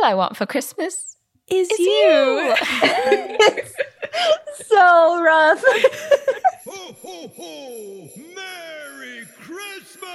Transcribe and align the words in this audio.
All 0.00 0.06
I 0.06 0.14
want 0.14 0.34
for 0.34 0.46
Christmas 0.46 1.16
Is, 1.48 1.70
is 1.70 1.78
you. 1.78 2.54
so 4.64 5.22
rough. 5.22 5.62
Ho, 6.64 6.94
ho, 7.02 7.28
ho! 7.36 8.08
Merry 8.34 9.26
Christmas! 9.42 10.08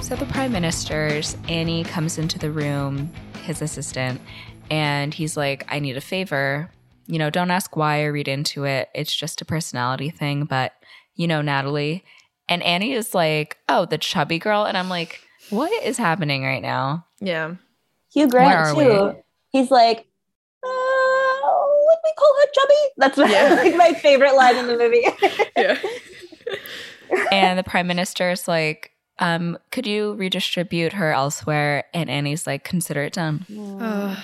So 0.00 0.14
the 0.14 0.26
prime 0.26 0.52
minister's 0.52 1.36
Annie 1.48 1.82
comes 1.82 2.18
into 2.18 2.38
the 2.38 2.52
room, 2.52 3.10
his 3.42 3.62
assistant, 3.62 4.20
and 4.70 5.12
he's 5.12 5.36
like, 5.36 5.64
I 5.68 5.78
need 5.80 5.96
a 5.96 6.00
favor. 6.00 6.70
You 7.06 7.18
know, 7.18 7.28
don't 7.30 7.50
ask 7.50 7.74
why 7.76 8.02
or 8.02 8.12
read 8.12 8.28
into 8.28 8.64
it. 8.64 8.88
It's 8.94 9.14
just 9.14 9.40
a 9.40 9.44
personality 9.44 10.10
thing, 10.10 10.44
but 10.44 10.72
you 11.16 11.26
know, 11.26 11.42
Natalie. 11.42 12.04
And 12.48 12.62
Annie 12.62 12.92
is 12.92 13.14
like, 13.14 13.58
Oh, 13.68 13.84
the 13.84 13.98
chubby 13.98 14.38
girl. 14.38 14.64
And 14.64 14.76
I'm 14.78 14.88
like, 14.88 15.20
What 15.50 15.70
is 15.82 15.96
happening 15.98 16.44
right 16.44 16.62
now? 16.62 17.06
yeah. 17.20 17.54
Hugh 18.12 18.22
Where 18.28 18.30
Grant 18.30 18.54
are 18.54 18.74
too. 18.74 19.16
He's 19.50 19.70
like, 19.70 20.06
would 20.62 21.98
we 22.04 22.12
call 22.18 22.34
her 22.40 22.46
chubby? 22.52 22.74
That's 22.96 23.16
my, 23.18 23.30
Yeah. 23.30 23.54
like 23.62 23.76
my 23.76 23.92
favorite 23.94 24.34
line 24.34 24.56
in 24.56 24.66
the 24.66 24.76
movie. 24.76 25.06
Yeah. 25.56 25.78
and 27.32 27.58
the 27.58 27.62
prime 27.64 27.86
minister 27.86 28.30
is 28.30 28.46
like, 28.48 28.92
um, 29.18 29.58
could 29.70 29.86
you 29.86 30.14
redistribute 30.14 30.92
her 30.94 31.12
elsewhere? 31.12 31.84
And 31.92 32.08
Annie's 32.08 32.46
like, 32.46 32.64
consider 32.64 33.02
it 33.02 33.12
done. 33.12 33.44
Ugh. 33.80 34.16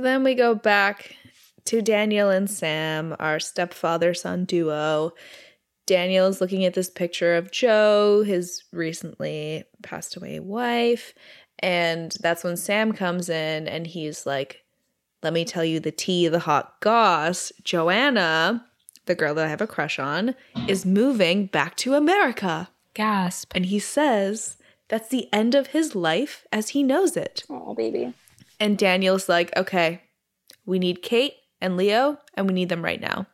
So 0.00 0.04
then 0.04 0.24
we 0.24 0.34
go 0.34 0.54
back 0.54 1.14
to 1.66 1.82
Daniel 1.82 2.30
and 2.30 2.48
Sam, 2.48 3.14
our 3.20 3.38
stepfather 3.38 4.14
son 4.14 4.46
duo. 4.46 5.12
Daniel's 5.84 6.40
looking 6.40 6.64
at 6.64 6.72
this 6.72 6.88
picture 6.88 7.36
of 7.36 7.50
Joe, 7.50 8.22
his 8.22 8.64
recently 8.72 9.64
passed 9.82 10.16
away 10.16 10.40
wife. 10.40 11.12
And 11.58 12.16
that's 12.18 12.42
when 12.42 12.56
Sam 12.56 12.94
comes 12.94 13.28
in 13.28 13.68
and 13.68 13.86
he's 13.86 14.24
like, 14.24 14.64
Let 15.22 15.34
me 15.34 15.44
tell 15.44 15.66
you 15.66 15.80
the 15.80 15.92
tea, 15.92 16.28
the 16.28 16.38
hot 16.38 16.80
goss. 16.80 17.52
Joanna, 17.62 18.64
the 19.04 19.14
girl 19.14 19.34
that 19.34 19.44
I 19.44 19.50
have 19.50 19.60
a 19.60 19.66
crush 19.66 19.98
on, 19.98 20.34
is 20.66 20.86
moving 20.86 21.44
back 21.44 21.76
to 21.76 21.92
America. 21.92 22.70
Gasp. 22.94 23.52
And 23.54 23.66
he 23.66 23.78
says 23.78 24.56
that's 24.88 25.10
the 25.10 25.28
end 25.30 25.54
of 25.54 25.66
his 25.68 25.94
life 25.94 26.46
as 26.50 26.70
he 26.70 26.82
knows 26.82 27.18
it. 27.18 27.44
oh, 27.50 27.74
baby. 27.74 28.14
And 28.60 28.78
Daniel's 28.78 29.28
like, 29.28 29.56
okay, 29.56 30.02
we 30.66 30.78
need 30.78 31.02
Kate 31.02 31.34
and 31.60 31.76
Leo, 31.76 32.18
and 32.34 32.46
we 32.46 32.54
need 32.54 32.68
them 32.68 32.84
right 32.84 33.00
now. 33.00 33.26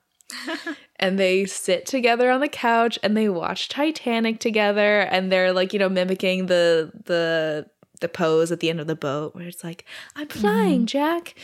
and 0.97 1.19
they 1.19 1.45
sit 1.45 1.85
together 1.85 2.31
on 2.31 2.41
the 2.41 2.49
couch 2.49 2.99
and 3.03 3.17
they 3.17 3.29
watch 3.29 3.69
Titanic 3.69 4.41
together, 4.41 5.01
and 5.01 5.31
they're 5.31 5.53
like, 5.53 5.73
you 5.73 5.79
know, 5.79 5.89
mimicking 5.89 6.47
the 6.47 6.93
the 7.05 7.67
the 8.01 8.09
pose 8.09 8.53
at 8.53 8.61
the 8.61 8.71
end 8.71 8.81
of 8.81 8.87
the 8.87 8.97
boat 8.97 9.35
where 9.35 9.47
it's 9.47 9.65
like, 9.65 9.85
I'm 10.15 10.29
mm-hmm. 10.29 10.41
flying, 10.41 10.87
Jack. 10.87 11.35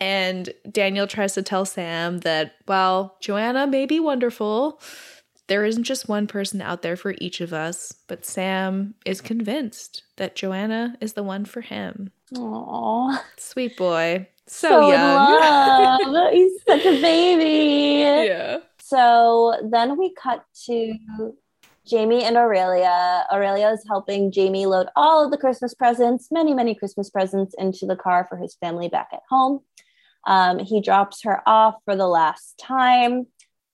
And 0.00 0.52
Daniel 0.70 1.06
tries 1.06 1.34
to 1.34 1.42
tell 1.42 1.64
Sam 1.64 2.18
that, 2.20 2.54
well, 2.66 3.16
Joanna 3.20 3.66
may 3.66 3.86
be 3.86 4.00
wonderful. 4.00 4.80
There 5.48 5.64
isn't 5.64 5.84
just 5.84 6.08
one 6.08 6.26
person 6.26 6.62
out 6.62 6.82
there 6.82 6.96
for 6.96 7.14
each 7.18 7.40
of 7.40 7.52
us, 7.52 7.92
but 8.08 8.24
Sam 8.24 8.94
is 9.04 9.20
convinced 9.20 10.02
that 10.16 10.36
Joanna 10.36 10.96
is 11.00 11.12
the 11.14 11.22
one 11.22 11.44
for 11.44 11.60
him. 11.60 12.10
Aw. 12.38 13.22
Sweet 13.36 13.76
boy. 13.76 14.28
So, 14.46 14.68
So, 14.68 14.90
young. 14.92 16.30
He's 16.32 16.52
such 16.66 16.84
a 16.86 17.00
baby. 17.00 18.26
yeah. 18.26 18.58
So 18.78 19.54
then 19.70 19.98
we 19.98 20.14
cut 20.14 20.44
to 20.66 20.94
Jamie 21.86 22.24
and 22.24 22.36
Aurelia. 22.36 23.26
Aurelia 23.32 23.70
is 23.70 23.84
helping 23.88 24.30
Jamie 24.30 24.66
load 24.66 24.88
all 24.96 25.24
of 25.24 25.30
the 25.30 25.38
Christmas 25.38 25.74
presents, 25.74 26.28
many, 26.30 26.54
many 26.54 26.74
Christmas 26.74 27.10
presents, 27.10 27.54
into 27.58 27.86
the 27.86 27.96
car 27.96 28.26
for 28.28 28.36
his 28.36 28.54
family 28.56 28.88
back 28.88 29.08
at 29.12 29.22
home. 29.28 29.60
Um, 30.26 30.58
he 30.60 30.80
drops 30.80 31.22
her 31.24 31.42
off 31.48 31.76
for 31.84 31.96
the 31.96 32.06
last 32.06 32.58
time. 32.58 33.26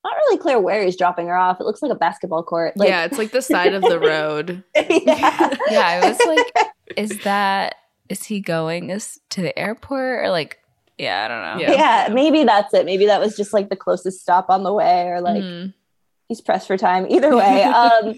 Not 0.08 0.16
really 0.16 0.38
clear 0.38 0.58
where 0.58 0.82
he's 0.84 0.96
dropping 0.96 1.26
her 1.26 1.36
off. 1.36 1.60
It 1.60 1.64
looks 1.64 1.82
like 1.82 1.90
a 1.92 1.94
basketball 1.96 2.42
court. 2.42 2.76
Like, 2.76 2.88
yeah, 2.88 3.04
it's 3.04 3.18
like 3.18 3.30
the 3.30 3.42
side 3.42 3.74
of 3.74 3.82
the 3.82 3.98
road. 4.00 4.64
yeah. 4.74 5.54
Yeah, 5.70 5.86
I 5.86 6.08
was 6.08 6.18
like, 6.26 6.68
is 6.96 7.18
that 7.24 7.74
is 8.08 8.24
he 8.24 8.40
going 8.40 8.88
is 8.90 9.20
to 9.30 9.42
the 9.42 9.56
airport 9.58 10.24
or 10.24 10.30
like 10.30 10.58
yeah, 10.96 11.24
I 11.24 11.28
don't 11.28 11.42
know. 11.42 11.68
Yeah. 11.74 12.06
yeah, 12.06 12.12
maybe 12.14 12.42
that's 12.44 12.72
it. 12.74 12.86
Maybe 12.86 13.06
that 13.06 13.20
was 13.20 13.36
just 13.36 13.52
like 13.52 13.68
the 13.68 13.76
closest 13.76 14.20
stop 14.20 14.46
on 14.50 14.62
the 14.64 14.72
way, 14.72 15.06
or 15.08 15.20
like 15.20 15.42
Mhm. 15.42 15.72
he's 16.26 16.40
pressed 16.40 16.66
for 16.66 16.76
time. 16.76 17.06
Either 17.10 17.36
way, 17.36 17.62
um, 17.64 18.14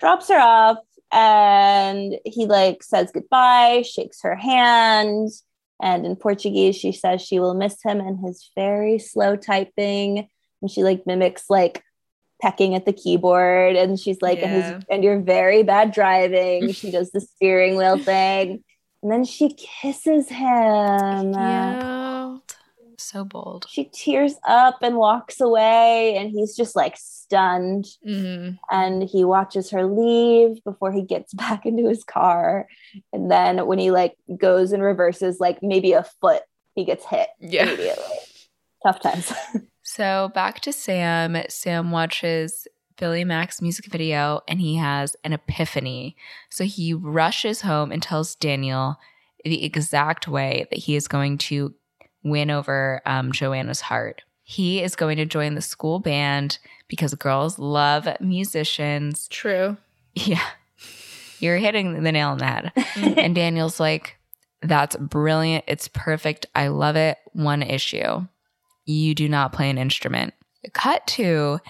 drops 0.00 0.28
her 0.28 0.38
off, 0.40 0.78
and 1.12 2.14
he 2.24 2.46
like 2.46 2.82
says 2.82 3.10
goodbye, 3.12 3.82
shakes 3.82 4.20
her 4.22 4.36
hand, 4.36 5.30
and 5.82 6.06
in 6.06 6.16
Portuguese 6.16 6.76
she 6.76 6.92
says 6.92 7.20
she 7.20 7.40
will 7.40 7.54
miss 7.54 7.76
him 7.82 8.00
and 8.00 8.18
his 8.24 8.50
very 8.54 8.98
slow 8.98 9.36
typing, 9.36 10.28
and 10.64 10.70
she 10.70 10.82
like 10.82 11.06
mimics 11.06 11.50
like 11.50 11.84
pecking 12.40 12.74
at 12.74 12.86
the 12.86 12.92
keyboard, 12.92 13.76
and 13.76 14.00
she's 14.00 14.22
like, 14.22 14.38
and, 14.42 14.50
Yeah. 14.50 14.74
his, 14.76 14.84
and 14.90 15.04
you're 15.04 15.20
very 15.20 15.62
bad 15.62 15.92
driving. 15.92 16.72
she 16.72 16.90
does 16.90 17.10
the 17.12 17.20
steering 17.36 17.76
wheel 17.76 17.98
thing. 17.98 18.64
And 19.02 19.12
then 19.12 19.24
she 19.26 19.50
kisses 19.54 20.30
him. 20.30 21.32
Yeah. 21.34 22.38
So 22.96 23.24
bold. 23.24 23.66
She 23.68 23.84
tears 23.92 24.34
up 24.46 24.78
and 24.80 24.96
walks 24.96 25.38
away, 25.40 26.16
and 26.16 26.30
he's 26.30 26.56
just 26.56 26.74
like 26.74 26.96
stunned. 26.96 27.84
Mhm. 28.06 28.58
And 28.70 29.02
he 29.02 29.24
watches 29.24 29.70
her 29.70 29.84
leave 29.84 30.62
before 30.64 30.92
he 30.92 31.02
gets 31.02 31.34
back 31.44 31.66
into 31.66 31.86
his 31.88 32.02
car. 32.04 32.66
And 33.12 33.30
then 33.30 33.66
when 33.66 33.78
he 33.78 33.90
like 33.90 34.16
goes 34.38 34.72
and 34.72 34.82
reverses 34.82 35.38
like 35.40 35.58
maybe 35.62 35.92
a 35.92 36.04
foot, 36.22 36.42
he 36.74 36.84
gets 36.84 37.04
hit 37.04 37.28
Yeah. 37.40 37.66
immediately. 37.66 38.16
Tough 38.84 39.00
times. 39.00 39.32
So 39.84 40.30
back 40.34 40.60
to 40.60 40.72
Sam. 40.72 41.36
Sam 41.48 41.90
watches 41.90 42.66
Billy 42.96 43.22
Mack's 43.22 43.60
music 43.60 43.86
video 43.86 44.40
and 44.48 44.60
he 44.60 44.76
has 44.76 45.14
an 45.22 45.34
epiphany. 45.34 46.16
So 46.48 46.64
he 46.64 46.94
rushes 46.94 47.60
home 47.60 47.92
and 47.92 48.02
tells 48.02 48.34
Daniel 48.34 48.96
the 49.44 49.62
exact 49.62 50.26
way 50.26 50.66
that 50.70 50.78
he 50.80 50.96
is 50.96 51.06
going 51.06 51.36
to 51.36 51.74
win 52.22 52.50
over 52.50 53.02
um, 53.04 53.30
Joanna's 53.30 53.82
heart. 53.82 54.22
He 54.42 54.82
is 54.82 54.96
going 54.96 55.18
to 55.18 55.26
join 55.26 55.54
the 55.54 55.60
school 55.60 56.00
band 56.00 56.58
because 56.88 57.14
girls 57.14 57.58
love 57.58 58.08
musicians. 58.20 59.28
True. 59.28 59.76
Yeah. 60.14 60.46
You're 61.40 61.58
hitting 61.58 62.02
the 62.02 62.12
nail 62.12 62.30
on 62.30 62.38
the 62.38 62.46
head. 62.46 62.72
and 63.18 63.34
Daniel's 63.34 63.78
like, 63.78 64.16
that's 64.62 64.96
brilliant. 64.96 65.64
It's 65.68 65.88
perfect. 65.88 66.46
I 66.54 66.68
love 66.68 66.96
it. 66.96 67.18
One 67.32 67.62
issue 67.62 68.26
you 68.84 69.14
do 69.14 69.28
not 69.28 69.52
play 69.52 69.70
an 69.70 69.78
instrument. 69.78 70.34
Cut 70.72 71.06
to 71.08 71.60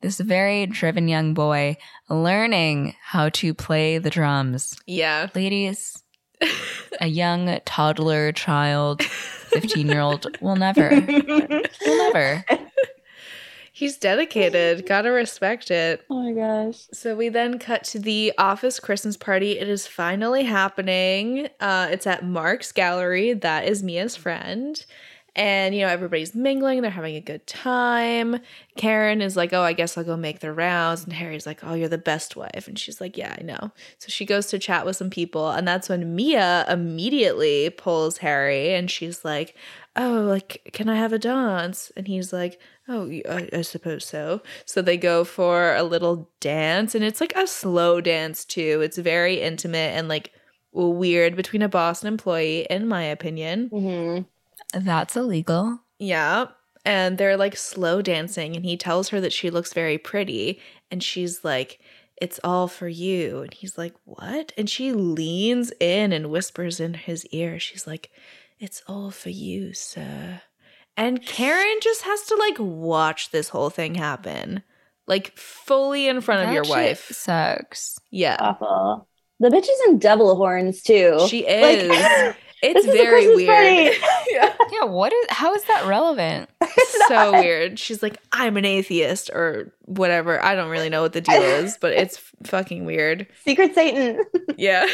this 0.00 0.20
very 0.20 0.66
driven 0.66 1.08
young 1.08 1.32
boy 1.34 1.76
learning 2.10 2.94
how 3.02 3.30
to 3.30 3.54
play 3.54 3.98
the 3.98 4.10
drums. 4.10 4.76
Yeah. 4.86 5.28
Ladies, 5.34 6.02
a 7.00 7.06
young 7.06 7.58
toddler, 7.64 8.32
child, 8.32 9.02
15 9.04 9.86
year 9.88 10.00
old 10.00 10.26
will 10.40 10.56
never, 10.56 10.90
will 10.90 12.12
never. 12.12 12.44
He's 13.72 13.96
dedicated. 13.96 14.86
Gotta 14.86 15.10
respect 15.10 15.70
it. 15.72 16.04
oh 16.08 16.22
my 16.22 16.32
gosh. 16.32 16.86
So 16.92 17.16
we 17.16 17.28
then 17.28 17.58
cut 17.58 17.82
to 17.84 17.98
the 17.98 18.32
office 18.38 18.78
Christmas 18.78 19.16
party. 19.16 19.58
It 19.58 19.68
is 19.68 19.86
finally 19.86 20.44
happening. 20.44 21.48
Uh, 21.58 21.88
it's 21.90 22.06
at 22.06 22.24
Mark's 22.24 22.70
gallery. 22.70 23.32
That 23.32 23.64
is 23.64 23.82
Mia's 23.82 24.14
friend. 24.14 24.84
And, 25.36 25.74
you 25.74 25.80
know, 25.80 25.88
everybody's 25.88 26.34
mingling. 26.34 26.82
They're 26.82 26.90
having 26.90 27.16
a 27.16 27.20
good 27.20 27.46
time. 27.46 28.38
Karen 28.76 29.20
is 29.20 29.36
like, 29.36 29.52
oh, 29.52 29.62
I 29.62 29.72
guess 29.72 29.98
I'll 29.98 30.04
go 30.04 30.16
make 30.16 30.38
the 30.40 30.52
rounds. 30.52 31.02
And 31.02 31.12
Harry's 31.12 31.46
like, 31.46 31.64
oh, 31.64 31.74
you're 31.74 31.88
the 31.88 31.98
best 31.98 32.36
wife. 32.36 32.68
And 32.68 32.78
she's 32.78 33.00
like, 33.00 33.16
yeah, 33.16 33.34
I 33.38 33.42
know. 33.42 33.72
So 33.98 34.08
she 34.08 34.24
goes 34.24 34.46
to 34.46 34.58
chat 34.60 34.86
with 34.86 34.96
some 34.96 35.10
people. 35.10 35.50
And 35.50 35.66
that's 35.66 35.88
when 35.88 36.14
Mia 36.14 36.64
immediately 36.68 37.70
pulls 37.70 38.18
Harry 38.18 38.74
and 38.74 38.88
she's 38.88 39.24
like, 39.24 39.56
oh, 39.96 40.22
like, 40.22 40.70
can 40.72 40.88
I 40.88 40.96
have 40.96 41.12
a 41.12 41.18
dance? 41.18 41.90
And 41.96 42.06
he's 42.06 42.32
like, 42.32 42.60
oh, 42.88 43.10
I 43.28 43.62
suppose 43.62 44.04
so. 44.04 44.40
So 44.64 44.82
they 44.82 44.96
go 44.96 45.24
for 45.24 45.74
a 45.74 45.82
little 45.82 46.30
dance. 46.40 46.94
And 46.94 47.04
it's 47.04 47.20
like 47.20 47.34
a 47.36 47.46
slow 47.46 48.00
dance, 48.00 48.44
too. 48.44 48.80
It's 48.82 48.98
very 48.98 49.40
intimate 49.40 49.96
and 49.96 50.08
like 50.08 50.32
weird 50.72 51.36
between 51.36 51.62
a 51.62 51.68
boss 51.68 52.02
and 52.02 52.08
employee, 52.08 52.66
in 52.68 52.86
my 52.86 53.02
opinion. 53.02 53.68
hmm 53.70 54.22
That's 54.74 55.16
illegal. 55.16 55.80
Yeah. 55.98 56.46
And 56.84 57.16
they're 57.16 57.36
like 57.36 57.56
slow 57.56 58.02
dancing, 58.02 58.54
and 58.56 58.64
he 58.64 58.76
tells 58.76 59.08
her 59.08 59.20
that 59.20 59.32
she 59.32 59.50
looks 59.50 59.72
very 59.72 59.96
pretty. 59.98 60.60
And 60.90 61.02
she's 61.02 61.44
like, 61.44 61.80
It's 62.20 62.38
all 62.44 62.68
for 62.68 62.88
you. 62.88 63.40
And 63.42 63.54
he's 63.54 63.78
like, 63.78 63.94
What? 64.04 64.52
And 64.58 64.68
she 64.68 64.92
leans 64.92 65.72
in 65.80 66.12
and 66.12 66.30
whispers 66.30 66.80
in 66.80 66.94
his 66.94 67.24
ear. 67.26 67.58
She's 67.58 67.86
like, 67.86 68.10
It's 68.58 68.82
all 68.86 69.10
for 69.10 69.30
you, 69.30 69.72
sir. 69.72 70.42
And 70.96 71.24
Karen 71.24 71.78
just 71.80 72.02
has 72.02 72.22
to 72.26 72.36
like 72.36 72.56
watch 72.58 73.30
this 73.30 73.48
whole 73.48 73.70
thing 73.70 73.94
happen. 73.94 74.62
Like 75.06 75.36
fully 75.36 76.06
in 76.08 76.20
front 76.20 76.46
of 76.48 76.54
your 76.54 76.64
wife. 76.64 77.08
sucks. 77.10 77.98
Yeah. 78.10 78.36
Awful. 78.40 79.08
The 79.40 79.48
bitch 79.48 79.62
is 79.64 79.80
in 79.88 79.98
devil 79.98 80.36
horns 80.36 80.82
too. 80.82 81.18
She 81.28 81.44
Like, 81.44 81.78
is. 81.78 82.34
It's 82.66 82.86
this 82.86 82.86
is 82.86 82.92
very 82.94 83.24
Christmas 83.24 83.36
weird. 83.36 83.48
party. 83.48 83.98
yeah. 84.30 84.53
Yeah, 84.72 84.84
what 84.84 85.12
is 85.12 85.26
how 85.30 85.54
is 85.54 85.64
that 85.64 85.86
relevant? 85.86 86.48
So 87.08 87.32
weird. 87.40 87.78
She's 87.78 88.02
like, 88.02 88.18
I'm 88.32 88.56
an 88.56 88.64
atheist 88.64 89.30
or 89.30 89.72
whatever. 89.86 90.42
I 90.42 90.54
don't 90.54 90.70
really 90.70 90.88
know 90.88 91.02
what 91.02 91.12
the 91.12 91.20
deal 91.20 91.42
is, 91.42 91.76
but 91.80 91.92
it's 91.96 92.18
fucking 92.44 92.84
weird. 92.84 93.26
Secret 93.44 93.74
Satan. 93.74 94.20
Yeah. 94.56 94.86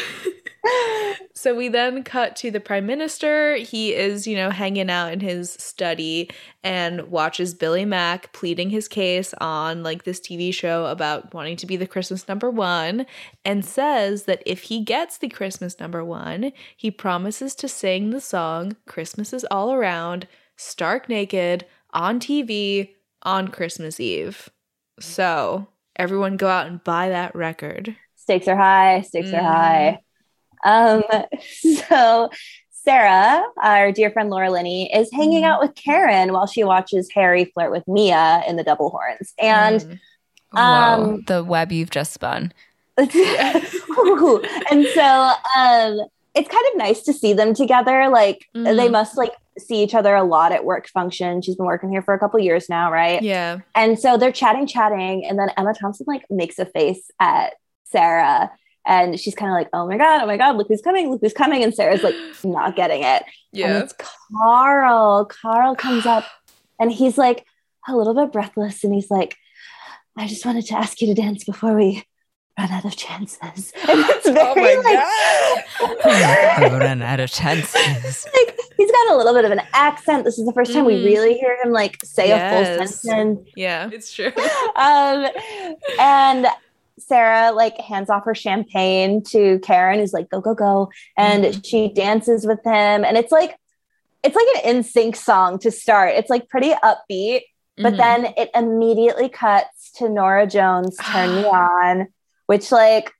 so 1.35 1.53
we 1.53 1.67
then 1.67 2.03
cut 2.03 2.35
to 2.37 2.49
the 2.49 2.59
prime 2.59 2.87
minister. 2.87 3.55
He 3.57 3.93
is, 3.93 4.25
you 4.25 4.35
know, 4.35 4.49
hanging 4.49 4.89
out 4.89 5.13
in 5.13 5.19
his 5.19 5.51
study 5.51 6.31
and 6.63 7.11
watches 7.11 7.53
Billy 7.53 7.85
Mack 7.85 8.33
pleading 8.33 8.71
his 8.71 8.87
case 8.87 9.35
on 9.39 9.83
like 9.83 10.03
this 10.03 10.19
TV 10.19 10.51
show 10.51 10.87
about 10.87 11.31
wanting 11.33 11.57
to 11.57 11.67
be 11.67 11.77
the 11.77 11.85
Christmas 11.85 12.27
number 12.27 12.49
one 12.49 13.05
and 13.45 13.63
says 13.63 14.23
that 14.23 14.41
if 14.47 14.63
he 14.63 14.83
gets 14.83 15.19
the 15.19 15.29
Christmas 15.29 15.79
number 15.79 16.03
one, 16.03 16.51
he 16.75 16.89
promises 16.89 17.53
to 17.55 17.67
sing 17.67 18.09
the 18.09 18.21
song 18.21 18.75
Christmas 18.87 19.31
is 19.31 19.45
All 19.51 19.71
Around, 19.73 20.27
stark 20.61 21.09
naked, 21.09 21.65
on 21.93 22.19
TV 22.19 22.91
on 23.23 23.47
Christmas 23.49 23.99
Eve. 23.99 24.49
So 24.99 25.67
everyone 25.95 26.37
go 26.37 26.47
out 26.47 26.67
and 26.67 26.83
buy 26.83 27.09
that 27.09 27.35
record. 27.35 27.95
Stakes 28.15 28.47
are 28.47 28.55
high. 28.55 29.01
Stakes 29.01 29.29
Mhm. 29.31 29.39
are 29.39 29.43
high. 29.43 29.99
Um, 30.63 31.03
so 31.89 32.29
Sarah, 32.71 33.43
our 33.61 33.91
dear 33.91 34.09
friend 34.11 34.29
Laura 34.29 34.49
Linney, 34.51 34.91
is 34.93 35.11
hanging 35.11 35.43
Mhm. 35.43 35.47
out 35.47 35.61
with 35.61 35.75
Karen 35.75 36.33
while 36.33 36.47
she 36.47 36.63
watches 36.63 37.09
Harry 37.13 37.45
flirt 37.45 37.71
with 37.71 37.87
Mia 37.87 38.43
in 38.47 38.55
the 38.55 38.63
double 38.63 38.89
horns. 38.89 39.33
And 39.39 39.81
Mm. 39.81 39.99
Whoa, 40.53 40.61
Um, 40.61 41.23
the 41.27 41.43
web 41.43 41.71
you've 41.71 41.91
just 41.91 42.11
spun. 42.13 42.51
And 42.97 44.85
so 44.93 45.31
um 45.57 45.99
it's 46.33 46.47
kind 46.47 46.65
of 46.71 46.77
nice 46.77 47.01
to 47.03 47.13
see 47.13 47.33
them 47.33 47.53
together 47.53 48.09
like 48.09 48.45
they 48.53 48.87
Mhm. 48.87 48.91
must 48.91 49.17
like 49.17 49.33
see 49.61 49.81
each 49.83 49.93
other 49.95 50.15
a 50.15 50.23
lot 50.23 50.51
at 50.51 50.65
work 50.65 50.87
function 50.89 51.41
she's 51.41 51.55
been 51.55 51.65
working 51.65 51.89
here 51.89 52.01
for 52.01 52.13
a 52.13 52.19
couple 52.19 52.39
years 52.39 52.67
now 52.69 52.91
right 52.91 53.21
yeah. 53.21 53.59
and 53.75 53.99
so 53.99 54.17
they're 54.17 54.31
chatting 54.31 54.67
chatting 54.67 55.25
and 55.25 55.37
then 55.39 55.49
emma 55.57 55.73
thompson 55.73 56.05
like 56.07 56.23
makes 56.29 56.59
a 56.59 56.65
face 56.65 57.09
at 57.19 57.53
sarah 57.85 58.51
and 58.85 59.19
she's 59.19 59.35
kind 59.35 59.51
of 59.51 59.55
like 59.55 59.69
oh 59.73 59.87
my 59.87 59.97
god 59.97 60.21
oh 60.21 60.25
my 60.25 60.37
god 60.37 60.55
look 60.57 60.67
who's 60.67 60.81
coming 60.81 61.09
look 61.09 61.21
who's 61.21 61.33
coming 61.33 61.63
and 61.63 61.73
sarah's 61.73 62.03
like 62.03 62.15
not 62.43 62.75
getting 62.75 63.01
it 63.01 63.23
and 63.23 63.25
Yeah. 63.53 63.79
it's 63.79 63.93
carl 64.31 65.25
carl 65.25 65.75
comes 65.75 66.05
up 66.05 66.25
and 66.79 66.91
he's 66.91 67.17
like 67.17 67.45
a 67.87 67.95
little 67.95 68.13
bit 68.13 68.31
breathless 68.31 68.83
and 68.83 68.93
he's 68.93 69.09
like 69.11 69.35
i 70.17 70.27
just 70.27 70.45
wanted 70.45 70.65
to 70.65 70.77
ask 70.77 71.01
you 71.01 71.07
to 71.07 71.13
dance 71.13 71.43
before 71.43 71.75
we 71.75 72.03
run 72.61 72.71
out 72.71 72.85
of 72.85 72.95
chances 72.95 73.73
and 73.89 73.99
it's 74.09 74.29
very 74.29 74.45
Oh 74.47 74.55
my 74.55 74.61
like, 74.85 76.57
I 76.57 76.69
ran 76.79 77.01
out 77.01 77.19
of 77.19 77.31
chances. 77.31 78.27
like 78.33 78.59
he's 78.77 78.91
got 78.91 79.11
a 79.13 79.17
little 79.17 79.33
bit 79.33 79.45
of 79.45 79.51
an 79.51 79.61
accent 79.73 80.23
this 80.25 80.37
is 80.37 80.45
the 80.45 80.53
first 80.53 80.73
time 80.73 80.85
we 80.85 80.93
Mhm. 80.95 81.03
really 81.03 81.33
hear 81.37 81.57
him 81.63 81.71
like 81.71 81.97
say 82.03 82.31
a 82.31 82.49
full 82.49 82.65
sentence 82.87 83.47
Yeah, 83.55 83.89
it's 83.91 84.13
true. 84.13 84.31
um, 84.75 85.27
and 85.99 86.47
Sarah 86.99 87.51
like 87.51 87.77
hands 87.79 88.09
off 88.09 88.25
her 88.25 88.35
champagne 88.35 89.23
to 89.31 89.59
Karen, 89.59 89.99
who's 89.99 90.13
like, 90.13 90.29
go, 90.29 90.39
go, 90.39 90.53
go. 90.53 90.91
And 91.17 91.45
Mhm. 91.45 91.65
she 91.65 91.87
dances 91.91 92.45
with 92.45 92.59
him. 92.63 93.03
And 93.03 93.17
it's 93.17 93.31
like, 93.31 93.55
it's 94.23 94.35
like 94.35 94.45
an 94.63 94.69
in 94.77 94.83
sync 94.83 95.15
song 95.15 95.57
to 95.59 95.71
start. 95.71 96.13
It's 96.15 96.29
like 96.29 96.47
pretty 96.47 96.71
upbeat, 96.83 97.41
but 97.77 97.93
Mhm. 97.93 97.97
then 97.97 98.33
it 98.37 98.51
immediately 98.53 99.29
cuts 99.29 99.91
to 99.93 100.09
Norah 100.09 100.45
Jones 100.45 100.95
Turn 100.97 101.33
Me 101.33 101.41
On, 101.45 102.07
which, 102.47 102.71
like, 102.71 103.11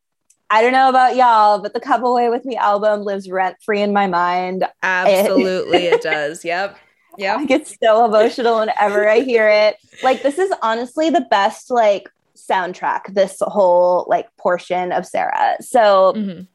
I 0.49 0.61
don't 0.61 0.73
know 0.73 0.89
about 0.89 1.15
y'all, 1.15 1.59
but 1.61 1.73
the 1.73 1.79
Come 1.79 2.03
Away 2.03 2.29
With 2.29 2.43
Me 2.45 2.57
album 2.57 3.01
lives 3.01 3.29
rent 3.29 3.55
free 3.63 3.81
in 3.81 3.93
my 3.93 4.07
mind. 4.07 4.65
absolutely 4.83 5.85
it 5.85 6.01
does. 6.01 6.43
Yep. 6.43 6.77
Yeah. 7.17 7.35
I 7.37 7.45
get 7.45 7.67
so 7.67 8.05
emotional 8.05 8.59
whenever 8.59 9.07
I 9.07 9.19
hear 9.19 9.47
it. 9.49 9.75
Like 10.03 10.23
this 10.23 10.37
is 10.37 10.51
honestly 10.61 11.09
the 11.09 11.25
best 11.29 11.69
like 11.69 12.09
soundtrack 12.35 13.13
this 13.13 13.37
whole 13.41 14.05
like 14.09 14.27
portion 14.37 14.91
of 14.93 15.05
Sarah. 15.05 15.57
So 15.61 16.13
Mhm. 16.15 16.47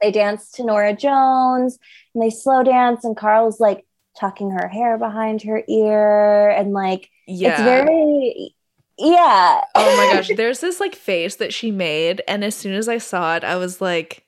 they 0.00 0.10
dance 0.12 0.50
to 0.52 0.64
Norah 0.64 0.94
Jones 0.96 1.78
and 2.14 2.22
they 2.22 2.30
slow 2.30 2.62
dance 2.62 3.04
and 3.04 3.16
Carl's 3.16 3.58
like 3.60 3.84
tucking 4.18 4.50
her 4.50 4.68
hair 4.68 4.98
behind 4.98 5.42
her 5.42 5.62
ear 5.68 6.48
and 6.50 6.72
like 6.72 7.08
Yeah. 7.26 7.50
it's 7.50 7.60
very 7.62 8.54
yeah. 8.98 9.60
oh 9.74 9.96
my 9.96 10.14
gosh, 10.14 10.30
there's 10.36 10.60
this 10.60 10.80
like 10.80 10.94
face 10.94 11.36
that 11.36 11.52
she 11.52 11.70
made 11.70 12.22
and 12.28 12.44
as 12.44 12.54
soon 12.54 12.74
as 12.74 12.88
I 12.88 12.98
saw 12.98 13.36
it, 13.36 13.44
I 13.44 13.56
was 13.56 13.80
like 13.80 14.24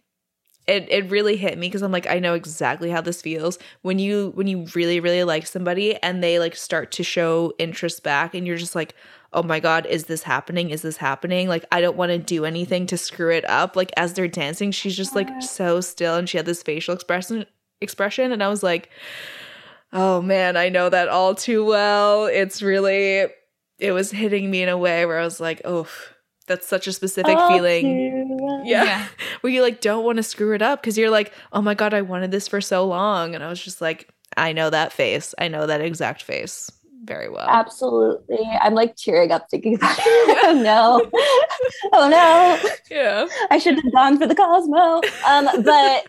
it 0.67 0.87
it 0.91 1.11
really 1.11 1.37
hit 1.37 1.59
me 1.59 1.69
because 1.69 1.83
I'm 1.83 1.93
like 1.93 2.09
I 2.09 2.19
know 2.19 2.35
exactly 2.35 2.91
how 2.91 3.01
this 3.01 3.23
feels. 3.23 3.59
When 3.83 3.99
you 3.99 4.33
when 4.35 4.47
you 4.47 4.67
really 4.75 5.01
really 5.01 5.25
like 5.25 5.47
somebody 5.47 5.97
and 6.03 6.23
they 6.23 6.39
like 6.39 6.57
start 6.57 6.93
to 6.93 7.03
show 7.03 7.53
interest 7.59 8.03
back 8.03 8.35
and 8.35 8.47
you're 8.47 8.57
just 8.57 8.75
like 8.75 8.95
oh 9.33 9.43
my 9.43 9.61
god 9.61 9.87
is 9.87 10.05
this 10.05 10.25
happening? 10.25 10.71
Is 10.71 10.83
this 10.83 10.97
happening? 10.97 11.49
Like 11.49 11.65
I 11.71 11.81
don't 11.81 11.97
want 11.97 12.11
to 12.11 12.19
do 12.19 12.45
anything 12.45 12.87
to 12.89 12.99
screw 12.99 13.33
it 13.33 13.49
up. 13.49 13.77
Like 13.77 13.93
as 13.97 14.15
they're 14.15 14.29
dancing 14.29 14.73
she's 14.73 14.97
just 14.97 15.15
like 15.15 15.29
so 15.43 15.81
still 15.81 16.17
and 16.17 16.29
she 16.29 16.37
had 16.37 16.47
this 16.47 16.63
facial 16.63 16.95
expression 16.95 17.47
expression 17.81 18.33
and 18.33 18.43
I 18.43 18.49
was 18.49 18.63
like 18.63 18.89
oh 19.93 20.23
man 20.23 20.57
I 20.57 20.69
know 20.69 20.89
that 20.89 21.09
all 21.09 21.35
too 21.35 21.65
well. 21.65 22.27
It's 22.27 22.61
really 22.61 23.29
it 23.78 23.93
was 23.93 24.11
hitting 24.11 24.50
me 24.50 24.62
in 24.62 24.69
a 24.69 24.78
way 24.78 25.06
where 25.06 25.19
I 25.19 25.25
was 25.25 25.40
like 25.40 25.61
oh 25.64 25.87
that's 26.46 26.67
such 26.67 26.87
a 26.87 26.93
specific 26.93 27.37
All 27.37 27.49
feeling 27.49 27.82
too 27.82 28.37
well. 28.40 28.62
yeah. 28.64 29.08
Where 29.40 29.52
you 29.52 29.62
like 29.62 29.81
don't 29.81 30.05
want 30.05 30.17
to 30.19 30.23
screw 30.23 30.55
it 30.55 30.62
up 30.62 30.81
because 30.81 30.96
you're 30.96 31.11
like, 31.11 31.32
oh 31.52 31.61
my 31.61 31.75
God, 31.75 31.93
I 31.93 32.02
wanted 32.02 32.31
this 32.31 32.49
for 32.49 32.61
so 32.61 32.87
long. 32.87 33.34
And 33.34 33.43
I 33.43 33.49
was 33.49 33.62
just 33.62 33.81
like, 33.81 34.08
I 34.37 34.52
know 34.52 34.70
that 34.70 34.93
face. 34.93 35.34
I 35.38 35.49
know 35.49 35.67
that 35.67 35.81
exact 35.81 36.23
face 36.23 36.70
very 37.05 37.28
well. 37.28 37.49
Absolutely. 37.49 38.38
I'm 38.61 38.75
like 38.75 38.96
tearing 38.96 39.32
up 39.32 39.49
thinking 39.50 39.76
about 39.76 39.96
it. 39.99 40.38
oh 40.44 40.62
no. 40.62 41.11
oh 41.93 42.08
no. 42.08 42.70
yeah. 42.90 43.26
I 43.50 43.58
should 43.58 43.76
have 43.76 43.93
gone 43.93 44.19
for 44.19 44.26
the 44.26 44.34
Cosmo. 44.34 45.00
Um, 45.26 45.62
but 45.62 46.06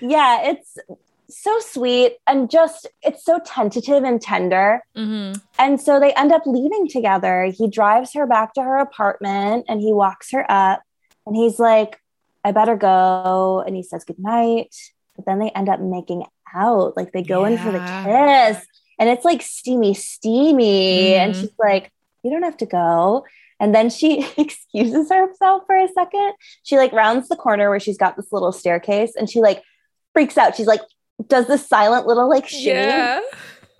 yeah, 0.00 0.50
it's 0.50 0.78
so 1.28 1.58
sweet 1.60 2.16
and 2.26 2.50
just 2.50 2.86
it's 3.02 3.24
so 3.24 3.38
tentative 3.44 4.04
and 4.04 4.20
tender. 4.20 4.82
Mm-hmm. 4.96 5.38
And 5.58 5.80
so 5.80 5.98
they 6.00 6.12
end 6.14 6.32
up 6.32 6.42
leaving 6.46 6.88
together. 6.88 7.44
He 7.46 7.68
drives 7.68 8.12
her 8.14 8.26
back 8.26 8.54
to 8.54 8.62
her 8.62 8.76
apartment 8.78 9.66
and 9.68 9.80
he 9.80 9.92
walks 9.92 10.30
her 10.32 10.44
up 10.50 10.82
and 11.26 11.34
he's 11.36 11.58
like, 11.58 12.00
I 12.44 12.52
better 12.52 12.76
go. 12.76 13.62
And 13.66 13.74
he 13.74 13.82
says 13.82 14.04
goodnight. 14.04 14.74
But 15.16 15.26
then 15.26 15.38
they 15.38 15.50
end 15.50 15.68
up 15.68 15.80
making 15.80 16.24
out. 16.54 16.96
Like 16.96 17.12
they 17.12 17.22
go 17.22 17.44
in 17.44 17.58
for 17.58 17.72
the 17.72 17.78
kiss. 17.80 18.64
And 18.98 19.08
it's 19.08 19.24
like 19.24 19.42
steamy, 19.42 19.94
steamy. 19.94 21.14
And 21.14 21.34
Mhm. 21.34 21.40
she's 21.40 21.52
like, 21.58 21.90
You 22.22 22.30
don't 22.30 22.42
have 22.44 22.56
to 22.58 22.66
go. 22.66 23.24
And 23.58 23.74
then 23.74 23.88
she 23.90 24.26
excuses 24.36 25.10
herself 25.10 25.62
for 25.66 25.76
a 25.76 25.88
second. 25.88 26.34
She 26.62 26.76
like 26.76 26.92
rounds 26.92 27.28
the 27.28 27.36
corner 27.36 27.70
where 27.70 27.80
she's 27.80 27.98
got 27.98 28.16
this 28.16 28.32
little 28.32 28.52
staircase 28.52 29.14
and 29.16 29.28
she 29.28 29.40
like 29.40 29.62
freaks 30.12 30.36
out. 30.38 30.54
She's 30.56 30.66
like, 30.66 30.80
does 31.28 31.46
this 31.46 31.66
silent 31.66 32.06
little 32.06 32.28
like 32.28 32.46
shimmy. 32.48 32.64
Yeah. 32.86 33.20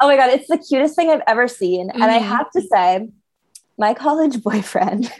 Oh 0.00 0.08
my 0.08 0.16
God, 0.16 0.30
it's 0.30 0.48
the 0.48 0.58
cutest 0.58 0.94
thing 0.96 1.10
I've 1.10 1.22
ever 1.26 1.48
seen. 1.48 1.90
And 1.90 2.04
I 2.04 2.18
have 2.18 2.50
to 2.52 2.60
say, 2.62 3.08
my 3.78 3.94
college 3.94 4.42
boyfriend, 4.42 5.10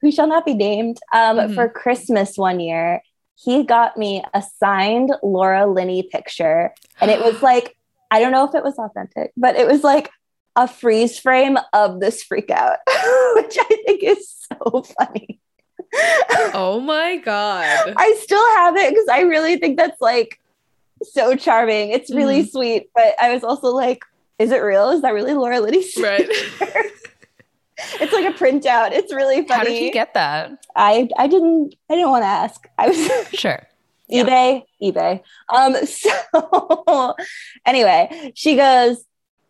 who 0.00 0.10
shall 0.10 0.26
not 0.26 0.44
be 0.46 0.54
named, 0.54 0.98
um, 1.12 1.36
Mhm. 1.38 1.54
for 1.54 1.68
Christmas 1.68 2.36
one 2.36 2.60
year, 2.60 3.02
he 3.36 3.64
got 3.64 3.96
me 3.96 4.22
a 4.32 4.42
signed 4.58 5.12
Laura 5.22 5.66
Linney 5.66 6.02
picture. 6.02 6.72
And 7.00 7.10
it 7.10 7.20
was 7.20 7.42
like, 7.42 7.76
I 8.10 8.20
don't 8.20 8.32
know 8.32 8.46
if 8.46 8.54
it 8.54 8.62
was 8.62 8.78
authentic, 8.78 9.32
but 9.36 9.56
it 9.56 9.66
was 9.66 9.82
like 9.82 10.10
a 10.56 10.68
freeze 10.68 11.18
frame 11.18 11.58
of 11.72 11.98
this 12.00 12.22
freak 12.22 12.50
out, 12.50 12.78
which 13.34 13.56
I 13.58 13.82
think 13.86 14.02
is 14.04 14.46
so 14.48 14.82
funny. 14.98 15.40
Oh 16.54 16.80
my 16.80 17.16
God. 17.16 17.94
I 17.96 18.18
still 18.22 18.44
have 18.56 18.76
it 18.76 18.90
because 18.90 19.08
I 19.10 19.20
really 19.22 19.56
think 19.56 19.76
that's 19.76 20.00
like 20.00 20.38
so 21.12 21.36
charming. 21.36 21.90
It's 21.90 22.12
really 22.12 22.40
Mm-hmm. 22.40 22.48
sweet, 22.50 22.90
but 22.94 23.14
I 23.20 23.32
was 23.32 23.44
also 23.44 23.68
like, 23.68 24.04
is 24.38 24.50
it 24.50 24.58
real? 24.58 24.90
Is 24.90 25.02
that 25.02 25.10
really 25.14 25.34
Laura 25.34 25.60
Linney's? 25.60 25.96
Right. 26.00 26.26
it's 28.00 28.12
like 28.12 28.26
a 28.26 28.38
printout. 28.38 28.92
It's 28.92 29.12
really 29.12 29.46
funny. 29.46 29.52
How 29.58 29.64
did 29.64 29.82
you 29.82 29.92
get 29.92 30.14
that? 30.14 30.64
I 30.76 31.08
I 31.16 31.26
didn't 31.26 31.74
I 31.90 31.94
didn't 31.94 32.10
want 32.10 32.22
to 32.22 32.28
ask. 32.28 32.66
I 32.78 32.88
was 32.88 33.28
Sure. 33.32 33.62
Yeah. 34.08 34.24
eBay, 34.24 34.62
eBay. 34.82 35.22
Um 35.54 35.74
so 35.86 37.14
anyway, 37.66 38.32
she 38.34 38.56
goes 38.56 39.04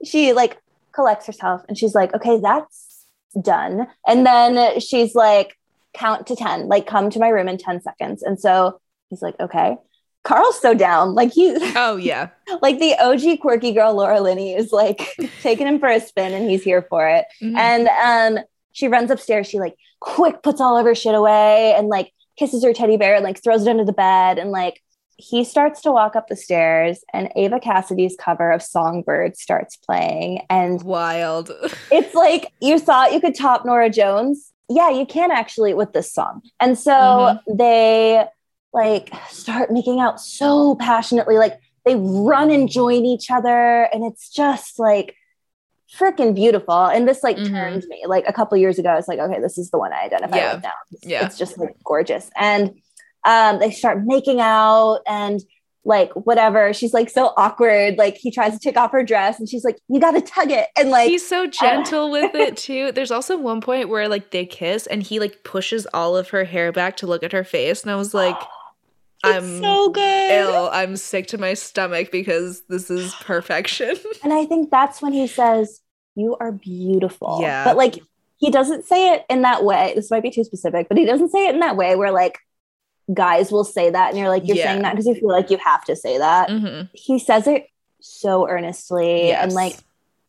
she 0.05 0.33
like 0.33 0.61
collects 0.93 1.27
herself 1.27 1.63
and 1.69 1.77
she's 1.77 1.95
like, 1.95 2.15
"Okay, 2.15 2.39
that's 2.41 3.07
done." 3.41 3.89
And 4.07 4.25
then 4.27 4.81
she's 4.81 5.15
like, 5.15 5.59
"Count 5.93 6.27
to 6.29 6.37
10. 6.37 6.69
Like 6.69 6.87
come 6.87 7.11
to 7.11 7.19
my 7.19 7.29
room 7.29 7.49
in 7.49 7.59
10 7.59 7.81
seconds." 7.83 8.23
And 8.23 8.39
so 8.41 8.81
he's 9.11 9.23
like, 9.23 9.39
"Okay." 9.41 9.77
Carl's 10.25 10.59
so 10.61 10.75
down. 10.75 11.15
Like 11.15 11.33
he's 11.33 11.59
Oh 11.77 11.97
yeah. 11.97 12.29
like 12.63 12.79
the 12.79 12.95
OG 12.99 13.41
quirky 13.41 13.73
girl 13.73 13.95
Laura 13.95 14.21
Linney 14.21 14.55
is 14.55 14.73
like 14.73 15.15
taking 15.43 15.67
him 15.67 15.79
for 15.79 15.89
a 15.89 16.01
spin 16.01 16.33
and 16.33 16.51
he's 16.51 16.63
here 16.65 16.83
for 16.89 17.07
it. 17.09 17.27
Mhm. 17.43 17.57
And 17.57 18.37
um 18.39 18.45
she 18.73 18.89
runs 18.89 19.11
upstairs, 19.11 19.47
she 19.47 19.61
like 19.61 19.75
quick 20.01 20.43
puts 20.43 20.61
all 20.61 20.77
of 20.77 20.85
her 20.85 20.95
shit 20.95 21.15
away 21.15 21.75
and 21.77 21.89
like 21.89 22.11
kisses 22.39 22.65
her 22.65 22.73
teddy 22.73 22.97
bear 22.97 23.15
and 23.15 23.23
like 23.25 23.41
throws 23.43 23.67
it 23.67 23.71
under 23.71 23.85
the 23.85 23.93
bed 23.93 24.39
and 24.39 24.51
like 24.51 24.81
he 25.17 25.45
starts 25.45 25.81
to 25.83 25.93
walk 25.93 26.17
up 26.17 26.27
the 26.27 26.35
stairs 26.35 27.05
and 27.13 27.31
Eva 27.37 27.61
Cassidy's 27.61 28.17
cover 28.19 28.51
of 28.51 28.61
Songbird 28.61 29.37
starts 29.37 29.77
playing 29.77 30.41
and 30.51 30.83
Wild. 30.83 31.53
it's 31.93 32.15
like 32.15 32.53
you 32.61 32.81
thought 32.81 33.13
you 33.13 33.21
could 33.21 33.37
top 33.37 33.65
Norah 33.65 33.91
Jones. 33.91 34.51
Yeah, 34.69 34.91
you 34.91 35.07
can 35.07 35.31
actually 35.31 35.73
with 35.75 35.93
this 35.93 36.13
song. 36.13 36.41
And 36.59 36.77
so 36.79 36.91
Mhm. 36.91 37.41
they 37.57 38.27
like 38.75 39.11
start 39.31 39.71
making 39.71 40.01
out 40.01 40.21
so 40.21 40.75
passionately. 40.75 41.37
Like 41.39 41.59
they 41.87 41.95
run 41.97 42.51
and 42.51 42.69
join 42.69 43.05
each 43.07 43.31
other. 43.31 43.85
And 43.93 44.05
it's 44.05 44.29
just 44.31 44.79
like 44.79 45.15
freaking 45.99 46.35
beautiful. 46.35 46.87
And 46.87 47.07
this 47.09 47.23
like 47.23 47.37
Mhm. 47.37 47.51
turned 47.51 47.85
me 47.89 48.03
like 48.07 48.25
a 48.27 48.33
couple 48.33 48.57
years 48.59 48.79
ago. 48.79 48.89
I 48.91 48.97
was 48.97 49.07
like, 49.09 49.21
okay, 49.21 49.41
this 49.41 49.59
is 49.59 49.71
the 49.71 49.79
one 49.79 49.93
I 49.93 50.05
identify 50.05 50.37
Yeah. 50.37 50.55
with 50.55 50.63
now. 50.65 50.73
It's, 50.91 51.07
Yeah. 51.07 51.25
it's 51.25 51.39
just 51.39 51.57
like 51.59 51.77
gorgeous. 51.85 52.31
And 52.37 52.75
um, 53.25 53.59
they 53.61 53.71
start 53.71 54.03
making 54.05 54.41
out 54.41 55.01
and 55.07 55.41
like 55.87 56.11
whatever. 56.15 56.73
She's 56.73 56.95
like 56.95 57.11
so 57.11 57.33
awkward. 57.37 57.97
Like 57.99 58.17
he 58.17 58.31
tries 58.31 58.55
to 58.55 58.59
take 58.59 58.77
off 58.79 58.91
her 58.93 59.05
dress 59.05 59.39
and 59.39 59.49
she's 59.49 59.65
like, 59.65 59.79
you 59.89 60.01
got 60.01 60.13
to 60.13 60.21
tug 60.23 60.51
it. 60.51 60.67
And 60.77 60.91
like, 60.91 61.11
He's 61.11 61.27
so 61.27 61.47
gentle 61.47 62.11
with 62.11 62.35
it 62.35 62.57
too. 62.57 62.91
There's 62.93 63.11
also 63.11 63.37
one 63.37 63.61
point 63.61 63.89
where 63.89 64.09
like 64.09 64.31
they 64.31 64.47
kiss 64.47 64.87
and 64.87 65.03
he 65.03 65.21
like 65.21 65.45
pushes 65.45 65.87
all 65.95 66.17
of 66.17 66.31
her 66.31 66.45
hair 66.45 66.73
back 66.73 66.97
to 66.99 67.07
look 67.07 67.23
at 67.23 67.33
her 67.33 67.45
face, 67.45 67.83
and 67.83 67.93
I 67.93 67.97
was 67.97 68.15
like, 68.15 68.37
I'm 69.25 69.61
so 69.61 69.89
good. 69.91 70.31
ill. 70.31 70.69
I'm 70.73 70.97
sick 70.97 71.27
to 71.29 71.39
my 71.39 71.55
stomach 71.55 72.11
because 72.13 72.63
this 72.69 72.91
is 72.91 73.15
perfection. 73.17 73.97
And 74.23 74.33
I 74.33 74.47
think 74.47 74.71
that's 74.71 75.01
when 75.03 75.13
he 75.13 75.27
says, 75.27 75.81
You 76.15 76.37
are 76.41 76.53
beautiful. 76.53 77.39
Yeah. 77.41 77.65
But 77.65 77.77
like, 77.77 77.99
he 78.37 78.51
doesn't 78.51 78.85
say 78.87 79.15
it 79.15 79.25
in 79.31 79.43
that 79.43 79.65
way. 79.65 79.93
This 79.95 80.11
might 80.11 80.23
be 80.23 80.31
too 80.31 80.45
specific, 80.45 80.89
but 80.89 80.99
he 80.99 81.05
doesn't 81.05 81.31
say 81.31 81.47
it 81.49 81.55
in 81.55 81.61
that 81.61 81.77
way 81.77 81.97
where 81.97 82.11
like 82.13 82.39
guys 83.13 83.53
will 83.53 83.65
say 83.65 83.91
that. 83.91 84.11
And 84.11 84.19
you're 84.19 84.29
like, 84.29 84.47
You're 84.47 84.57
Yeah. 84.57 84.65
saying 84.73 84.83
that 84.83 84.93
because 84.93 85.07
you 85.07 85.15
feel 85.15 85.29
like 85.29 85.51
you 85.51 85.59
have 85.59 85.85
to 85.85 85.97
say 85.97 86.19
that. 86.19 86.49
Mhm. 86.49 86.89
He 86.95 87.19
says 87.19 87.47
it 87.47 87.67
so 88.01 88.49
earnestly. 88.49 89.33
And 89.33 89.53
like, 89.53 89.77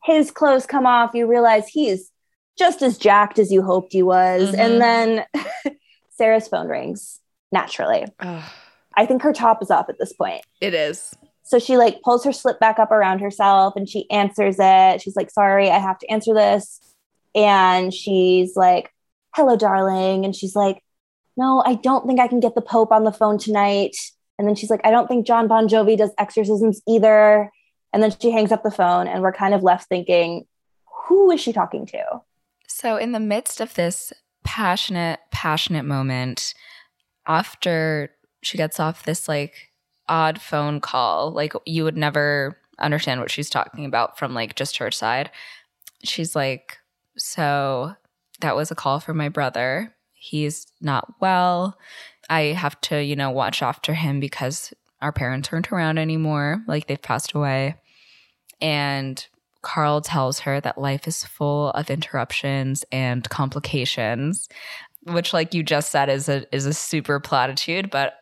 his 0.04 0.30
clothes 0.32 0.66
come 0.66 0.86
off. 0.86 1.12
You 1.14 1.26
realize 1.26 1.68
he's 1.68 2.12
just 2.58 2.82
as 2.82 2.98
jacked 2.98 3.40
as 3.40 3.52
you 3.52 3.62
hoped 3.62 3.92
he 3.92 4.04
was. 4.04 4.52
Mhm. 4.52 4.60
And 4.60 4.82
then 4.82 5.26
Sarah's 6.12 6.48
phone 6.48 6.68
rings 6.68 7.20
naturally. 7.52 8.06
Ugh, 8.20 8.44
I 8.98 9.06
think 9.06 9.22
her 9.24 9.34
top 9.34 9.62
is 9.62 9.72
off 9.72 9.90
at 9.90 10.00
this 10.00 10.14
point. 10.14 10.42
it 10.62 10.74
is. 10.74 11.14
So 11.44 11.60
she 11.60 11.78
like 11.78 12.02
pulls 12.02 12.26
her 12.26 12.34
slip 12.34 12.60
back 12.60 12.80
up 12.80 12.90
around 12.92 13.20
herself 13.20 13.76
and 13.76 13.88
she 13.88 14.10
answers 14.10 14.56
it. 14.58 15.02
She's 15.02 15.16
like, 15.16 15.30
sorry, 15.30 15.70
I 15.70 15.78
have 15.78 16.00
to 16.00 16.08
answer 16.10 16.34
this. 16.34 16.82
And 17.36 17.94
she's 17.94 18.56
like, 18.56 18.92
hello, 19.36 19.56
darling. 19.56 20.26
And 20.26 20.36
she's 20.36 20.56
like, 20.56 20.82
no, 21.38 21.62
I 21.64 21.76
don't 21.76 22.08
think 22.08 22.20
I 22.20 22.28
can 22.28 22.40
get 22.40 22.56
the 22.56 22.62
Pope 22.62 22.92
on 22.92 23.04
the 23.04 23.12
phone 23.12 23.38
tonight. 23.38 23.96
And 24.40 24.48
then 24.48 24.56
she's 24.56 24.72
like, 24.72 24.82
I 24.84 24.92
don't 24.92 25.08
think 25.08 25.28
John 25.28 25.48
Bon 25.48 25.68
Jovi 25.68 25.98
does 25.98 26.12
exorcisms 26.18 26.82
either. 26.88 27.52
And 27.94 28.02
then 28.02 28.12
she 28.20 28.32
hangs 28.32 28.52
up 28.52 28.64
the 28.64 28.72
phone 28.72 29.08
and 29.08 29.22
we're 29.22 29.32
kind 29.32 29.54
of 29.54 29.62
left 29.62 29.88
thinking, 29.88 30.46
who 31.06 31.30
is 31.30 31.40
she 31.40 31.54
talking 31.54 31.86
to? 31.88 32.04
So, 32.68 32.98
in 32.98 33.12
the 33.12 33.20
midst 33.20 33.62
of 33.62 33.76
this 33.76 34.12
passionate, 34.44 35.20
passionate 35.32 35.86
moment, 35.86 36.54
after 37.28 38.12
she 38.46 38.58
gets 38.58 38.80
off 38.80 39.06
this 39.06 39.28
like 39.28 39.72
odd 40.08 40.40
phone 40.40 40.80
call, 40.80 41.32
like 41.32 41.54
you 41.66 41.84
would 41.84 41.98
never 41.98 42.60
understand 42.78 43.20
what 43.20 43.32
she's 43.32 43.50
talking 43.50 43.86
about 43.86 44.20
from 44.20 44.36
like 44.36 44.54
just 44.54 44.78
her 44.78 44.92
side, 44.92 45.32
she's 46.04 46.36
like, 46.36 46.78
So 47.18 47.96
that 48.42 48.56
was 48.56 48.70
a 48.70 48.76
call 48.76 49.00
from 49.00 49.18
my 49.18 49.30
brother. 49.30 49.96
He's 50.14 50.68
not 50.80 51.16
well. 51.20 51.80
I 52.30 52.42
have 52.54 52.80
to, 52.82 53.04
you 53.04 53.16
know, 53.16 53.32
watch 53.32 53.64
after 53.64 53.96
him 53.96 54.20
because 54.20 54.74
our 55.02 55.12
parents 55.12 55.50
aren't 55.52 55.72
around 55.72 55.98
anymore. 55.98 56.64
Like 56.68 56.86
they've 56.86 57.02
passed 57.02 57.34
away. 57.34 57.76
And 58.62 59.26
Carl 59.64 60.02
tells 60.02 60.42
her 60.42 60.62
that 60.62 60.78
life 60.78 61.08
is 61.08 61.24
full 61.24 61.72
of 61.72 61.90
interruptions 61.90 62.86
and 62.92 63.28
complications, 63.28 64.48
which 65.04 65.34
like 65.34 65.56
you 65.56 65.64
just 65.64 65.90
said 65.90 66.10
is 66.10 66.30
a 66.30 66.46
is 66.56 66.68
a 66.68 66.74
super 66.74 67.20
platitude, 67.20 67.90
but 67.90 68.14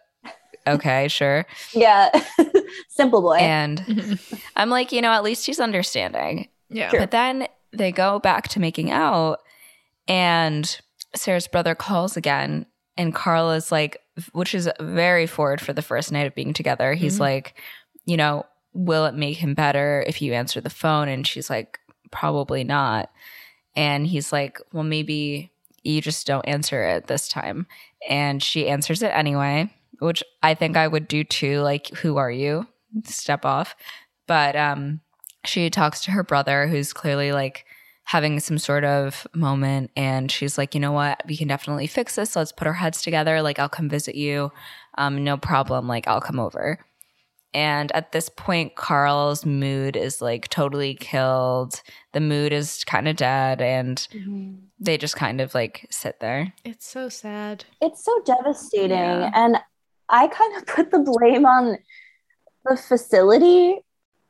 okay, 0.68 1.08
sure. 1.08 1.46
Yeah. 1.74 2.10
Simple 2.90 3.22
boy. 3.22 3.38
And 3.38 4.20
I'm 4.56 4.70
like, 4.70 4.92
you 4.92 5.02
know, 5.02 5.12
at 5.12 5.24
least 5.24 5.46
he's 5.46 5.60
understanding. 5.60 6.48
Yeah. 6.70 6.90
Sure. 6.90 7.00
But 7.00 7.12
then 7.12 7.48
they 7.72 7.92
go 7.92 8.20
back 8.20 8.48
to 8.50 8.60
making 8.60 8.92
out, 8.92 9.40
and 10.08 10.80
Sarah's 11.16 11.48
brother 11.48 11.76
calls 11.76 12.18
again, 12.18 12.66
and 12.98 13.14
Carl 13.14 13.52
is 13.52 13.72
like, 13.72 13.98
which 14.34 14.54
is 14.54 14.70
very 14.80 15.26
forward 15.28 15.60
for 15.62 15.74
the 15.74 15.82
first 15.82 16.12
night 16.12 16.28
of 16.28 16.36
being 16.36 16.54
together. 16.54 16.94
He's 16.94 17.18
Mhm. 17.18 17.22
like, 17.22 17.60
you 18.06 18.18
know, 18.18 18.46
will 18.74 19.06
it 19.06 19.16
make 19.16 19.38
him 19.38 19.54
better 19.54 20.04
if 20.08 20.22
you 20.22 20.34
answer 20.34 20.62
the 20.62 20.70
phone? 20.70 21.08
And 21.08 21.26
she's 21.26 21.50
like, 21.50 21.80
probably 22.12 22.64
not. 22.64 23.12
And 23.76 24.06
he's 24.06 24.32
like, 24.32 24.60
well, 24.72 24.84
maybe 24.84 25.52
you 25.84 26.00
just 26.02 26.28
don't 26.28 26.48
answer 26.48 26.84
it 26.84 27.08
this 27.08 27.28
time. 27.28 27.66
And 28.08 28.42
she 28.44 28.68
answers 28.70 29.02
it 29.02 29.08
anyway, 29.14 29.74
which 30.04 30.24
I 30.44 30.54
think 30.54 30.78
I 30.78 30.88
would 30.88 31.08
do 31.08 31.24
too. 31.24 31.62
Like, 31.62 31.88
who 31.90 32.18
are 32.18 32.32
you? 32.32 32.68
Step 33.06 33.46
off. 33.46 33.76
But 34.28 34.56
um, 34.56 35.02
she 35.46 35.70
talks 35.70 36.02
to 36.04 36.12
her 36.12 36.24
brother, 36.24 36.68
who's 36.68 36.94
clearly 36.94 37.32
like 37.32 37.66
having 38.06 38.40
some 38.40 38.58
sort 38.58 38.84
of 38.84 39.26
moment. 39.34 39.90
And 39.96 40.30
she's 40.32 40.58
like, 40.58 40.76
you 40.76 40.80
know 40.82 40.92
what? 40.92 41.22
We 41.28 41.38
can 41.38 41.48
definitely 41.48 41.88
fix 41.88 42.16
this. 42.16 42.36
Let's 42.36 42.52
put 42.52 42.68
our 42.68 42.74
heads 42.74 43.02
together. 43.02 43.42
Like, 43.42 43.60
I'll 43.60 43.70
come 43.70 43.90
visit 43.90 44.16
you. 44.16 44.52
Um, 44.98 45.24
no 45.24 45.38
problem. 45.38 45.88
Like, 45.88 46.08
I'll 46.08 46.22
come 46.22 46.40
over. 46.40 46.80
And 47.56 47.92
at 47.92 48.12
this 48.12 48.30
point, 48.30 48.76
Carl's 48.76 49.46
mood 49.46 49.96
is 49.96 50.22
like 50.24 50.48
totally 50.50 50.96
killed. 50.96 51.82
The 52.14 52.20
mood 52.20 52.52
is 52.52 52.84
kind 52.84 53.08
of 53.08 53.16
dead. 53.16 53.62
And 53.62 54.06
they 54.80 54.98
just 54.98 55.16
kind 55.16 55.40
of 55.40 55.54
like 55.54 55.86
sit 55.92 56.20
there. 56.20 56.52
It's 56.66 56.88
so 56.88 57.10
sad. 57.10 57.66
it's 57.80 58.04
so 58.04 58.20
devastating 58.26 58.98
Yeah. 58.98 59.32
and 59.36 59.58
i 60.10 60.28
kind 60.28 60.56
of 60.58 60.66
put 60.76 60.92
the 60.92 61.00
blame 61.00 61.46
on 61.46 61.78
the 62.66 62.78
facility 62.78 63.80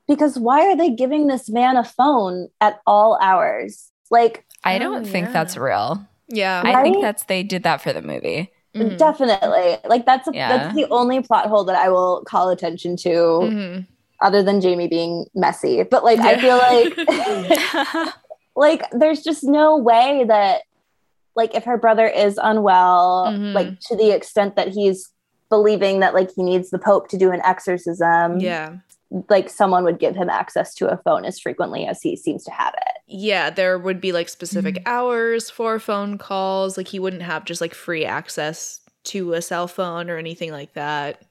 because 0.08 0.38
why 0.40 0.62
are 0.68 0.76
they 0.76 0.90
giving 0.90 1.28
this 1.28 1.50
man 1.50 1.78
a 1.78 1.84
phone 1.84 2.48
at 2.62 2.80
all 2.86 3.18
hours 3.22 3.92
like 4.12 4.46
I 4.66 4.76
Oh, 4.78 4.80
don't 4.80 5.06
think 5.06 5.28
yeah. 5.28 5.34
that's 5.34 5.58
real. 5.58 6.08
Yeah. 6.30 6.62
I 6.66 6.82
think 6.84 7.02
that's 7.02 7.24
they 7.26 7.44
did 7.44 7.64
that 7.64 7.82
for 7.82 7.92
the 7.94 8.02
movie. 8.02 8.50
Mhm. 8.76 8.98
definitely 8.98 9.78
like 9.86 10.06
that's 10.06 10.28
a, 10.28 10.32
Yeah. 10.34 10.50
that's 10.58 10.76
the 10.76 10.88
only 10.90 11.22
plot 11.22 11.46
hole 11.48 11.64
that 11.66 11.76
i 11.76 11.90
will 11.90 12.24
call 12.26 12.50
attention 12.50 12.96
to 12.98 13.10
Mhm. 13.10 13.88
other 14.20 14.42
than 14.42 14.62
jamie 14.62 14.88
being 14.88 15.28
messy 15.36 15.84
but 15.84 16.04
like 16.04 16.20
i 16.20 16.40
feel 16.42 16.58
like 16.58 16.98
like 18.56 18.90
there's 18.92 19.22
just 19.22 19.44
no 19.44 19.78
way 19.78 20.26
that 20.28 20.62
like 21.36 21.54
if 21.56 21.64
her 21.66 21.78
brother 21.78 22.08
is 22.08 22.40
unwell 22.42 23.28
Mhm. 23.28 23.54
like 23.54 23.80
to 23.90 23.96
the 23.96 24.10
extent 24.10 24.56
that 24.56 24.70
he's 24.70 25.10
believing 25.58 26.00
that 26.00 26.14
like 26.16 26.30
he 26.36 26.42
needs 26.42 26.68
the 26.72 26.80
pope 26.80 27.08
to 27.10 27.18
do 27.18 27.30
an 27.32 27.42
exorcism 27.44 28.40
Yeah. 28.40 28.78
like 29.30 29.48
someone 29.50 29.84
would 29.84 30.00
give 30.00 30.16
him 30.16 30.30
access 30.30 30.74
to 30.76 30.88
a 30.92 30.98
phone 31.06 31.26
as 31.26 31.40
frequently 31.40 31.86
as 31.86 32.02
he 32.02 32.16
seems 32.16 32.44
to 32.46 32.52
have 32.52 32.74
it 32.88 32.98
Yeah, 33.08 33.52
there 33.52 33.78
would 33.78 34.02
be 34.02 34.12
like 34.12 34.30
specific 34.30 34.82
hours 34.88 35.52
for 35.52 35.78
phone 35.80 36.18
calls. 36.18 36.78
Like 36.78 36.88
he 36.88 37.00
wouldn't 37.00 37.22
have 37.22 37.46
just 37.46 37.62
like 37.62 37.76
free 37.76 38.04
access 38.06 38.80
to 39.12 39.34
a 39.34 39.42
cell 39.42 39.68
phone 39.68 40.10
or 40.10 40.18
anything 40.18 40.52
like 40.52 40.74
that. 40.74 41.22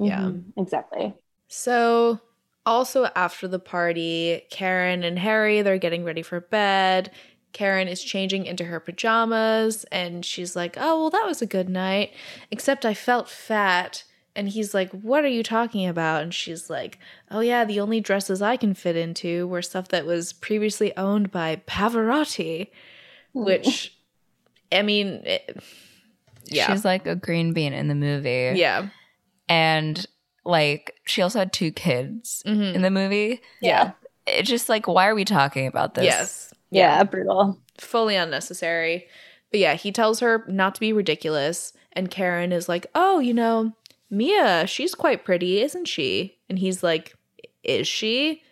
Yeah. 0.00 0.20
Mhm. 0.30 0.42
exactly 0.56 1.14
So, 1.48 2.18
also 2.66 3.04
after 3.14 3.46
the 3.48 3.58
party, 3.60 4.42
Karen 4.50 5.02
and 5.04 5.18
Harry, 5.18 5.62
they're 5.62 5.78
getting 5.78 6.04
ready 6.04 6.22
for 6.22 6.40
bed. 6.40 7.10
Karen 7.52 7.88
is 7.88 8.02
changing 8.02 8.46
into 8.46 8.64
her 8.64 8.78
pajamas 8.80 9.84
and 9.90 10.24
she's 10.24 10.54
like, 10.54 10.76
"Oh, 10.78 11.00
well 11.00 11.10
that 11.10 11.26
was 11.26 11.42
a 11.42 11.46
good 11.46 11.68
night, 11.68 12.12
except 12.50 12.84
I 12.84 12.94
felt 12.94 13.28
fat." 13.28 14.04
And 14.36 14.48
he's 14.50 14.72
like, 14.74 14.90
"What 14.92 15.24
are 15.24 15.28
you 15.28 15.42
talking 15.42 15.86
about?" 15.88 16.22
And 16.22 16.32
she's 16.32 16.70
like, 16.70 16.98
"Oh 17.30 17.40
yeah, 17.40 17.64
the 17.64 17.80
only 17.80 18.00
dresses 18.00 18.40
I 18.42 18.56
can 18.56 18.74
fit 18.74 18.94
into 18.96 19.48
were 19.48 19.62
stuff 19.62 19.88
that 19.88 20.06
was 20.06 20.32
previously 20.32 20.96
owned 20.96 21.30
by 21.32 21.56
Pavarotti." 21.66 22.68
Which 23.32 23.96
I 24.70 24.82
mean, 24.82 25.22
it- 25.24 25.56
yeah. 26.44 26.66
She's 26.70 26.84
like 26.84 27.06
a 27.06 27.14
green 27.16 27.52
bean 27.52 27.72
in 27.72 27.88
the 27.88 27.94
movie. 27.94 28.52
yeah. 28.58 28.88
And 29.48 30.04
like 30.44 30.94
she 31.06 31.20
also 31.22 31.38
had 31.40 31.52
two 31.52 31.72
kids 31.72 32.42
Mhm. 32.46 32.74
in 32.74 32.82
the 32.82 32.90
movie. 32.90 33.40
Yeah. 33.60 33.92
It's 34.26 34.48
just 34.48 34.68
like, 34.68 34.86
why 34.86 35.08
are 35.08 35.14
we 35.14 35.24
talking 35.24 35.66
about 35.66 35.94
this? 35.94 36.04
Yes. 36.04 36.47
Yeah 36.70 37.02
brutal 37.04 37.58
fully 37.78 38.16
unnecessary. 38.16 39.06
But 39.50 39.60
yeah, 39.60 39.74
he 39.74 39.92
tells 39.92 40.20
her 40.20 40.44
not 40.48 40.74
to 40.74 40.80
be 40.80 40.92
ridiculous. 40.92 41.72
And 41.92 42.10
Karen 42.10 42.52
is 42.52 42.68
like, 42.68 42.86
oh, 42.94 43.18
you 43.18 43.32
know, 43.32 43.72
Mia, 44.10 44.66
she's 44.66 44.94
quite 44.94 45.24
pretty, 45.24 45.62
isn't 45.62 45.86
she? 45.86 46.36
And 46.48 46.58
he's 46.58 46.82
like, 46.82 47.14
Is 47.62 47.88
she? 47.88 48.42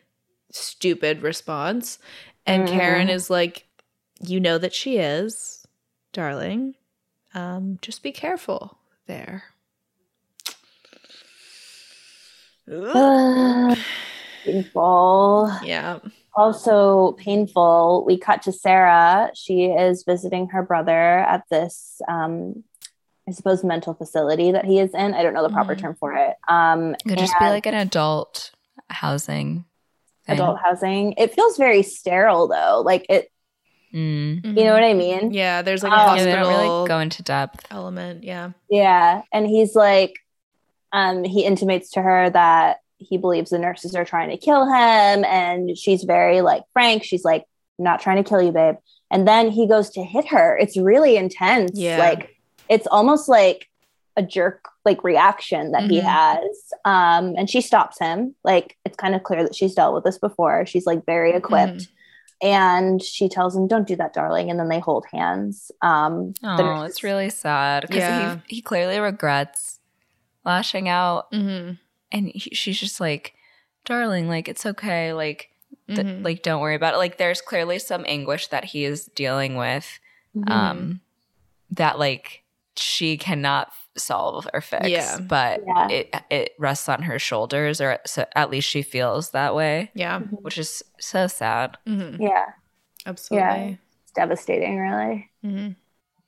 Stupid 0.51 1.23
response. 1.23 1.99
And 2.47 2.67
Mhm. 2.67 2.73
Karen 2.73 3.09
is 3.11 3.29
like, 3.29 3.67
You 4.21 4.41
know 4.41 4.57
that 4.59 4.73
she 4.73 4.97
is, 4.97 5.67
darling. 6.13 6.77
Um, 7.35 7.79
just 7.83 8.03
be 8.03 8.13
careful 8.13 8.79
there. 9.07 9.45
Painful. 14.45 15.53
yeah. 15.63 15.99
Also 16.37 17.13
painful. 17.13 18.05
We 18.07 18.19
cut 18.19 18.43
to 18.43 18.53
Sarah. 18.53 19.31
She 19.35 19.65
is 19.65 20.05
visiting 20.05 20.49
her 20.49 20.63
brother 20.63 20.93
at 21.21 21.45
this, 21.51 22.01
um, 22.09 22.63
I 23.27 23.33
suppose, 23.33 23.65
mental 23.65 23.95
facility 23.95 24.53
that 24.53 24.67
he 24.67 24.79
is 24.79 24.93
in. 24.95 25.15
I 25.15 25.23
don't 25.23 25.33
know 25.35 25.43
the 25.43 25.49
proper 25.53 25.75
Mhm. 25.75 25.81
term 25.81 25.97
for 25.99 26.13
it. 26.15 26.37
Um, 26.47 26.95
It 26.95 27.09
could 27.09 27.19
just 27.19 27.35
be 27.39 27.47
like 27.47 27.67
an 27.67 27.75
adult 27.75 28.53
housing. 28.91 29.65
thing. 30.27 30.35
adult 30.35 30.59
housing. 30.59 31.15
It 31.19 31.33
feels 31.35 31.57
very 31.57 31.83
sterile 31.85 32.49
though. 32.49 32.83
Like 32.85 33.07
it, 33.09 33.31
Mm. 33.95 34.45
you 34.45 34.65
know 34.65 34.73
what 34.75 34.83
I 34.83 34.93
mean? 34.93 35.31
Yeah, 35.33 35.63
there's 35.63 35.85
like 35.85 35.93
a. 35.93 35.95
Yeah, 35.97 36.25
they 36.25 36.33
hospital 36.33 36.51
don't 36.51 36.65
really 36.83 36.89
go 36.89 36.99
into 36.99 37.23
depth. 37.23 37.65
element. 37.71 38.25
Yeah. 38.25 38.51
Yeah. 38.69 39.23
And 39.33 39.47
he's 39.47 39.77
like, 39.77 40.15
um, 40.93 41.23
he 41.23 41.45
intimates 41.45 41.91
to 41.93 42.03
her 42.03 42.29
that 42.31 42.79
he 42.99 43.19
believes 43.19 43.51
the 43.51 43.59
nurses 43.59 43.95
are 43.95 44.05
trying 44.05 44.31
to 44.31 44.37
kill 44.37 44.65
him. 44.67 45.25
And 45.25 45.77
she's 45.77 46.05
very 46.05 46.41
like 46.41 46.63
frank. 46.73 47.05
She's 47.05 47.25
like, 47.25 47.45
not 47.79 48.01
trying 48.01 48.23
to 48.23 48.29
kill 48.29 48.41
you, 48.41 48.53
babe. 48.53 48.77
And 49.11 49.29
then 49.29 49.51
he 49.51 49.69
goes 49.69 49.91
to 49.91 50.03
hit 50.03 50.27
her. 50.29 50.57
It's 50.57 50.77
really 50.77 51.17
intense. 51.17 51.73
Yeah. 51.75 51.99
Like 51.99 52.37
it's 52.69 52.87
almost 52.87 53.29
like 53.29 53.69
a 54.17 54.23
jerk 54.23 54.65
like 54.87 55.05
reaction 55.05 55.73
that 55.73 55.91
he 55.91 56.01
Mhm. 56.01 56.05
has. 56.05 56.73
Um, 56.87 57.35
and 57.37 57.51
she 57.51 57.61
stops 57.61 57.99
him. 57.99 58.35
Like 58.45 58.77
it's 58.87 58.97
kind 58.97 59.15
of 59.15 59.23
clear 59.25 59.43
that 59.43 59.55
she's 59.55 59.75
dealt 59.75 59.95
with 59.95 60.05
this 60.05 60.19
before. 60.19 60.65
She's 60.65 60.87
like 60.87 61.05
very 61.05 61.33
equipped. 61.35 61.89
And 62.43 63.03
she 63.03 63.29
tells 63.29 63.55
him, 63.57 63.67
Don't 63.69 63.87
do 63.87 63.97
that, 63.97 64.13
darling. 64.15 64.51
And 64.51 64.59
then 64.59 64.69
they 64.69 64.79
hold 64.81 65.05
hands. 65.13 65.71
Um 65.83 66.33
the 66.43 66.63
Oh, 66.63 66.83
it's 66.83 67.03
really 67.05 67.29
sad 67.31 67.83
because 67.83 67.99
Yeah. 67.99 68.37
he 68.47 68.57
he 68.57 68.63
clearly 68.63 68.99
regrets 69.01 69.81
lashing 70.45 70.89
out, 70.89 71.31
Mm-hmm. 71.33 71.75
And 72.13 72.29
he, 72.29 72.51
she's 72.55 72.79
just 72.79 73.01
like, 73.01 73.35
"Darling, 73.85 74.29
like 74.29 74.49
it's 74.49 74.65
okay, 74.67 75.13
like 75.13 75.51
th- 75.89 75.99
Mhm. 75.99 76.25
like 76.25 76.43
don't 76.43 76.61
worry 76.61 76.75
about 76.75 76.95
it." 76.95 76.99
Like 76.99 77.19
there's 77.19 77.41
clearly 77.41 77.79
some 77.79 78.05
anguish 78.07 78.49
that 78.49 78.65
he 78.67 78.85
is 78.85 79.07
dealing 79.07 79.57
with, 79.57 79.99
Mhm. 80.37 80.51
um, 80.51 81.01
that 81.71 81.99
like 81.99 82.43
she 82.77 83.17
cannot 83.17 83.71
solve 83.97 84.47
or 84.53 84.61
fix. 84.61 84.89
Yeah. 84.89 85.19
but 85.21 85.63
Yeah. 85.67 85.89
it 85.89 86.15
it 86.31 86.55
rests 86.59 86.89
on 86.89 87.03
her 87.03 87.19
shoulders, 87.19 87.81
or 87.81 87.99
so 88.05 88.27
at 88.35 88.51
least 88.51 88.69
she 88.69 88.83
feels 88.83 89.31
that 89.31 89.55
way, 89.55 89.91
Yeah. 89.95 90.21
which 90.21 90.59
is 90.59 90.83
so 91.01 91.27
sad. 91.27 91.79
Mm-hmm. 91.87 92.23
yeah. 92.23 92.45
Absolutely. 93.07 93.79
It's 94.03 94.13
devastating, 94.13 94.79
really. 94.79 95.31
Mm-hmm. 95.45 95.73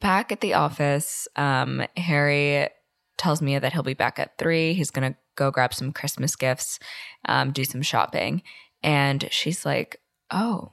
back 0.01 0.31
at 0.31 0.41
the 0.41 0.55
office, 0.55 1.27
um, 1.35 1.85
Harry 1.97 2.69
tells 3.17 3.43
Mia 3.43 3.59
that 3.59 3.73
he'll 3.73 3.83
be 3.83 3.95
back 3.95 4.21
at 4.21 4.39
three. 4.39 4.73
He's 4.75 4.93
gonna 4.93 5.17
go 5.39 5.51
grab 5.51 5.73
some 5.73 5.93
Christmas 5.93 6.37
gifts, 6.37 6.79
um, 7.27 7.53
do 7.53 7.65
some 7.65 7.83
shopping, 7.83 8.43
and 8.83 9.29
she's 9.31 9.65
like, 9.65 10.01
"Oh, 10.31 10.73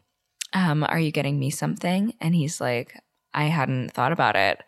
um, 0.54 0.84
are 0.84 1.00
you 1.00 1.12
getting 1.12 1.40
me 1.40 1.50
something?" 1.50 2.14
And 2.20 2.36
he's 2.36 2.60
like, 2.60 3.00
"I 3.34 3.46
hadn't 3.46 3.92
thought 3.94 4.12
about 4.12 4.36
it." 4.36 4.64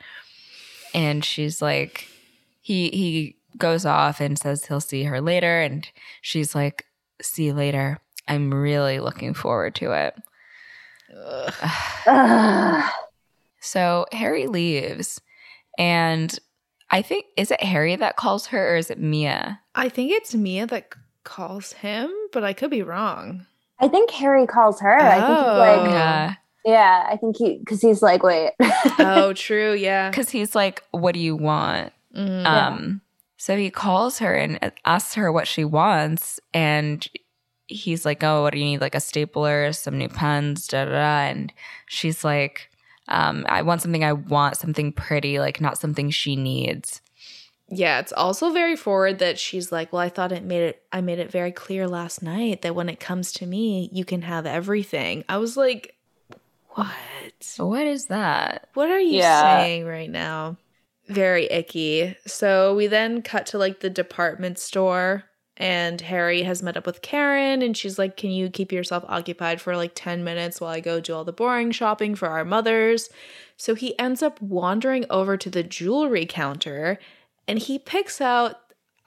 And 0.93 1.25
she's 1.25 1.61
like, 1.61 2.07
he 2.61 2.89
he 2.89 3.35
goes 3.57 3.85
off 3.85 4.21
and 4.21 4.37
says 4.37 4.65
he'll 4.65 4.81
see 4.81 5.03
her 5.03 5.21
later, 5.21 5.61
and 5.61 5.87
she's 6.21 6.53
like, 6.55 6.85
"See 7.21 7.45
you 7.45 7.53
later." 7.53 7.99
I'm 8.29 8.53
really 8.53 8.99
looking 8.99 9.33
forward 9.33 9.73
to 9.75 9.91
it. 9.93 10.15
Ugh. 12.07 12.91
So 13.59 14.05
Harry 14.13 14.47
leaves, 14.47 15.19
and 15.77 16.37
I 16.89 17.01
think 17.01 17.25
is 17.35 17.51
it 17.51 17.61
Harry 17.61 17.95
that 17.95 18.15
calls 18.15 18.47
her 18.47 18.73
or 18.73 18.77
is 18.77 18.89
it 18.89 18.99
Mia? 18.99 19.59
I 19.75 19.89
think 19.89 20.11
it's 20.11 20.33
Mia 20.33 20.65
that 20.67 20.89
calls 21.23 21.73
him, 21.73 22.11
but 22.31 22.43
I 22.43 22.53
could 22.53 22.69
be 22.71 22.81
wrong. 22.81 23.45
I 23.79 23.87
think 23.87 24.09
Harry 24.11 24.47
calls 24.47 24.79
her. 24.81 24.95
I 24.97 25.15
think 25.15 25.27
he's 25.27 25.47
Oh. 25.47 25.57
like, 25.57 25.91
Yeah, 25.91 26.33
yeah, 26.65 27.07
I 27.09 27.17
think 27.17 27.37
he, 27.37 27.57
because 27.59 27.81
he's 27.81 28.01
like, 28.01 28.23
wait. 28.23 28.53
oh, 28.99 29.33
true. 29.33 29.73
Yeah. 29.73 30.09
because 30.09 30.29
he's 30.29 30.55
like, 30.55 30.83
"What 30.91 31.13
do 31.13 31.19
you 31.19 31.35
want?" 31.35 31.93
Mhm. 32.15 32.45
Um, 32.45 33.01
so 33.37 33.55
he 33.55 33.69
calls 33.69 34.19
her 34.19 34.33
and 34.33 34.71
asks 34.85 35.13
her 35.15 35.31
what 35.31 35.47
she 35.47 35.63
wants, 35.63 36.39
and 36.53 37.07
he's 37.67 38.03
like, 38.05 38.23
"Oh, 38.23 38.41
what 38.43 38.53
do 38.53 38.59
you 38.59 38.65
need? 38.65 38.81
Like 38.81 38.95
a 38.95 38.99
stapler, 38.99 39.71
some 39.73 39.97
new 39.97 40.09
pens, 40.09 40.67
da 40.67 40.85
da 40.85 40.91
da." 40.91 41.29
And 41.29 41.53
she's 41.85 42.23
like, 42.23 42.69
um, 43.07 43.45
"I 43.49 43.61
want 43.61 43.81
something. 43.81 44.03
I 44.03 44.13
want 44.13 44.57
something 44.57 44.91
pretty, 44.91 45.39
like 45.39 45.61
not 45.61 45.77
something 45.77 46.09
she 46.09 46.35
needs." 46.35 47.01
Yeah, 47.69 47.99
it's 47.99 48.13
also 48.13 48.51
very 48.51 48.77
forward 48.77 49.19
that 49.19 49.37
she's 49.37 49.71
like, 49.71 49.91
"Well, 49.91 50.01
I 50.01 50.09
thought 50.09 50.31
it 50.31 50.43
made 50.43 50.63
it 50.63 50.83
I 50.91 51.01
made 51.01 51.19
it 51.19 51.31
very 51.31 51.51
clear 51.51 51.87
last 51.87 52.21
night 52.21 52.61
that 52.61 52.75
when 52.75 52.87
it 52.89 52.99
comes 52.99 53.31
to 53.33 53.45
me, 53.45 53.89
you 53.91 54.05
can 54.05 54.21
have 54.21 54.45
everything." 54.45 55.23
I 55.27 55.37
was 55.37 55.57
like, 55.57 55.95
"What? 56.69 56.87
What 57.57 57.85
is 57.85 58.05
that? 58.07 58.69
What 58.73 58.89
are 58.89 58.99
you 58.99 59.17
Yeah. 59.19 59.41
saying 59.41 59.85
right 59.85 60.09
now?" 60.09 60.57
Very 61.09 61.45
icky. 61.45 62.15
So 62.25 62.75
we 62.75 62.87
then 62.87 63.21
cut 63.21 63.45
to 63.47 63.57
like 63.57 63.79
the 63.79 63.89
department 63.89 64.59
store 64.59 65.23
and 65.57 65.99
Harry 66.01 66.43
has 66.43 66.61
met 66.61 66.77
up 66.77 66.85
with 66.85 67.01
Karen 67.01 67.61
and 67.61 67.75
she's 67.75 67.97
like, 67.97 68.15
"Can 68.15 68.31
you 68.31 68.49
keep 68.49 68.71
yourself 68.71 69.03
occupied 69.07 69.59
for 69.59 69.75
like 69.75 69.91
10 69.95 70.23
minutes 70.23 70.61
while 70.61 70.71
I 70.71 70.79
go 70.79 70.99
do 70.99 71.13
all 71.13 71.23
the 71.23 71.33
boring 71.33 71.71
shopping 71.71 72.15
for 72.15 72.27
our 72.29 72.45
mothers?" 72.45 73.09
So 73.57 73.73
he 73.75 73.97
ends 73.97 74.21
up 74.21 74.41
wandering 74.41 75.05
over 75.09 75.35
to 75.37 75.49
the 75.49 75.63
jewelry 75.63 76.25
counter 76.25 76.99
and 77.47 77.59
he 77.59 77.79
picks 77.79 78.21
out 78.21 78.57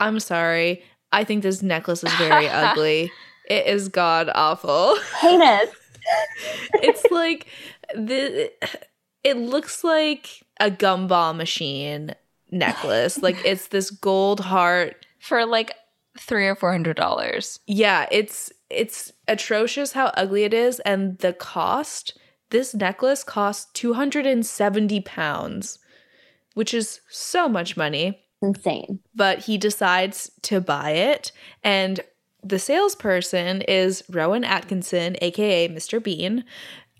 I'm 0.00 0.18
sorry. 0.18 0.82
I 1.12 1.24
think 1.24 1.42
this 1.42 1.62
necklace 1.62 2.02
is 2.02 2.12
very 2.14 2.48
ugly. 2.48 3.12
It 3.48 3.66
is 3.66 3.88
god 3.88 4.30
awful. 4.34 4.96
Heinous. 5.20 5.70
it's 6.74 7.04
like 7.10 7.46
the 7.94 8.50
it 9.22 9.36
looks 9.36 9.84
like 9.84 10.42
a 10.58 10.70
gumball 10.70 11.36
machine 11.36 12.14
necklace. 12.50 13.22
like 13.22 13.36
it's 13.44 13.68
this 13.68 13.90
gold 13.90 14.40
heart. 14.40 15.06
For 15.18 15.44
like 15.44 15.74
three 16.18 16.46
or 16.46 16.54
four 16.54 16.72
hundred 16.72 16.96
dollars. 16.96 17.60
Yeah, 17.66 18.06
it's 18.10 18.52
it's 18.68 19.12
atrocious 19.28 19.92
how 19.92 20.06
ugly 20.16 20.44
it 20.44 20.54
is 20.54 20.80
and 20.80 21.18
the 21.18 21.32
cost. 21.32 22.18
This 22.50 22.74
necklace 22.74 23.22
costs 23.22 23.70
270 23.74 25.00
pounds, 25.02 25.78
which 26.54 26.74
is 26.74 27.00
so 27.08 27.48
much 27.48 27.76
money. 27.76 28.24
Insane. 28.42 29.00
but 29.14 29.40
he 29.40 29.58
decides 29.58 30.30
to 30.42 30.60
buy 30.62 30.92
it. 30.92 31.30
And 31.62 32.00
the 32.42 32.58
salesperson 32.58 33.60
is 33.62 34.02
Rowan 34.08 34.44
Atkinson, 34.44 35.16
aka 35.20 35.68
Mr. 35.68 36.02
Bean. 36.02 36.44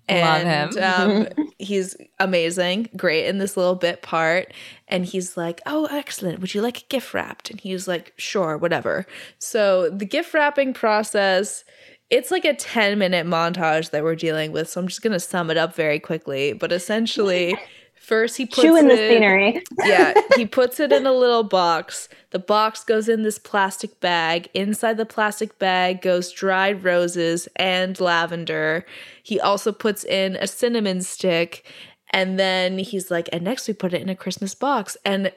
Love 0.09 0.45
And 0.45 0.77
um, 0.77 1.27
he's 1.59 1.95
amazing, 2.19 2.89
great 2.95 3.27
in 3.27 3.37
this 3.37 3.55
little 3.55 3.75
bit 3.75 4.01
part. 4.01 4.53
And 4.87 5.05
he's 5.05 5.37
like, 5.37 5.61
Oh, 5.65 5.85
excellent. 5.85 6.39
Would 6.39 6.53
you 6.53 6.61
like 6.61 6.79
a 6.79 6.85
gift 6.89 7.13
wrapped? 7.13 7.49
And 7.49 7.59
he's 7.59 7.87
like, 7.87 8.13
Sure, 8.17 8.57
whatever. 8.57 9.05
So 9.39 9.89
the 9.89 10.05
gift 10.05 10.33
wrapping 10.33 10.73
process. 10.73 11.63
It's 12.09 12.29
like 12.29 12.43
a 12.43 12.53
10 12.53 12.99
minute 12.99 13.25
montage 13.25 13.91
that 13.91 14.03
we're 14.03 14.17
dealing 14.17 14.51
with. 14.51 14.69
So 14.69 14.81
I'm 14.81 14.87
just 14.89 15.01
going 15.01 15.13
to 15.13 15.19
sum 15.19 15.49
it 15.49 15.55
up 15.55 15.73
very 15.73 15.97
quickly. 15.97 16.51
But 16.51 16.73
essentially, 16.73 17.57
first 18.01 18.37
he 18.37 18.45
puts 18.45 18.61
Chewing 18.61 18.87
the 18.87 18.93
it- 18.95 19.09
scenery. 19.09 19.63
yeah, 19.85 20.13
he 20.35 20.45
puts 20.45 20.79
it 20.79 20.91
in 20.91 21.05
a 21.05 21.13
little 21.13 21.43
box. 21.43 22.09
The 22.31 22.39
box 22.39 22.83
goes 22.83 23.07
in 23.07 23.23
this 23.23 23.37
plastic 23.39 23.99
bag. 23.99 24.49
Inside 24.53 24.97
the 24.97 25.05
plastic 25.05 25.59
bag 25.59 26.01
goes 26.01 26.31
dried 26.31 26.83
roses 26.83 27.47
and 27.55 27.99
lavender. 27.99 28.85
He 29.23 29.39
also 29.39 29.71
puts 29.71 30.03
in 30.03 30.35
a 30.37 30.47
cinnamon 30.47 31.01
stick. 31.01 31.65
And 32.13 32.37
then 32.37 32.77
he's 32.77 33.09
like, 33.09 33.29
and 33.31 33.43
next 33.43 33.67
we 33.67 33.73
put 33.73 33.93
it 33.93 34.01
in 34.01 34.09
a 34.09 34.15
Christmas 34.15 34.53
box. 34.53 34.97
And 35.05 35.31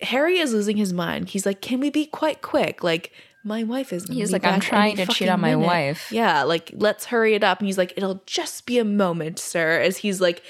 Harry 0.00 0.38
is 0.38 0.52
losing 0.52 0.76
his 0.76 0.92
mind. 0.92 1.30
He's 1.30 1.46
like, 1.46 1.60
can 1.60 1.80
we 1.80 1.90
be 1.90 2.06
quite 2.06 2.42
quick? 2.42 2.84
Like, 2.84 3.12
my 3.44 3.64
wife 3.64 3.92
is. 3.92 4.08
He's 4.08 4.32
like, 4.32 4.44
I'm 4.44 4.60
trying 4.60 4.96
to 4.96 5.06
cheat 5.06 5.28
on 5.28 5.40
my 5.40 5.56
minute." 5.56 5.66
wife. 5.66 6.12
Yeah, 6.12 6.44
like, 6.44 6.70
let's 6.74 7.06
hurry 7.06 7.34
it 7.34 7.42
up. 7.42 7.58
And 7.58 7.66
he's 7.66 7.78
like, 7.78 7.92
it'll 7.96 8.22
just 8.24 8.66
be 8.66 8.78
a 8.78 8.84
moment, 8.84 9.40
sir. 9.40 9.80
As 9.80 9.96
he's 9.96 10.20
like, 10.20 10.42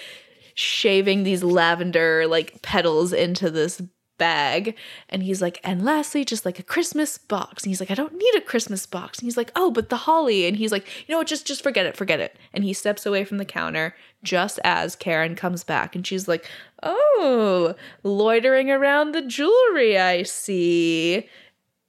shaving 0.55 1.23
these 1.23 1.43
lavender 1.43 2.27
like 2.27 2.62
petals 2.62 3.12
into 3.12 3.51
this 3.51 3.83
bag. 4.19 4.77
And 5.09 5.23
he's 5.23 5.43
like, 5.43 5.59
and 5.65 5.85
lastly, 5.85 6.25
just 6.25 6.45
like 6.45 6.61
a 6.61 6.62
Christmas 6.62 7.19
box. 7.19 7.65
And 7.65 7.71
he's 7.71 7.81
like, 7.81 7.91
I 7.91 7.95
don't 7.95 8.15
need 8.15 8.35
a 8.37 8.41
Christmas 8.41 8.87
box. 8.87 9.19
And 9.19 9.27
he's 9.27 9.37
like, 9.37 9.51
oh, 9.57 9.73
but 9.73 9.88
the 9.88 9.97
holly. 9.97 10.47
And 10.47 10.57
he's 10.57 10.71
like, 10.71 10.87
you 11.09 11.12
know 11.12 11.19
what, 11.19 11.27
just 11.27 11.45
just 11.45 11.62
forget 11.62 11.87
it, 11.87 11.97
forget 11.97 12.21
it. 12.21 12.37
And 12.53 12.62
he 12.62 12.73
steps 12.73 13.05
away 13.05 13.25
from 13.25 13.38
the 13.38 13.45
counter 13.45 13.97
just 14.23 14.61
as 14.62 14.95
Karen 14.95 15.35
comes 15.35 15.65
back. 15.65 15.97
And 15.97 16.07
she's 16.07 16.29
like, 16.29 16.49
oh, 16.85 17.75
loitering 18.05 18.71
around 18.71 19.12
the 19.12 19.23
jewelry, 19.23 19.99
I 19.99 20.23
see. 20.23 21.29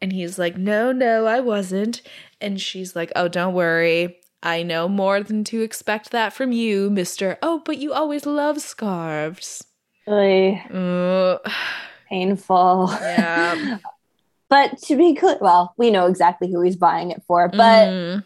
And 0.02 0.12
he's 0.12 0.40
like, 0.40 0.58
no, 0.58 0.92
no, 0.92 1.28
I 1.28 1.40
wasn't. 1.40 2.02
And 2.42 2.60
she's 2.60 2.96
like, 2.96 3.12
oh, 3.16 3.28
don't 3.28 3.54
worry. 3.54 4.18
I 4.46 4.62
know 4.62 4.90
more 4.90 5.22
than 5.24 5.44
to 5.46 5.62
expect 5.62 6.12
that 6.12 6.34
from 6.34 6.52
you, 6.52 6.90
Mr. 6.90 7.38
Oh, 7.42 7.62
but 7.66 7.78
you 7.78 7.94
always 7.94 8.26
love 8.26 8.60
scarves. 8.62 9.64
Oy, 10.08 10.62
Uh, 10.70 11.38
painful. 12.10 12.90
yeah. 13.02 13.78
But 14.50 14.78
to 14.84 14.96
be 14.96 15.16
clear, 15.16 15.38
well, 15.42 15.74
we 15.78 15.90
know 15.90 16.06
exactly 16.06 16.52
who 16.52 16.62
he's 16.62 16.76
buying 16.76 17.10
it 17.10 17.24
for, 17.26 17.50
but 17.50 17.88
Mm, 17.88 18.24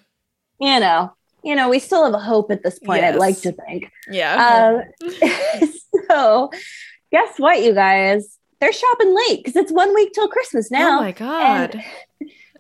you 0.60 0.80
know, 0.82 1.13
you 1.41 1.56
know, 1.56 1.69
we 1.69 1.80
still 1.80 2.03
have 2.03 2.13
a 2.13 2.19
hope 2.19 2.51
at 2.51 2.63
this 2.63 2.80
point. 2.80 3.06
I'd 3.06 3.15
like 3.15 3.39
to 3.41 3.53
think. 3.53 3.89
yeah. 4.12 4.82
Um, 5.08 5.10
so, 6.10 6.49
guess 7.12 7.38
what, 7.38 7.62
you 7.63 7.73
guys? 7.73 8.38
They're 8.60 8.73
shopping 8.73 9.15
late 9.15 9.41
because 9.41 9.56
it's 9.56 9.71
one 9.71 9.93
week 9.95 10.12
till 10.13 10.27
Christmas 10.27 10.69
now. 10.69 10.97
oh 10.97 11.01
my 11.03 11.12
god. 11.13 11.82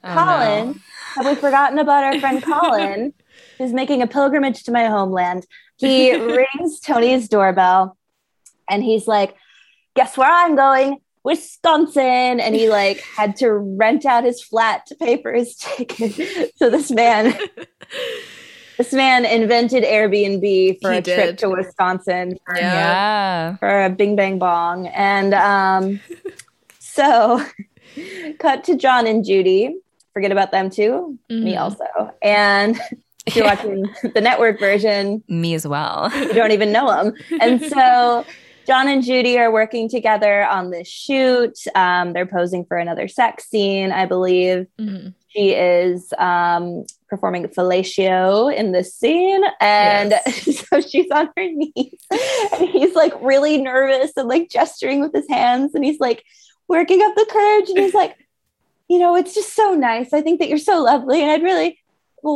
Oh, 0.03 0.13
Colin, 0.13 0.79
have 1.15 1.25
we 1.25 1.35
forgotten 1.35 1.77
about 1.79 2.03
our 2.05 2.19
friend 2.21 2.41
Colin, 2.49 3.13
who's 3.57 3.73
making 3.73 4.01
a 4.01 4.07
pilgrimage 4.07 4.63
to 4.63 4.71
my 4.71 4.85
homeland? 4.85 5.45
He 5.77 6.13
rings 6.15 6.79
Tony's 6.79 7.27
doorbell 7.27 7.97
and 8.69 8.83
he's 8.83 9.07
like, 9.07 9.35
Guess 9.95 10.15
where 10.17 10.31
I'm 10.31 10.55
going? 10.55 10.97
Wisconsin. 11.23 12.39
And 12.39 12.55
he 12.55 12.69
like 12.69 12.99
had 13.01 13.35
to 13.37 13.51
rent 13.51 14.05
out 14.05 14.23
his 14.23 14.41
flat 14.41 14.85
to 14.87 14.95
pay 14.95 15.21
for 15.21 15.33
his 15.33 15.55
ticket. 15.59 16.51
So 16.57 16.69
this 16.69 16.89
man, 16.91 17.37
this 18.77 18.93
man 18.93 19.25
invented 19.25 19.83
Airbnb 19.83 20.79
for 20.81 20.91
He 20.91 20.97
a 20.99 21.01
trip 21.01 21.37
to 21.39 21.49
Wisconsin 21.49 22.37
for, 22.45 22.55
Yeah. 22.55 22.73
Yeah. 22.73 23.55
for 23.57 23.83
a 23.85 23.89
bing 23.89 24.15
bang 24.15 24.37
bong. 24.39 24.87
And 24.87 25.33
um, 25.33 25.99
so 26.79 27.43
cut 28.39 28.63
to 28.65 28.75
John 28.75 29.07
and 29.07 29.25
Judy. 29.25 29.77
Forget 30.13 30.31
about 30.31 30.51
them 30.51 30.69
too. 30.69 31.17
Me 31.29 31.53
Mhm. 31.55 31.59
also. 31.59 31.85
And 32.21 32.79
you're 33.35 33.45
watching 33.45 33.85
the 34.13 34.21
network 34.21 34.59
version, 34.59 35.23
Me 35.27 35.53
as 35.53 35.67
well. 35.67 36.11
you 36.15 36.33
don't 36.33 36.51
even 36.51 36.71
know 36.71 36.87
them. 36.87 37.13
And 37.41 37.61
so 37.71 38.25
John 38.65 38.87
and 38.87 39.03
Judy 39.03 39.37
are 39.37 39.51
working 39.51 39.89
together 39.89 40.45
on 40.45 40.71
this 40.71 40.87
shoot. 40.87 41.57
Um, 41.75 42.13
they're 42.13 42.25
posing 42.25 42.65
for 42.65 42.77
another 42.77 43.07
sex 43.07 43.49
scene, 43.49 43.91
I 43.91 44.05
believe. 44.05 44.67
Mhm. 44.79 45.13
She 45.29 45.51
is 45.51 46.13
um, 46.17 46.85
performing 47.09 47.45
fellatio 47.47 48.53
in 48.53 48.71
this 48.71 48.93
scene. 48.95 49.43
And 49.61 50.13
so 50.31 50.81
she's 50.81 51.09
on 51.11 51.27
her 51.37 51.47
knees. 51.51 52.05
And 52.53 52.69
he's 52.69 52.95
like 52.95 53.13
really 53.21 53.61
nervous 53.61 54.11
and 54.17 54.27
like 54.27 54.49
gesturing 54.49 54.99
with 55.01 55.13
his 55.13 55.27
hands. 55.29 55.75
And 55.75 55.83
he's 55.85 55.99
like 55.99 56.23
working 56.67 57.01
up 57.03 57.13
the 57.15 57.27
courage. 57.29 57.69
And 57.69 57.77
he's 57.77 57.93
like, 57.93 58.15
you 58.89 58.99
know, 58.99 59.15
it's 59.15 59.35
just 59.35 59.53
so 59.53 59.75
nice. 59.75 60.11
I 60.13 60.21
think 60.21 60.39
that 60.39 60.49
you're 60.49 60.57
so 60.57 60.81
lovely. 60.81 61.21
And 61.21 61.29
I'd 61.29 61.43
really 61.43 61.77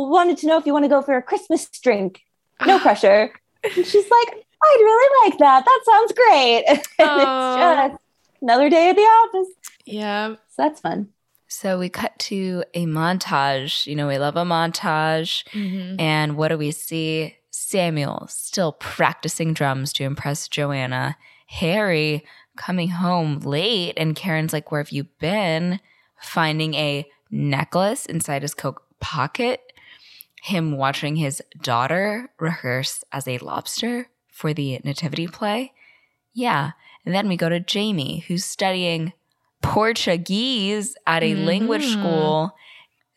well, 0.00 0.08
wanted 0.08 0.38
to 0.38 0.46
know 0.46 0.56
if 0.56 0.64
you 0.66 0.72
want 0.72 0.84
to 0.86 0.88
go 0.88 1.02
for 1.02 1.16
a 1.16 1.22
Christmas 1.22 1.68
drink. 1.68 2.22
No 2.66 2.78
pressure. 2.86 3.30
And 3.62 3.86
she's 3.86 4.10
like, 4.10 4.28
I'd 4.64 4.76
really 4.80 5.30
like 5.30 5.38
that. 5.38 5.64
That 5.64 5.80
sounds 5.84 6.12
great. 6.12 6.64
And 6.98 7.10
Aw. 7.10 7.84
it's 7.86 7.92
just 7.92 8.02
another 8.40 8.70
day 8.70 8.88
at 8.90 8.96
the 8.96 9.02
office. 9.02 9.48
Yeah. 9.84 10.34
So 10.34 10.36
that's 10.62 10.80
fun. 10.80 11.08
So 11.48 11.78
we 11.78 11.88
cut 11.90 12.18
to 12.20 12.64
a 12.72 12.86
montage. 12.86 13.86
You 13.86 13.94
know, 13.96 14.08
we 14.08 14.18
love 14.18 14.36
a 14.36 14.44
montage. 14.44 15.44
Mhm. 15.50 16.00
And 16.00 16.36
what 16.36 16.48
do 16.48 16.56
we 16.58 16.70
see? 16.70 17.36
Samuel 17.50 18.26
still 18.28 18.72
practicing 18.72 19.52
drums 19.52 19.92
to 19.94 20.04
impress 20.04 20.48
Joanna. 20.48 21.16
Harry 21.46 22.24
coming 22.56 22.88
home 22.88 23.40
late, 23.40 23.94
and 23.96 24.16
Karen's 24.16 24.52
like, 24.52 24.70
Where 24.70 24.80
have 24.82 24.90
you 24.90 25.04
been? 25.04 25.80
Finding 26.20 26.74
a 26.74 27.06
necklace 27.30 28.06
inside 28.06 28.42
his 28.42 28.54
coat 28.54 28.76
pocket. 29.00 29.71
Him 30.44 30.76
watching 30.76 31.14
his 31.16 31.40
daughter 31.62 32.28
rehearse 32.40 33.04
as 33.12 33.28
a 33.28 33.38
lobster 33.38 34.08
for 34.28 34.52
the 34.52 34.80
nativity 34.82 35.28
play. 35.28 35.72
Yeah. 36.34 36.72
And 37.06 37.14
then 37.14 37.28
we 37.28 37.36
go 37.36 37.48
to 37.48 37.60
Jamie, 37.60 38.24
who's 38.26 38.44
studying 38.44 39.12
Portuguese 39.62 40.96
at 41.06 41.22
a 41.22 41.34
language 41.36 41.84
Mhm. 41.84 41.92
school. 41.92 42.56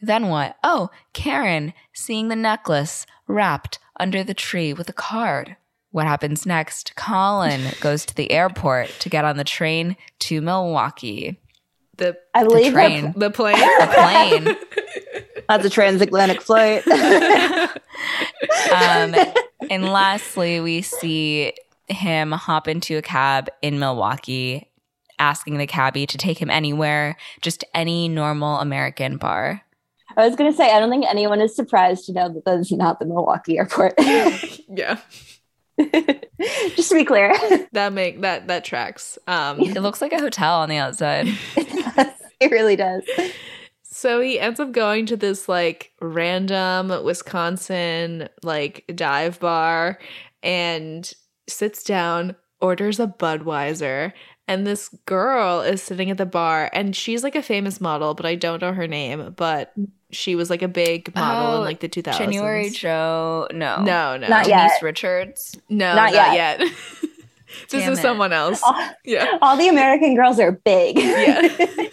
Then 0.02 0.28
what? 0.28 0.56
Oh, 0.64 0.90
Karen 1.14 1.74
seeing 1.94 2.28
the 2.28 2.36
necklace 2.36 3.08
wrapped 3.28 3.80
under 4.00 4.24
the 4.24 4.34
tree 4.36 4.72
with 4.74 4.88
a 4.90 4.94
card. 4.94 5.56
What 5.92 6.06
happens 6.06 6.46
next? 6.46 6.96
Colin 6.96 7.72
goes 7.82 8.06
to 8.06 8.14
the 8.16 8.32
airport 8.32 8.90
to 9.00 9.10
get 9.10 9.26
on 9.26 9.38
the 9.38 9.44
train 9.44 9.96
to 10.20 10.42
Milwaukee. 10.42 11.40
The 11.98 12.18
I 12.36 12.44
believe 12.44 12.74
that 12.74 12.88
train. 12.88 13.14
the 13.18 13.32
plane. 13.32 13.56
The 13.58 13.88
plane. 14.44 14.58
that's 15.48 15.66
a 15.66 15.70
transatlantic 15.70 16.42
flight. 16.42 16.84
Um, 18.72 19.16
and 19.70 19.86
lastly, 19.86 20.60
we 20.60 20.82
see 20.82 21.54
him 21.88 22.32
hop 22.32 22.68
into 22.68 22.98
a 22.98 23.02
cab 23.02 23.50
in 23.62 23.80
Milwaukee, 23.80 24.70
asking 25.20 25.58
the 25.58 25.68
cabbie 25.68 26.06
to 26.08 26.18
take 26.18 26.38
him 26.38 26.50
anywhere, 26.50 27.16
just 27.42 27.64
any 27.74 28.10
normal 28.10 28.60
American 28.60 29.18
bar. 29.18 29.62
I 30.18 30.26
was 30.26 30.36
going 30.36 30.52
to 30.52 30.56
say, 30.56 30.72
I 30.72 30.80
don't 30.80 30.90
think 30.90 31.06
anyone 31.06 31.42
is 31.42 31.56
surprised 31.56 32.06
to 32.06 32.14
know 32.14 32.30
that 32.30 32.46
that's 32.46 32.72
not 32.72 33.00
the 33.00 33.06
Milwaukee 33.06 33.58
airport. 33.58 33.94
yeah. 34.00 35.00
Just 36.76 36.90
to 36.90 36.96
be 36.96 37.04
clear, 37.04 37.36
That 37.74 37.92
make 37.92 38.22
that 38.22 38.48
that 38.48 38.64
tracks. 38.64 39.18
Um 39.28 39.60
It 39.60 39.82
looks 39.82 40.02
like 40.02 40.14
a 40.14 40.20
hotel 40.22 40.62
on 40.62 40.70
the 40.70 40.78
outside. 40.78 41.28
it 41.58 41.96
does. 41.96 42.08
It 42.40 42.52
really 42.52 42.78
does. 42.78 43.04
So 44.06 44.20
he 44.22 44.40
ends 44.40 44.60
up 44.60 44.72
going 44.72 45.08
to 45.08 45.18
this 45.18 45.50
like 45.50 45.92
random 46.00 46.90
Wisconsin 47.04 48.30
like 48.44 48.86
dive 48.94 49.40
bar 49.40 49.98
and 50.44 51.12
sits 51.50 51.84
down, 51.84 52.36
orders 52.62 53.00
a 53.00 53.08
Budweiser, 53.08 54.14
and 54.48 54.68
this 54.68 54.90
girl 55.08 55.62
is 55.62 55.82
sitting 55.82 56.12
at 56.12 56.20
the 56.20 56.26
bar 56.28 56.70
and 56.72 56.96
she's 56.96 57.24
like 57.24 57.34
a 57.34 57.42
famous 57.42 57.82
model, 57.82 58.14
but 58.14 58.28
I 58.28 58.36
don't 58.36 58.62
know 58.62 58.74
her 58.74 58.86
name, 58.86 59.34
but 59.36 59.74
she 60.12 60.36
was 60.36 60.52
like 60.52 60.62
a 60.62 60.68
big 60.68 61.16
model 61.16 61.54
Oh, 61.54 61.58
in 61.58 61.62
like 61.64 61.80
the 61.80 61.90
2000s. 61.90 62.16
January 62.16 62.70
Joe. 62.70 63.48
No. 63.52 63.78
No, 63.82 64.18
no. 64.18 64.28
Not 64.28 64.46
Denise 64.46 64.50
yet. 64.50 64.82
Richards. 64.84 65.58
No, 65.68 65.96
Not 65.96 66.14
not, 66.14 66.34
yet. 66.36 66.60
this 66.60 67.82
Damn 67.82 67.94
is 67.94 67.98
it. 67.98 68.02
someone 68.04 68.34
else. 68.34 68.62
All, 68.64 68.90
Yeah. 69.04 69.40
all 69.42 69.58
the 69.58 69.68
American 69.68 70.14
girls 70.14 70.40
are 70.40 70.52
big. 70.52 71.00
Yeah. 71.00 71.50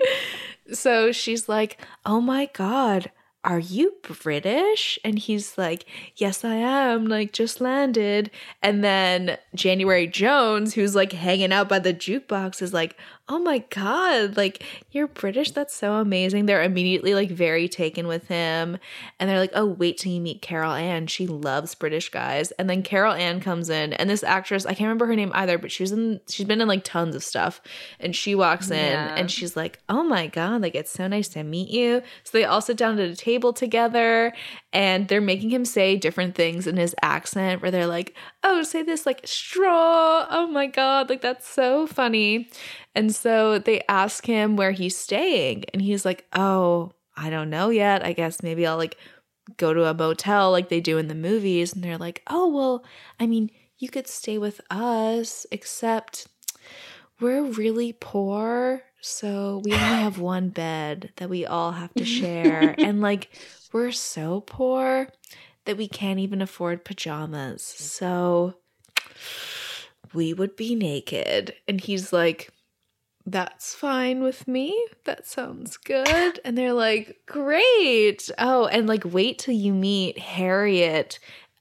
so 0.72 1.12
she's 1.12 1.48
like, 1.48 1.80
"Oh 2.04 2.20
my 2.20 2.48
god, 2.52 3.10
are 3.44 3.58
you 3.58 3.94
British?" 4.02 4.98
And 5.04 5.18
he's 5.18 5.56
like, 5.58 5.84
"Yes, 6.16 6.44
I 6.44 6.54
am. 6.56 7.06
Like 7.06 7.32
just 7.32 7.60
landed." 7.60 8.30
And 8.62 8.82
then 8.84 9.38
January 9.54 10.06
Jones, 10.06 10.74
who's 10.74 10.94
like 10.94 11.12
hanging 11.12 11.52
out 11.52 11.68
by 11.68 11.78
the 11.78 11.94
jukebox 11.94 12.62
is 12.62 12.72
like, 12.72 12.96
"Oh 13.28 13.38
my 13.38 13.58
god, 13.70 14.36
like 14.36 14.64
you're 14.90 15.06
British. 15.06 15.50
That's 15.52 15.74
so 15.74 15.94
amazing." 15.94 16.46
They're 16.46 16.62
immediately 16.62 17.14
like 17.14 17.30
very 17.30 17.68
taken 17.68 18.06
with 18.06 18.28
him. 18.28 18.78
And 19.18 19.28
they're 19.28 19.38
like, 19.38 19.52
"Oh, 19.54 19.66
wait 19.66 19.98
till 19.98 20.12
you 20.12 20.20
meet 20.20 20.42
Carol 20.42 20.72
Ann. 20.72 21.06
She 21.06 21.26
loves 21.26 21.74
British 21.74 22.08
guys." 22.10 22.50
And 22.52 22.68
then 22.70 22.82
Carol 22.82 23.12
Ann 23.14 23.40
comes 23.40 23.68
in, 23.70 23.92
and 23.94 24.08
this 24.08 24.22
actress, 24.24 24.64
I 24.66 24.70
can't 24.70 24.80
remember 24.88 25.06
her 25.06 25.16
name 25.16 25.32
either, 25.34 25.58
but 25.58 25.70
she's 25.72 25.92
in 25.92 26.20
she's 26.28 26.46
been 26.46 26.60
in 26.60 26.68
like 26.68 26.84
tons 26.84 27.14
of 27.14 27.22
stuff. 27.24 27.60
And 28.00 28.14
she 28.16 28.34
walks 28.34 28.70
in 28.70 28.76
Yeah. 28.76 29.14
and 29.16 29.30
she's 29.30 29.56
like, 29.56 29.78
"Oh 29.88 30.02
my 30.02 30.26
god, 30.26 30.62
like 30.62 30.74
it's 30.74 30.90
so 30.90 31.06
nice 31.08 31.28
to 31.28 31.42
meet 31.44 31.68
you." 31.70 32.02
So 32.24 32.38
they 32.38 32.44
all 32.44 32.60
sit 32.60 32.76
down 32.76 32.98
at 32.98 33.08
a 33.10 33.16
table 33.16 33.52
together 33.52 34.32
and 34.72 35.08
they're 35.08 35.20
making 35.20 35.50
him 35.50 35.64
say 35.64 35.96
different 35.96 36.34
things 36.34 36.66
in 36.66 36.76
his 36.76 36.94
accent 37.02 37.62
where 37.62 37.70
they're 37.70 37.86
like, 37.86 38.14
"Oh, 38.42 38.62
say 38.62 38.82
this 38.82 39.06
like 39.06 39.20
straw. 39.26 40.26
Oh 40.30 40.46
my 40.46 40.66
god, 40.66 41.08
like 41.08 41.20
that's 41.20 41.48
so 41.48 41.86
funny." 41.86 42.50
And 42.94 43.14
so 43.14 43.58
they 43.58 43.82
ask 43.88 44.26
him 44.26 44.56
where 44.56 44.72
he's 44.72 44.96
staying 44.96 45.64
and 45.72 45.80
he's 45.80 46.04
like, 46.04 46.26
"Oh, 46.32 46.92
I 47.16 47.30
don't 47.30 47.50
know 47.50 47.70
yet. 47.70 48.04
I 48.04 48.12
guess 48.12 48.42
maybe 48.42 48.66
I'll 48.66 48.76
like 48.76 48.96
go 49.56 49.72
to 49.72 49.86
a 49.86 49.94
motel 49.94 50.50
like 50.50 50.68
they 50.68 50.80
do 50.80 50.98
in 50.98 51.08
the 51.08 51.14
movies." 51.14 51.72
And 51.72 51.82
they're 51.82 51.98
like, 51.98 52.22
"Oh, 52.28 52.48
well, 52.48 52.84
I 53.18 53.26
mean, 53.26 53.50
you 53.78 53.88
could 53.88 54.06
stay 54.08 54.38
with 54.38 54.60
us, 54.70 55.46
except 55.50 56.26
we're 57.20 57.42
really 57.42 57.92
poor, 57.92 58.82
so 59.00 59.62
we 59.64 59.72
only 59.72 59.84
have 59.84 60.18
one 60.18 60.50
bed 60.50 61.12
that 61.16 61.30
we 61.30 61.46
all 61.46 61.72
have 61.72 61.94
to 61.94 62.04
share. 62.18 62.74
and 62.78 63.00
like, 63.00 63.30
we're 63.72 63.92
so 63.92 64.40
poor 64.42 65.08
that 65.64 65.76
we 65.76 65.88
can't 65.88 66.18
even 66.18 66.40
afford 66.40 66.84
pajamas. 66.84 67.62
So 67.62 68.54
we 70.14 70.32
would 70.32 70.56
be 70.56 70.74
naked. 70.74 71.54
And 71.66 71.80
he's 71.80 72.12
like, 72.12 72.50
that's 73.26 73.74
fine 73.74 74.22
with 74.22 74.48
me. 74.48 74.86
That 75.04 75.26
sounds 75.26 75.76
good. 75.76 76.40
And 76.44 76.56
they're 76.56 76.72
like, 76.72 77.18
great. 77.26 78.30
Oh, 78.38 78.66
and 78.66 78.86
like, 78.86 79.04
wait 79.04 79.38
till 79.38 79.54
you 79.54 79.74
meet 79.74 80.18
Harriet. 80.18 81.18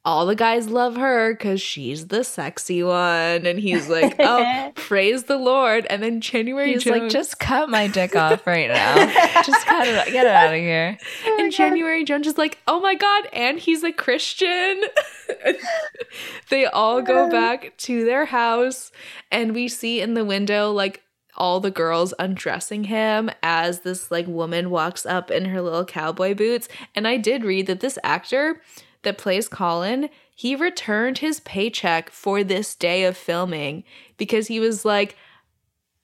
All 0.08 0.26
the 0.26 0.36
guys 0.36 0.70
love 0.70 0.96
her 0.96 1.34
because 1.34 1.62
she's 1.62 2.08
the 2.08 2.24
sexy 2.24 2.82
one. 2.82 3.46
And 3.46 3.60
he's 3.60 3.90
like, 3.90 4.16
oh, 4.20 4.72
praise 4.74 5.24
the 5.24 5.36
Lord. 5.36 5.86
And 5.90 6.02
then 6.02 6.22
January 6.22 6.72
He's 6.72 6.86
Jones, 6.86 7.02
like, 7.02 7.12
just 7.12 7.40
cut 7.40 7.70
my 7.70 7.88
dick 7.88 8.16
off 8.16 8.48
right 8.48 8.70
now. 8.70 8.96
just 9.44 9.68
cut 9.68 9.86
it. 9.86 10.14
Get 10.14 10.26
it 10.26 10.32
out 10.32 10.54
of 10.54 10.62
here. 10.62 10.98
and 11.26 11.48
oh 11.48 11.50
January 11.50 12.06
Jones 12.06 12.26
is 12.26 12.38
like, 12.38 12.58
oh 12.70 12.80
my 12.80 12.96
God. 12.96 13.28
And 13.34 13.60
he's 13.60 13.84
a 13.84 13.92
Christian. 13.92 14.82
they 16.50 16.66
all 16.68 17.02
go 17.02 17.30
back 17.30 17.76
to 17.80 18.06
their 18.06 18.28
house. 18.28 18.94
And 19.30 19.54
we 19.54 19.68
see 19.68 20.00
in 20.00 20.14
the 20.14 20.24
window, 20.24 20.72
like, 20.72 21.04
all 21.36 21.60
the 21.60 21.70
girls 21.70 22.14
undressing 22.18 22.86
him 22.86 23.30
as 23.44 23.82
this 23.82 24.10
like 24.10 24.26
woman 24.26 24.70
walks 24.72 25.06
up 25.06 25.30
in 25.30 25.46
her 25.46 25.62
little 25.62 25.86
cowboy 25.86 26.34
boots. 26.34 26.70
And 26.96 27.08
I 27.08 27.18
did 27.18 27.44
read 27.44 27.68
that 27.68 27.82
this 27.82 28.00
actor 28.04 28.62
that 29.04 29.18
plays 29.18 29.48
Colin, 29.48 30.10
he 30.36 30.56
returned 30.56 31.20
his 31.20 31.40
paycheck 31.42 32.10
for 32.10 32.44
this 32.44 32.76
day 32.76 33.04
of 33.04 33.18
filming 33.18 33.84
because 34.18 34.48
he 34.48 34.60
was 34.60 34.86
like, 34.86 35.16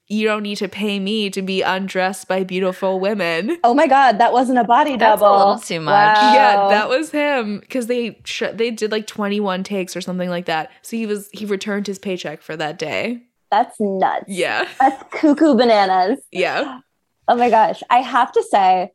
you 0.06 0.26
don't 0.26 0.42
need 0.42 0.56
to 0.58 0.68
pay 0.68 0.98
me 1.00 1.30
to 1.30 1.40
be 1.40 1.62
undressed 1.62 2.28
by 2.28 2.44
beautiful 2.44 3.00
women. 3.00 3.56
Oh 3.64 3.72
my 3.72 3.86
god, 3.86 4.18
that 4.18 4.32
wasn't 4.34 4.58
a 4.58 4.64
body 4.64 4.96
That's 4.96 5.20
a 5.20 5.24
double. 5.24 5.38
little 5.38 5.58
too 5.58 5.80
much. 5.80 6.16
Yeah, 6.18 6.68
that 6.68 6.88
was 6.90 7.10
him 7.10 7.60
because 7.60 7.86
they 7.86 8.20
sh- 8.24 8.42
they 8.52 8.70
did 8.70 8.92
like 8.92 9.06
21 9.06 9.64
takes 9.64 9.96
or 9.96 10.02
something 10.02 10.28
like 10.28 10.44
that. 10.44 10.70
So 10.82 10.96
he 10.98 11.06
was 11.06 11.30
he 11.32 11.46
returned 11.46 11.86
his 11.86 11.98
paycheck 11.98 12.42
for 12.42 12.54
that 12.56 12.78
day. 12.78 13.22
That's 13.50 13.76
nuts. 13.80 14.24
Yeah. 14.28 14.68
That's 14.78 15.02
cuckoo 15.10 15.54
bananas. 15.54 16.18
Yeah. 16.30 16.80
Oh 17.28 17.36
my 17.36 17.48
gosh. 17.48 17.82
I 17.88 18.00
have 18.00 18.30
to 18.32 18.42
say, 18.42 18.90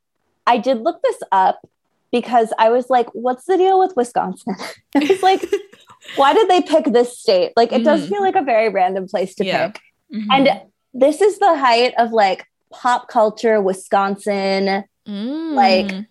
I 0.46 0.58
did 0.60 0.82
look 0.82 1.02
this 1.02 1.18
up 1.32 1.68
because 2.12 2.52
I 2.58 2.69
was 2.69 2.89
like, 2.89 3.08
what's 3.13 3.45
the 3.45 3.58
deal 3.58 3.80
with 3.80 3.93
Wisconsin? 3.95 4.56
I 4.95 5.00
was 5.00 5.22
like, 5.24 5.45
why 6.15 6.34
did 6.34 6.48
they 6.50 6.62
pick 6.62 6.86
this 6.86 7.17
state? 7.19 7.54
Like, 7.56 7.72
it 7.72 7.84
does 7.84 8.02
Mhm. 8.06 8.10
feel 8.10 8.22
like 8.22 8.36
a 8.36 8.41
very 8.43 8.69
random 8.69 9.08
place 9.08 9.36
to 9.36 9.45
Yeah. 9.45 9.67
pick. 9.67 9.82
Mhm. 10.13 10.26
And 10.32 10.62
this 10.93 11.22
is 11.22 11.38
the 11.39 11.56
height 11.58 11.93
of 11.98 12.12
like 12.12 12.45
pop 12.72 13.08
culture, 13.10 13.62
Wisconsin. 13.62 14.84
Mm. 15.08 15.54
Like- 15.54 16.06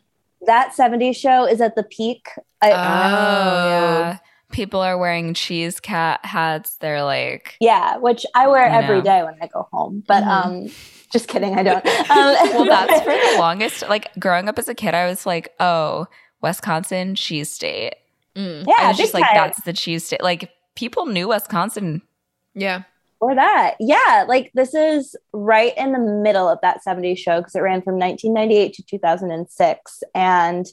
That 0.47 0.73
70s 0.73 1.17
show 1.17 1.45
is 1.47 1.61
at 1.61 1.75
the 1.75 1.83
peak. 1.83 2.29
I, 2.63 2.71
oh, 2.71 2.75
yeah. 2.75 4.19
People 4.53 4.81
are 4.81 4.97
wearing 4.97 5.35
cheese 5.35 5.81
cat 5.81 6.21
hats. 6.25 6.77
They're 6.77 7.03
like, 7.03 7.57
yeah, 7.61 7.97
which 7.97 8.25
I 8.37 8.47
wear 8.47 8.65
I 8.65 8.77
every 8.83 9.03
day 9.03 9.23
when 9.25 9.35
I 9.43 9.49
go 9.49 9.67
home. 9.73 10.05
But 10.07 10.23
Mhm. 10.23 10.47
um, 10.47 10.71
just 11.13 11.29
kidding, 11.29 11.59
I 11.59 11.63
don't. 11.63 11.85
Um, 12.11 12.35
well, 12.55 12.65
that's 12.65 13.01
for 13.03 13.11
the 13.11 13.37
longest. 13.39 13.83
Like 13.89 14.11
growing 14.19 14.49
up 14.49 14.59
as 14.59 14.69
a 14.69 14.75
kid, 14.75 14.95
I 14.95 15.09
was 15.09 15.27
like, 15.27 15.55
oh, 15.61 16.07
Wisconsin 16.41 17.15
cheese 17.15 17.53
state. 17.53 17.95
Mm. 18.35 18.65
yeah, 18.67 18.75
I 18.79 18.89
was 18.89 18.97
just 18.97 19.15
like, 19.15 19.25
time. 19.25 19.35
that's 19.35 19.63
the 19.63 19.73
cheese 19.73 20.05
state. 20.05 20.23
Like 20.23 20.51
people 20.75 21.07
knew 21.07 21.29
Wisconsin. 21.29 22.03
Yeah. 22.55 22.83
or 23.21 23.35
that. 23.35 23.77
Yeah, 23.79 24.25
like 24.29 24.51
this 24.55 24.75
is 24.75 25.17
right 25.33 25.77
in 25.77 25.93
the 25.93 25.99
middle 25.99 26.49
of 26.49 26.59
that 26.63 26.81
70s 26.87 27.19
show 27.19 27.41
because 27.41 27.55
it 27.55 27.61
ran 27.61 27.83
from 27.83 27.99
1998 27.99 28.75
to 28.75 28.83
2006. 28.85 30.03
And 30.15 30.67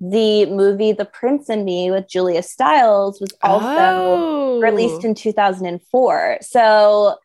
the 0.00 0.46
movie 0.46 0.92
The 0.92 1.04
Prince 1.04 1.48
and 1.48 1.64
Me 1.64 1.90
with 1.90 2.08
Julia 2.08 2.42
Stiles 2.42 3.20
was 3.20 3.30
also 3.42 3.66
oh. 3.66 4.60
released 4.60 5.04
in 5.04 5.14
2004. 5.14 6.38
So, 6.42 7.16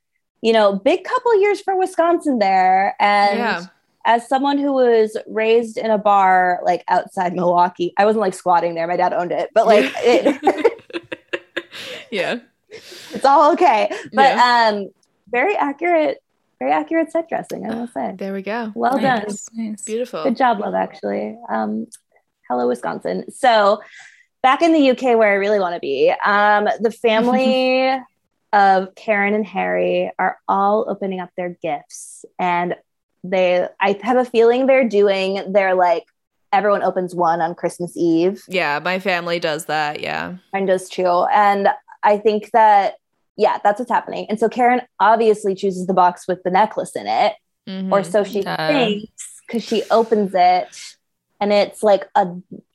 you 0.41 0.53
know, 0.53 0.75
big 0.75 1.03
couple 1.03 1.39
years 1.41 1.61
for 1.61 1.77
Wisconsin 1.77 2.39
there. 2.39 2.95
And 2.99 3.37
Yeah. 3.39 3.65
as 4.05 4.27
someone 4.27 4.57
who 4.57 4.71
was 4.73 5.17
raised 5.27 5.77
in 5.77 5.91
a 5.91 5.97
bar 5.97 6.59
like 6.63 6.83
outside 6.87 7.33
Milwaukee, 7.33 7.93
I 7.97 8.05
wasn't 8.05 8.21
like 8.21 8.33
squatting 8.33 8.75
there. 8.75 8.87
My 8.87 8.95
dad 8.97 9.13
owned 9.13 9.31
it, 9.31 9.49
but 9.53 9.65
like 9.67 9.91
it, 9.97 10.79
yeah. 12.11 12.39
it's 12.69 13.25
all 13.25 13.51
okay. 13.53 13.91
But 14.13 14.37
um 14.37 14.89
very 15.29 15.55
accurate, 15.55 16.17
very 16.59 16.71
accurate 16.71 17.11
set 17.11 17.29
dressing, 17.29 17.69
I 17.69 17.75
will 17.75 17.87
say. 17.87 18.15
There 18.17 18.33
we 18.33 18.41
go. 18.41 18.71
Well 18.75 18.97
done. 18.97 19.23
Nice, 19.27 19.47
nice. 19.53 19.83
Beautiful. 19.83 20.23
Good 20.23 20.37
job, 20.37 20.59
love, 20.59 20.73
actually. 20.73 21.37
Um, 21.49 21.85
hello, 22.49 22.67
Wisconsin. 22.67 23.31
So 23.31 23.79
back 24.41 24.61
in 24.63 24.73
the 24.73 24.89
UK 24.89 25.17
where 25.17 25.29
I 25.31 25.35
really 25.35 25.59
want 25.59 25.75
to 25.75 25.79
be, 25.79 26.11
um, 26.25 26.67
the 26.79 26.89
family 27.03 27.95
of 28.53 28.95
Karen 28.95 29.33
and 29.33 29.45
Harry 29.45 30.11
are 30.17 30.39
all 30.47 30.85
opening 30.89 31.19
up 31.19 31.29
their 31.37 31.57
gifts. 31.61 32.25
And 32.39 32.75
they 33.23 33.67
I 33.79 33.99
have 34.03 34.17
a 34.17 34.25
feeling 34.25 34.65
they're 34.65 34.87
doing 34.87 35.51
their 35.51 35.75
like 35.75 36.05
everyone 36.51 36.81
opens 36.81 37.13
one 37.13 37.41
on 37.41 37.53
Christmas 37.53 37.95
Eve. 37.95 38.41
Yeah, 38.47 38.79
my 38.79 38.99
family 38.99 39.39
does 39.39 39.65
that. 39.65 39.99
Yeah. 39.99 40.37
Mine 40.53 40.65
does 40.65 40.89
too. 40.89 41.25
And 41.31 41.69
I 42.01 42.17
think 42.17 42.49
that, 42.51 42.95
yeah, 43.37 43.59
that's 43.63 43.77
what's 43.77 43.91
happening. 43.91 44.25
And 44.29 44.39
so 44.39 44.49
Karen 44.49 44.81
obviously 44.99 45.53
chooses 45.53 45.85
the 45.85 45.93
box 45.93 46.27
with 46.27 46.41
the 46.43 46.49
necklace 46.49 46.95
in 46.95 47.05
it, 47.05 47.33
Mhm. 47.67 47.91
or 47.91 48.03
so 48.03 48.23
she 48.23 48.41
Duh. 48.41 48.55
thinks, 48.67 49.41
because 49.45 49.63
she 49.63 49.83
opens 49.91 50.31
it 50.33 50.67
and 51.39 51.53
it's 51.53 51.83
like 51.83 52.07
a 52.15 52.27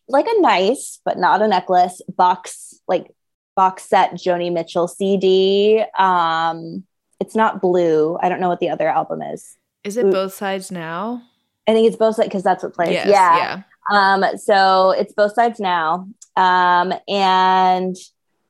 like 0.07 0.27
a 0.29 0.41
nice 0.41 1.01
but 1.05 1.19
not 1.19 1.41
a 1.43 1.49
necklace 1.49 2.01
box, 2.15 2.79
like 2.87 3.11
box 3.57 3.85
set 3.85 4.13
Joni 4.15 4.53
Mitchell 4.53 4.89
CD. 4.89 5.85
Um, 5.99 6.85
it's 7.21 7.35
not 7.35 7.61
blue. 7.61 8.19
I 8.21 8.29
don't 8.29 8.41
know 8.41 8.49
what 8.49 8.61
the 8.61 8.71
other 8.71 8.89
album 8.89 9.23
is. 9.23 9.57
Is 9.85 9.97
it 9.97 10.07
Ooh. 10.07 10.13
both 10.13 10.35
sides 10.35 10.71
now? 10.71 11.23
I 11.67 11.73
think 11.73 11.87
it's 11.87 11.97
both 11.97 12.17
sides 12.17 12.29
because 12.29 12.43
that's 12.43 12.63
what 12.63 12.75
plays. 12.75 12.91
Yes, 12.91 13.07
yeah. 13.07 13.37
yeah. 13.37 13.63
Um, 13.91 14.39
so 14.39 14.91
it's 14.91 15.13
both 15.13 15.35
sides 15.35 15.61
now. 15.61 16.09
Um, 16.37 16.93
and 17.09 17.97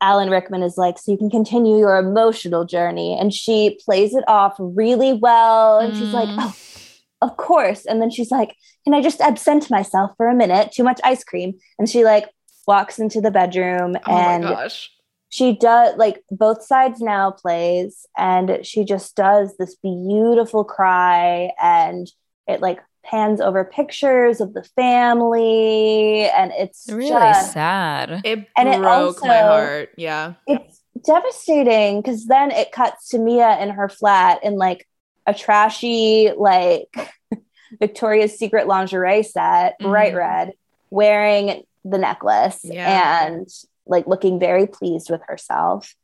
Alan 0.01 0.31
Rickman 0.31 0.63
is 0.63 0.77
like, 0.77 0.99
so 0.99 1.13
you 1.13 1.19
can 1.19 1.31
continue 1.31 1.79
your 1.79 1.97
emotional 1.97 2.65
journey. 2.65 3.17
And 3.19 3.33
she 3.33 3.79
plays 3.85 4.15
it 4.15 4.25
off 4.29 4.55
really 4.59 5.13
well. 5.13 5.79
And 5.79 5.97
she's 5.97 6.13
like, 6.13 6.29
Mm. 6.29 6.37
oh, 6.41 7.27
of 7.27 7.37
course. 7.37 7.85
And 7.87 8.01
then 8.03 8.11
she's 8.11 8.31
like, 8.31 8.55
can 8.85 8.95
I 8.95 9.01
just 9.01 9.21
absent 9.21 9.71
myself 9.71 10.11
for 10.17 10.29
a 10.29 10.35
minute? 10.35 10.73
Too 10.73 10.83
much 10.85 11.01
ice 11.05 11.25
cream. 11.25 11.55
And 11.79 11.89
she 11.89 12.05
like 12.05 12.29
walks 12.67 12.99
into 12.99 13.21
the 13.21 13.31
bedroom 13.31 13.97
Oh 14.07 14.13
and 14.13 14.45
my 14.45 14.51
gosh. 14.51 14.91
she 15.29 15.57
does 15.57 15.97
like 15.97 16.23
both 16.31 16.63
sides 16.65 17.01
now 17.01 17.31
plays 17.31 18.07
and 18.17 18.65
she 18.67 18.85
just 18.85 19.15
does 19.17 19.57
this 19.59 19.75
beautiful 19.77 20.65
cry 20.65 21.51
and 21.63 22.11
it 22.47 22.61
like 22.61 22.81
pans 23.05 23.41
over 23.41 23.65
pictures 23.65 24.41
of 24.41 24.55
the 24.55 24.65
family 24.77 26.25
and 26.31 26.53
it's 26.53 26.87
Really 26.91 27.11
just 27.11 27.53
sad. 27.53 28.23
It 28.25 28.47
And 28.57 28.69
it 28.69 28.81
broke 28.81 29.23
my 29.23 29.39
heart. 29.41 29.91
Yeah. 29.97 30.35
it's 30.47 30.81
devastating 31.05 32.01
because 32.01 32.27
then 32.27 32.51
it 32.51 32.73
cuts 32.73 33.11
to 33.11 33.19
Mia 33.19 33.59
in 33.61 33.69
her 33.71 33.89
flat 33.91 34.43
in 34.43 34.57
like 34.57 34.87
a 35.27 35.35
trashy 35.35 36.31
like 36.37 36.89
Victoria's 37.81 38.39
Secret 38.39 38.67
lingerie 38.69 39.23
set, 39.23 39.79
bright 39.81 40.13
Mhm. 40.15 40.19
red, 40.19 40.53
wearing 40.91 41.65
the 41.85 41.99
necklace 41.99 42.61
Yeah. 42.65 43.27
and 43.27 43.49
like 43.87 44.07
looking 44.07 44.39
very 44.41 44.67
pleased 44.67 45.11
with 45.11 45.21
herself. 45.27 45.95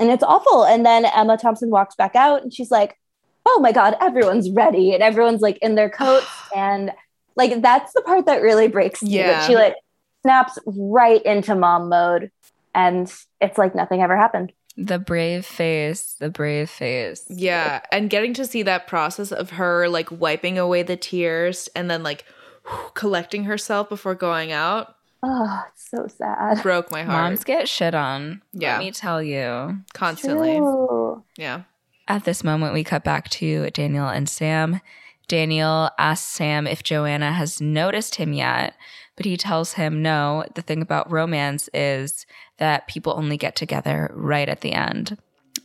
And 0.00 0.10
it's 0.10 0.22
awful. 0.22 0.64
And 0.64 0.84
then 0.84 1.04
Emma 1.04 1.36
Thompson 1.36 1.70
walks 1.70 1.94
back 1.94 2.14
out 2.16 2.42
and 2.42 2.52
she's 2.52 2.70
like, 2.70 2.98
"Oh 3.46 3.60
my 3.60 3.72
god, 3.72 3.96
everyone's 4.00 4.50
ready." 4.50 4.92
And 4.94 5.02
everyone's 5.02 5.40
like 5.40 5.58
in 5.58 5.74
their 5.74 5.90
coats 5.90 6.26
and 6.56 6.92
like 7.36 7.60
that's 7.62 7.92
the 7.92 8.02
part 8.02 8.26
that 8.26 8.42
really 8.42 8.68
breaks 8.68 9.02
me. 9.02 9.16
that 9.18 9.26
Yeah. 9.26 9.46
She 9.46 9.54
like 9.56 9.74
snaps 10.22 10.58
right 10.66 11.22
into 11.24 11.54
mom 11.54 11.88
mode 11.88 12.30
and 12.74 13.12
it's 13.40 13.58
like 13.58 13.74
nothing 13.74 14.00
ever 14.02 14.16
happened. 14.16 14.52
The 14.76 14.98
brave 14.98 15.44
face. 15.46 16.14
The 16.18 16.30
brave 16.30 16.68
face. 16.70 17.24
Yeah. 17.28 17.80
And 17.92 18.10
getting 18.10 18.34
to 18.34 18.44
see 18.46 18.62
that 18.64 18.86
process 18.88 19.30
of 19.32 19.50
her 19.50 19.88
like 19.88 20.10
wiping 20.10 20.58
away 20.58 20.82
the 20.82 20.96
tears 20.96 21.68
and 21.76 21.88
then 21.90 22.02
like 22.02 22.24
collecting 22.94 23.44
herself 23.44 23.88
before 23.88 24.14
going 24.14 24.50
out 24.52 24.94
Oh, 25.26 25.64
it's 25.72 25.90
so 25.90 26.06
sad. 26.06 26.62
broke 26.62 26.90
my 26.90 27.02
heart 27.02 27.30
Moms 27.30 27.44
get 27.44 27.66
shit 27.66 27.94
on. 27.94 28.42
Yeah. 28.52 28.76
Let 28.76 28.84
me 28.84 28.90
tell 28.90 29.22
you. 29.22 29.78
constantly. 29.94 30.56
True. 30.56 31.24
Yeah. 31.38 31.62
At 32.06 32.24
this 32.24 32.44
moment, 32.44 32.74
we 32.74 32.84
cut 32.84 33.04
back 33.04 33.30
to 33.30 33.70
Daniel 33.70 34.08
and 34.08 34.28
Sam. 34.28 34.82
Daniel 35.26 35.88
asks 35.98 36.26
Sam 36.26 36.66
if 36.66 36.82
Joanna 36.82 37.32
has 37.32 37.58
noticed 37.58 38.16
him 38.16 38.34
yet, 38.34 38.74
but 39.16 39.24
he 39.24 39.38
tells 39.38 39.74
him 39.74 40.02
no. 40.02 40.44
The 40.54 40.60
thing 40.60 40.82
about 40.82 41.10
romance 41.10 41.70
is 41.72 42.26
that 42.58 42.86
people 42.86 43.14
only 43.16 43.38
get 43.38 43.56
together 43.56 44.10
right 44.14 44.48
at 44.48 44.60
the 44.60 44.72
end. 44.72 45.16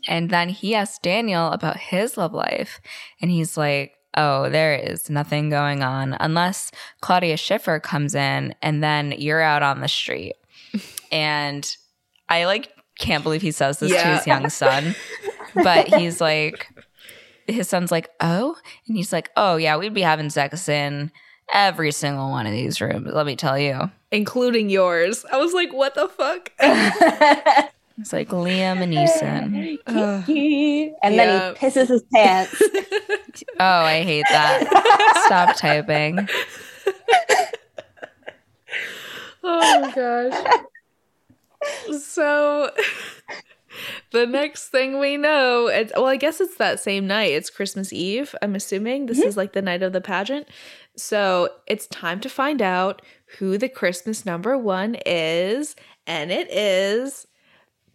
And 0.07 0.29
then 0.29 0.47
he 0.47 0.73
asks 0.73 0.99
Daniel 0.99 1.51
about 1.51 1.75
his 1.75 2.17
love 2.17 2.33
life, 2.33 2.79
and 3.21 3.29
he's 3.29 3.57
like, 3.57 3.95
Oh, 4.15 4.49
there 4.49 4.73
is 4.73 5.09
nothing 5.09 5.49
going 5.49 5.83
on 5.83 6.17
unless 6.19 6.71
Claudia 7.01 7.37
Schiffer 7.37 7.79
comes 7.79 8.15
in 8.15 8.55
and 8.61 8.83
then 8.83 9.13
you're 9.17 9.41
out 9.41 9.63
on 9.63 9.81
the 9.81 9.87
street. 9.87 10.35
and 11.11 11.75
I 12.27 12.45
like 12.45 12.71
can't 12.97 13.23
believe 13.23 13.41
he 13.41 13.51
says 13.51 13.79
this 13.79 13.91
to 13.91 14.07
his 14.07 14.27
young 14.27 14.49
son 14.49 14.93
but 15.55 15.87
he's 15.87 16.19
like 16.19 16.67
his 17.47 17.67
son's 17.67 17.91
like, 17.91 18.09
"Oh," 18.19 18.55
and 18.87 18.95
he's 18.95 19.11
like, 19.11 19.31
"Oh 19.35 19.55
yeah, 19.55 19.77
we'd 19.77 19.93
be 19.93 20.01
having 20.01 20.29
sex 20.29 20.69
in 20.69 21.11
every 21.51 21.91
single 21.91 22.29
one 22.29 22.45
of 22.45 22.51
these 22.51 22.79
rooms. 22.79 23.09
Let 23.11 23.25
me 23.25 23.35
tell 23.35 23.57
you." 23.57 23.89
including 24.11 24.69
yours. 24.69 25.25
I 25.31 25.37
was 25.37 25.53
like, 25.53 25.73
what 25.73 25.95
the 25.95 26.07
fuck? 26.07 26.51
It's 27.99 28.13
like 28.13 28.29
Liam 28.29 28.81
and 28.81 28.93
Neeson. 28.93 29.77
And 29.85 29.87
Yeah. 29.87 30.23
then 30.25 31.53
he 31.53 31.59
pisses 31.59 31.87
his 31.87 32.03
pants. 32.13 32.61
Oh, 33.59 33.83
I 33.83 34.03
hate 34.03 34.25
that. 34.29 35.23
Stop 35.25 35.55
typing. 35.55 36.27
Oh 39.43 39.81
my 39.81 39.95
gosh. 39.95 40.61
So 42.01 42.71
the 44.11 44.25
next 44.25 44.69
thing 44.69 44.99
we 44.99 45.15
know, 45.15 45.67
it's 45.67 45.93
well, 45.95 46.07
I 46.07 46.17
guess 46.17 46.41
it's 46.41 46.57
that 46.57 46.79
same 46.79 47.07
night. 47.07 47.31
It's 47.31 47.49
Christmas 47.49 47.93
Eve, 47.93 48.35
I'm 48.41 48.55
assuming. 48.55 49.05
This 49.05 49.19
mm-hmm. 49.19 49.27
is 49.27 49.37
like 49.37 49.53
the 49.53 49.61
night 49.61 49.83
of 49.83 49.93
the 49.93 50.01
pageant. 50.01 50.47
So 50.97 51.49
it's 51.67 51.87
time 51.87 52.19
to 52.21 52.29
find 52.29 52.61
out 52.61 53.01
who 53.37 53.57
the 53.57 53.69
Christmas 53.69 54.25
number 54.25 54.57
one 54.57 54.95
is, 55.05 55.75
and 56.07 56.31
it 56.31 56.51
is 56.51 57.25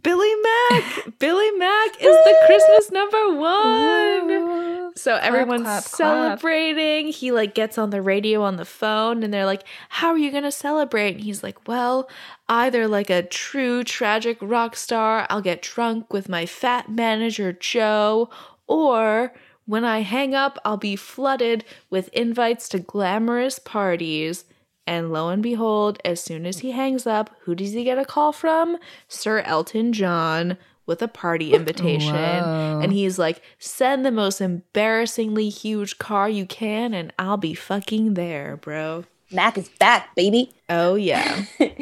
Billy 0.05 0.35
Mack. 0.43 1.19
Billy 1.19 1.51
Mack 1.53 1.91
is 2.01 2.15
the 2.15 2.37
Christmas 2.47 2.93
number 2.93 3.35
one. 3.37 4.93
So 4.97 5.17
everyone's 5.17 5.63
clap, 5.63 5.85
clap. 5.85 5.97
celebrating. 5.97 7.09
He 7.09 7.33
like 7.33 7.55
gets 7.55 7.79
on 7.79 7.91
the 7.91 8.03
radio 8.03 8.43
on 8.43 8.57
the 8.57 8.67
phone 8.67 9.23
and 9.23 9.33
they're 9.35 9.47
like, 9.47 9.65
"How 9.89 10.11
are 10.11 10.19
you 10.19 10.31
going 10.31 10.45
to 10.45 10.53
celebrate?" 10.53 11.17
And 11.17 11.25
he's 11.25 11.43
like, 11.43 11.67
"Well, 11.67 12.09
either 12.49 12.87
like 12.87 13.11
a 13.11 13.23
true 13.23 13.83
tragic 13.83 14.39
rock 14.41 14.77
star, 14.77 15.27
I'll 15.31 15.41
get 15.41 15.63
drunk 15.63 16.13
with 16.13 16.29
my 16.29 16.47
fat 16.47 16.91
manager 16.91 17.53
Joe, 17.53 18.29
or 18.69 19.33
when 19.67 19.85
I 19.85 20.01
hang 20.01 20.35
up, 20.35 20.59
I'll 20.65 20.77
be 20.77 20.97
flooded 20.97 21.65
with 21.89 22.09
invites 22.09 22.69
to 22.71 22.79
glamorous 22.79 23.59
parties." 23.59 24.45
And 24.87 25.13
lo 25.13 25.29
and 25.31 25.43
behold, 25.43 25.99
as 26.05 26.21
soon 26.23 26.45
as 26.45 26.59
he 26.59 26.73
hangs 26.73 27.07
up, 27.07 27.31
who 27.43 27.55
does 27.55 27.73
he 27.73 27.85
get 27.85 27.99
a 27.99 28.05
call 28.05 28.33
from? 28.33 28.77
Sir 29.09 29.41
Elton 29.41 29.93
John 29.93 30.59
with 30.87 31.01
a 31.01 31.09
party 31.09 31.55
invitation. 31.55 32.15
Whoa. 32.15 32.81
And 32.83 32.93
he's 32.93 33.19
like, 33.19 33.41
send 33.59 34.05
the 34.05 34.11
most 34.11 34.43
embarrassingly 34.43 35.49
huge 35.49 35.97
car 35.99 36.29
you 36.29 36.45
can, 36.45 36.93
and 36.93 37.13
I'll 37.19 37.39
be 37.39 37.55
fucking 37.55 38.13
there, 38.15 38.59
bro. 38.59 39.05
Mac 39.31 39.57
is 39.57 39.71
back, 39.81 40.15
baby. 40.15 40.53
Oh, 40.69 40.95
yeah. 40.97 41.45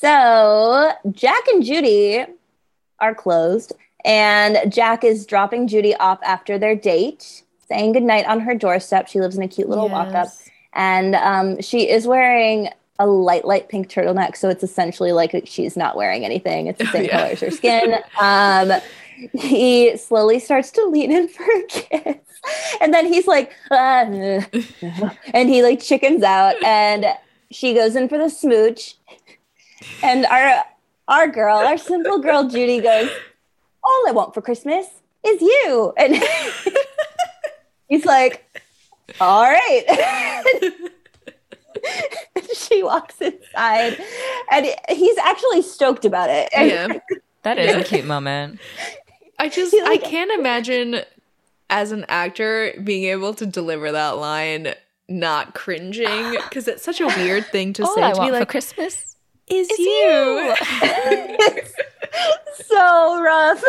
So 0.00 0.92
Jack 1.10 1.46
and 1.48 1.64
Judy 1.64 2.24
are 3.00 3.14
closed, 3.14 3.72
and 4.04 4.72
Jack 4.72 5.02
is 5.02 5.26
dropping 5.26 5.66
Judy 5.66 5.94
off 5.96 6.20
after 6.22 6.56
their 6.56 6.76
date, 6.76 7.42
saying 7.68 7.92
goodnight 7.92 8.24
on 8.26 8.38
her 8.40 8.54
doorstep. 8.54 9.08
She 9.08 9.20
lives 9.20 9.36
in 9.36 9.42
a 9.42 9.48
cute 9.48 9.68
little 9.68 9.88
walk 9.88 10.08
up, 10.08 10.26
Yes. 10.26 10.48
And 10.74 11.14
um, 11.14 11.60
she 11.60 11.88
is 11.88 12.06
wearing 12.06 12.68
a 12.98 13.06
light, 13.06 13.44
light 13.44 13.68
pink 13.68 13.88
turtleneck. 13.88 14.36
So 14.36 14.48
it's 14.48 14.62
essentially 14.64 15.12
like 15.12 15.42
she's 15.44 15.76
not 15.76 15.96
wearing 15.96 16.24
anything. 16.24 16.66
It's 16.66 16.78
the 16.80 16.86
same 16.86 17.04
Yeah. 17.04 17.18
color 17.18 17.30
as 17.32 17.40
her 17.40 17.50
skin. 17.50 17.94
Um, 18.20 18.72
he 19.34 19.96
slowly 19.96 20.38
starts 20.40 20.70
to 20.72 20.84
lean 20.84 21.10
in 21.12 21.28
for 21.28 21.44
a 21.44 21.62
kiss. 21.68 22.16
And 22.80 22.94
then 22.94 23.06
he's 23.12 23.26
like, 23.26 23.52
"Ah, 23.70 24.02
uh," 24.02 24.42
and 25.34 25.48
he 25.48 25.62
like 25.62 25.80
chickens 25.80 26.22
out, 26.22 26.54
and 26.64 27.04
she 27.50 27.74
goes 27.74 27.96
in 27.96 28.08
for 28.08 28.16
the 28.18 28.28
smooch. 28.28 28.94
And 30.02 30.24
our 30.26 30.64
our 31.08 31.26
girl, 31.28 31.56
our 31.58 31.78
simple 31.78 32.18
girl 32.20 32.44
Judy 32.48 32.80
goes, 32.80 33.10
All 33.82 34.04
I 34.08 34.12
want 34.12 34.34
for 34.34 34.42
Christmas 34.42 34.86
is 35.24 35.40
you. 35.40 35.92
And 35.96 36.22
he's 37.88 38.04
like, 38.04 38.44
All 39.20 39.42
right. 39.44 40.72
she 42.54 42.82
walks 42.82 43.20
inside 43.20 44.02
and 44.50 44.66
he's 44.88 45.16
actually 45.18 45.62
stoked 45.62 46.04
about 46.04 46.30
it. 46.30 46.48
Yeah. 46.52 46.88
That 47.44 47.56
is 47.58 47.72
a 47.76 47.84
cute 47.84 48.04
moment. 48.04 48.58
I 49.38 49.48
just, 49.48 49.70
He, 49.72 49.80
I 49.80 49.96
can't 49.96 50.30
imagine 50.32 51.02
as 51.70 51.92
an 51.92 52.04
actor 52.08 52.74
being 52.82 53.04
able 53.04 53.32
to 53.34 53.46
deliver 53.46 53.92
that 53.92 54.18
line 54.18 54.74
not 55.08 55.54
cringing 55.54 56.32
because 56.32 56.66
it's 56.66 56.82
such 56.82 57.00
a 57.00 57.06
weird 57.06 57.46
thing 57.46 57.72
to 57.74 57.84
All 57.84 57.94
say 57.94 58.02
I 58.02 58.08
to 58.10 58.14
be 58.14 58.18
want 58.18 58.32
for 58.34 58.38
like, 58.40 58.48
Christmas 58.48 59.16
is, 59.46 59.70
is 59.70 59.78
you. 59.78 59.84
you. 59.86 60.54
it's 60.82 62.66
so 62.66 63.22
rough. 63.22 63.62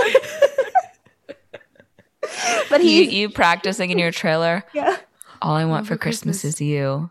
but 2.69 2.83
you, 2.83 3.03
you 3.03 3.29
practicing 3.29 3.91
in 3.91 3.99
your 3.99 4.11
trailer. 4.11 4.63
yeah. 4.73 4.97
All 5.41 5.55
I 5.55 5.65
want 5.65 5.87
for 5.87 5.97
Christmas, 5.97 6.41
Christmas. 6.41 6.55
is 6.55 6.61
you. 6.61 7.09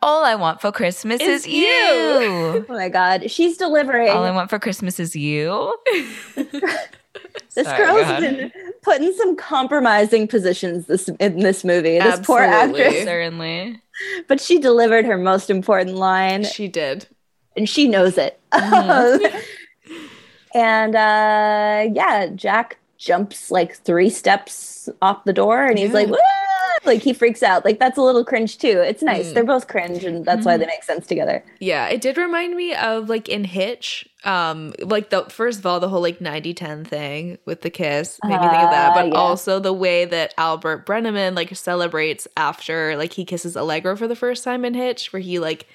All 0.00 0.24
I 0.24 0.34
want 0.34 0.60
for 0.60 0.72
Christmas 0.72 1.20
Is 1.20 1.42
is, 1.42 1.48
you. 1.48 1.62
you. 1.64 2.66
Oh 2.68 2.72
my 2.74 2.88
god. 2.88 3.30
She's 3.30 3.56
delivering. 3.56 4.08
All 4.10 4.24
I 4.24 4.32
want 4.32 4.50
for 4.50 4.58
Christmas 4.58 4.98
is 4.98 5.14
you. 5.14 5.76
This 7.54 7.66
Sorry, 7.66 7.84
girl's 7.84 8.20
been 8.20 8.50
put 8.82 9.02
in 9.02 9.14
some 9.14 9.36
compromising 9.36 10.26
positions 10.26 10.86
this 10.86 11.08
in 11.20 11.40
this 11.40 11.64
movie. 11.64 11.98
This 11.98 12.20
poor 12.20 12.40
Absolutely. 12.40 12.82
actress, 12.84 13.04
Certainly. 13.04 13.82
but 14.28 14.40
she 14.40 14.58
delivered 14.58 15.04
her 15.04 15.18
most 15.18 15.50
important 15.50 15.96
line, 15.96 16.44
she 16.44 16.66
did. 16.68 17.06
and 17.54 17.68
she 17.68 17.88
knows 17.88 18.16
it. 18.16 18.40
Mhm. 18.54 19.42
and 20.54 20.96
uh, 20.96 21.90
yeah, 21.94 22.28
Jack 22.34 22.78
jumps 22.96 23.50
like 23.50 23.76
three 23.76 24.08
steps 24.10 24.88
off 25.02 25.24
the 25.24 25.32
door, 25.34 25.64
and 25.66 25.78
he's 25.78 25.88
Yeah. 25.88 25.94
like, 25.94 26.08
"Wah!" 26.08 26.16
Like 26.84 27.02
he 27.02 27.12
freaks 27.12 27.42
out. 27.42 27.64
Like 27.64 27.78
that's 27.78 27.96
a 27.98 28.02
little 28.02 28.24
cringe 28.24 28.58
too. 28.58 28.80
It's 28.84 29.02
nice. 29.02 29.28
Mm. 29.30 29.34
They're 29.34 29.44
both 29.44 29.68
cringe, 29.68 30.04
and 30.04 30.24
that's 30.24 30.44
why 30.44 30.56
they 30.56 30.66
make 30.66 30.82
sense 30.82 31.06
together. 31.06 31.44
Yeah, 31.60 31.88
it 31.88 32.00
did 32.00 32.16
remind 32.16 32.56
me 32.56 32.74
of 32.74 33.08
like 33.08 33.28
in 33.28 33.44
Hitch, 33.44 34.08
um, 34.24 34.74
like 34.80 35.10
the 35.10 35.22
first 35.24 35.58
of 35.60 35.66
all, 35.66 35.78
the 35.80 35.88
whole 35.88 36.00
like 36.02 36.20
90 36.20 36.54
10 36.54 36.84
thing 36.84 37.38
with 37.44 37.62
the 37.62 37.70
kiss 37.70 38.18
made 38.24 38.30
me 38.32 38.36
think 38.48 38.52
of 38.62 38.70
that, 38.70 38.90
Ah, 38.90 38.94
but 38.94 39.06
yeah. 39.08 39.14
also 39.14 39.58
the 39.60 39.72
way 39.72 40.04
that 40.04 40.34
Albert 40.38 40.84
Brennaman 40.86 41.34
like 41.36 41.54
celebrates 41.56 42.26
after 42.36 42.96
like 42.96 43.12
he 43.12 43.24
kisses 43.24 43.56
Allegra 43.56 43.96
for 43.96 44.08
the 44.08 44.16
first 44.16 44.42
time 44.44 44.64
in 44.64 44.74
Hitch, 44.74 45.12
where 45.12 45.22
he 45.22 45.38
like 45.38 45.66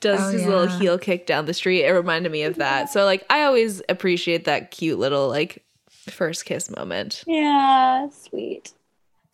does 0.00 0.20
Oh, 0.20 0.28
his 0.36 0.46
little 0.46 0.66
heel 0.66 0.98
kick 0.98 1.26
down 1.26 1.44
the 1.46 1.54
street. 1.54 1.84
It 1.84 1.92
reminded 1.92 2.32
me 2.32 2.42
of 2.42 2.56
that. 2.56 2.90
So 2.90 3.04
like 3.04 3.24
I 3.30 3.42
always 3.42 3.80
appreciate 3.88 4.44
that 4.46 4.70
cute 4.70 4.98
little 4.98 5.28
like 5.28 5.62
first 5.90 6.44
kiss 6.46 6.70
moment. 6.70 7.22
Yeah, 7.26 8.08
sweet. 8.10 8.72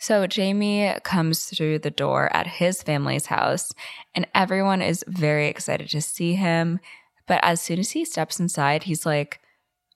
So 0.00 0.26
Jamie 0.26 0.94
comes 1.04 1.44
through 1.44 1.80
the 1.80 1.90
door 1.90 2.34
at 2.34 2.46
his 2.46 2.82
family's 2.82 3.26
house, 3.26 3.70
and 4.14 4.26
everyone 4.34 4.80
is 4.80 5.04
very 5.06 5.48
excited 5.48 5.90
to 5.90 6.00
see 6.00 6.34
him. 6.36 6.80
But 7.26 7.40
as 7.42 7.60
soon 7.60 7.78
as 7.78 7.90
he 7.90 8.06
steps 8.06 8.40
inside, 8.40 8.84
he's 8.84 9.04
like, 9.04 9.40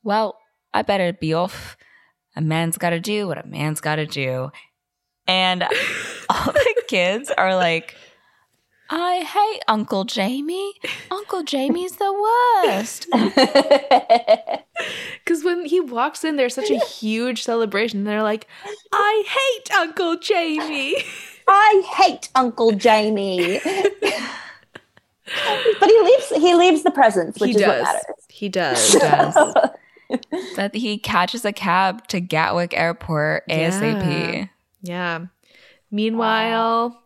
Well, 0.03 0.39
I 0.75 0.83
better 0.83 1.15
be 1.15 1.33
off. 1.33 1.79
A 2.37 2.43
man's 2.43 2.77
got 2.77 2.91
to 2.91 3.01
do 3.01 3.27
what 3.27 3.43
a 3.43 3.47
man's 3.47 3.81
got 3.81 3.97
to 3.97 4.05
do. 4.05 4.51
And 5.27 5.63
all 6.29 6.53
the 6.53 6.83
kids 6.87 7.31
are 7.31 7.57
like, 7.57 7.97
I 8.91 9.23
hate 9.23 9.63
Uncle 9.69 10.05
Jamie. 10.05 10.75
Uncle 11.11 11.45
Jamie's 11.45 11.97
the 11.97 12.13
worst. 12.67 13.07
Because 15.25 15.43
when 15.43 15.65
he 15.65 15.81
walks 15.81 16.23
in, 16.23 16.37
there's 16.37 16.55
such 16.55 16.71
a 16.71 16.79
huge 16.79 17.43
celebration. 17.43 18.05
They're 18.05 18.23
like, 18.23 18.47
I 18.93 19.25
hate 19.27 19.75
Uncle 19.75 20.17
Jamie. 20.17 21.03
I 21.49 21.83
hate 21.97 22.29
Uncle 22.35 22.73
Jamie. 22.73 23.61
but 23.65 23.93
he 25.89 26.01
leaves 26.01 26.29
he 26.31 26.55
leaves 26.55 26.83
the 26.83 26.91
presents, 26.91 27.41
which 27.41 27.51
he 27.51 27.57
is 27.57 27.63
what 27.63 27.77
does. 27.77 27.85
matters. 27.85 28.05
He 28.29 28.49
does. 28.49 28.93
He 28.93 28.99
does. 28.99 29.55
that 30.57 30.75
he 30.75 30.99
catches 30.99 31.45
a 31.45 31.53
cab 31.53 32.07
to 32.09 32.21
Gatwick 32.21 32.77
Airport 32.77 33.47
ASAP. 33.49 34.49
Yeah. 34.83 35.27
Meanwhile, 35.91 37.03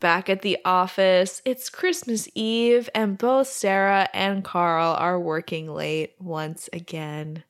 back 0.00 0.28
at 0.28 0.42
the 0.42 0.58
office, 0.64 1.42
it's 1.44 1.68
Christmas 1.68 2.28
Eve, 2.34 2.88
and 2.94 3.18
both 3.18 3.48
Sarah 3.48 4.08
and 4.12 4.44
Carl 4.44 4.94
are 4.94 5.18
working 5.18 5.72
late 5.72 6.14
once 6.18 6.68
again. 6.72 7.44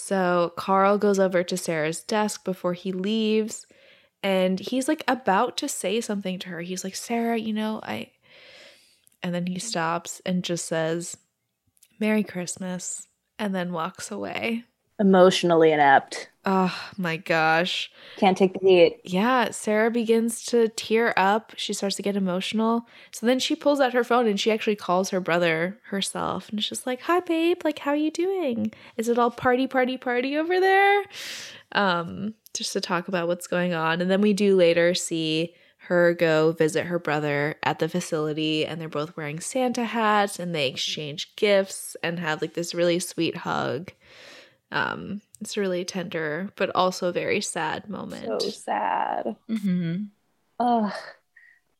So 0.00 0.52
Carl 0.56 0.96
goes 0.96 1.18
over 1.18 1.42
to 1.42 1.56
Sarah's 1.56 2.04
desk 2.04 2.44
before 2.44 2.72
he 2.72 2.92
leaves, 2.92 3.66
and 4.22 4.60
he's 4.60 4.86
like 4.86 5.02
about 5.08 5.56
to 5.56 5.68
say 5.68 6.00
something 6.00 6.38
to 6.38 6.48
her. 6.50 6.60
He's 6.60 6.84
like, 6.84 6.94
Sarah, 6.94 7.36
you 7.36 7.52
know, 7.52 7.80
I. 7.82 8.12
And 9.24 9.34
then 9.34 9.48
he 9.48 9.58
stops 9.58 10.22
and 10.24 10.44
just 10.44 10.66
says, 10.66 11.16
Merry 11.98 12.22
Christmas, 12.22 13.08
and 13.40 13.52
then 13.52 13.72
walks 13.72 14.12
away. 14.12 14.64
Emotionally 15.00 15.70
inept. 15.72 16.28
Oh 16.44 16.74
my 16.96 17.18
gosh. 17.18 17.90
Can't 18.16 18.36
take 18.36 18.54
the 18.54 18.66
heat. 18.66 19.00
Yeah, 19.04 19.50
Sarah 19.50 19.90
begins 19.90 20.44
to 20.46 20.68
tear 20.68 21.12
up. 21.16 21.52
She 21.56 21.72
starts 21.72 21.94
to 21.96 22.02
get 22.02 22.16
emotional. 22.16 22.86
So 23.12 23.26
then 23.26 23.38
she 23.38 23.54
pulls 23.54 23.80
out 23.80 23.92
her 23.92 24.02
phone 24.02 24.26
and 24.26 24.40
she 24.40 24.50
actually 24.50 24.76
calls 24.76 25.10
her 25.10 25.20
brother 25.20 25.78
herself. 25.90 26.48
And 26.48 26.64
she's 26.64 26.86
like, 26.86 27.02
Hi, 27.02 27.20
babe. 27.20 27.60
Like, 27.64 27.78
how 27.80 27.90
are 27.90 27.96
you 27.96 28.10
doing? 28.10 28.72
Is 28.96 29.08
it 29.08 29.18
all 29.18 29.30
party, 29.30 29.66
party, 29.66 29.98
party 29.98 30.36
over 30.36 30.58
there? 30.58 31.04
Um, 31.72 32.34
just 32.54 32.72
to 32.72 32.80
talk 32.80 33.08
about 33.08 33.28
what's 33.28 33.46
going 33.46 33.74
on. 33.74 34.00
And 34.00 34.10
then 34.10 34.20
we 34.20 34.32
do 34.32 34.56
later 34.56 34.94
see 34.94 35.54
her 35.82 36.12
go 36.12 36.52
visit 36.52 36.86
her 36.86 36.98
brother 36.98 37.54
at 37.62 37.78
the 37.78 37.88
facility 37.88 38.66
and 38.66 38.80
they're 38.80 38.88
both 38.88 39.16
wearing 39.16 39.40
Santa 39.40 39.84
hats 39.84 40.38
and 40.38 40.54
they 40.54 40.66
exchange 40.66 41.34
gifts 41.36 41.96
and 42.02 42.18
have 42.18 42.42
like 42.42 42.54
this 42.54 42.74
really 42.74 42.98
sweet 42.98 43.36
hug. 43.36 43.92
Um, 44.70 45.22
it's 45.40 45.56
a 45.56 45.60
really 45.60 45.84
tender 45.84 46.50
but 46.56 46.74
also 46.74 47.12
very 47.12 47.40
sad 47.40 47.88
moment. 47.88 48.42
So 48.42 48.50
sad. 48.50 49.36
Mm-hmm. 49.48 50.04
Ugh. 50.60 50.92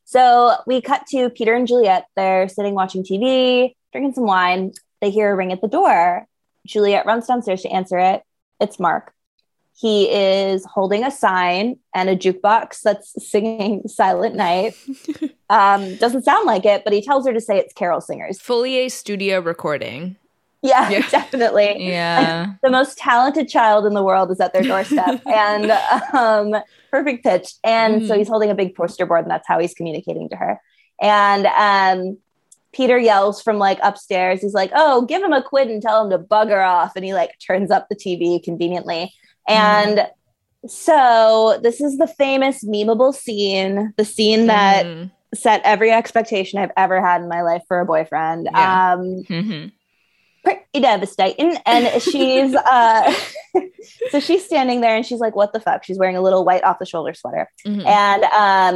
So 0.05 0.55
we 0.65 0.81
cut 0.81 1.05
to 1.07 1.29
Peter 1.29 1.53
and 1.53 1.67
Juliet. 1.67 2.07
They're 2.15 2.49
sitting 2.49 2.73
watching 2.73 3.03
TV, 3.03 3.75
drinking 3.91 4.13
some 4.13 4.25
wine. 4.25 4.71
They 5.01 5.11
hear 5.11 5.31
a 5.31 5.35
ring 5.35 5.51
at 5.51 5.61
the 5.61 5.67
door. 5.67 6.25
Juliet 6.65 7.05
runs 7.05 7.27
downstairs 7.27 7.61
to 7.61 7.69
answer 7.69 7.99
it. 7.99 8.23
It's 8.59 8.79
Mark. 8.79 9.13
He 9.79 10.09
is 10.11 10.65
holding 10.65 11.05
a 11.05 11.11
sign 11.11 11.77
and 11.95 12.09
a 12.09 12.15
jukebox 12.15 12.81
that's 12.81 13.13
singing 13.25 13.83
Silent 13.87 14.35
Night. 14.35 14.75
um, 15.49 15.95
doesn't 15.97 16.25
sound 16.25 16.45
like 16.45 16.65
it, 16.65 16.83
but 16.83 16.91
he 16.91 17.01
tells 17.01 17.25
her 17.25 17.33
to 17.33 17.39
say 17.39 17.57
it's 17.57 17.73
carol 17.73 18.01
singers. 18.01 18.39
Fully 18.39 18.77
a 18.79 18.89
studio 18.89 19.39
recording. 19.39 20.17
Yeah, 20.61 20.89
Yeah. 20.89 21.07
definitely. 21.11 21.87
Yeah. 21.87 22.53
the 22.63 22.69
most 22.69 22.97
talented 22.97 23.47
child 23.47 23.85
in 23.85 23.93
the 23.93 24.03
world 24.03 24.29
is 24.31 24.39
at 24.39 24.51
their 24.53 24.63
doorstep 24.63 25.21
and 25.25 25.71
um, 26.13 26.61
perfect 26.91 27.23
pitch. 27.23 27.53
And 27.63 28.05
so 28.05 28.13
Mhm. 28.13 28.17
he's 28.17 28.27
holding 28.27 28.49
a 28.49 28.55
big 28.55 28.75
poster 28.75 29.05
board, 29.05 29.21
and 29.23 29.31
that's 29.31 29.47
how 29.47 29.59
he's 29.59 29.73
communicating 29.73 30.27
to 30.29 30.35
her. 30.35 30.59
And 31.01 31.45
um, 31.47 32.17
Peter 32.73 32.97
yells 32.97 33.41
from 33.41 33.57
like 33.57 33.79
upstairs. 33.81 34.41
He's 34.41 34.53
like, 34.53 34.71
"Oh, 34.75 35.03
give 35.05 35.23
him 35.23 35.31
a 35.33 35.41
quid 35.41 35.69
and 35.69 35.81
tell 35.81 36.03
him 36.03 36.09
to 36.11 36.19
bugger 36.19 36.65
off." 36.67 36.91
And 36.95 37.05
he 37.05 37.13
like 37.13 37.31
turns 37.45 37.71
up 37.71 37.87
the 37.89 37.95
TV 37.95 38.43
conveniently. 38.43 39.13
And 39.47 40.07
so 40.67 41.59
this 41.63 41.79
is 41.81 41.97
the 41.97 42.07
famous 42.07 42.63
memeable 42.65 43.13
scene, 43.13 43.93
the 43.97 44.05
scene 44.05 44.47
that 44.47 44.85
Mhm. 44.85 45.11
set 45.33 45.61
every 45.63 45.91
expectation 45.91 46.59
I've 46.59 46.71
ever 46.75 47.01
had 47.01 47.21
in 47.21 47.29
my 47.29 47.41
life 47.41 47.63
for 47.67 47.79
a 47.79 47.85
boyfriend. 47.85 48.49
Yeah. 48.51 48.93
Um, 48.93 49.23
Mhm. 49.29 49.71
Pretty 50.43 50.63
devastating. 50.81 51.55
And 51.65 52.01
she's 52.01 52.55
uh 52.71 53.13
so 54.11 54.19
she's 54.19 54.45
standing 54.45 54.81
there 54.81 54.95
and 54.95 55.05
she's 55.05 55.19
like, 55.19 55.35
what 55.35 55.53
the 55.53 55.59
fuck? 55.59 55.83
She's 55.83 55.97
wearing 55.97 56.15
a 56.17 56.21
little 56.21 56.45
white 56.45 56.63
off 56.63 56.79
the 56.79 56.85
shoulder 56.85 57.13
sweater. 57.13 57.49
Mhm. 57.65 57.85
And 57.85 58.23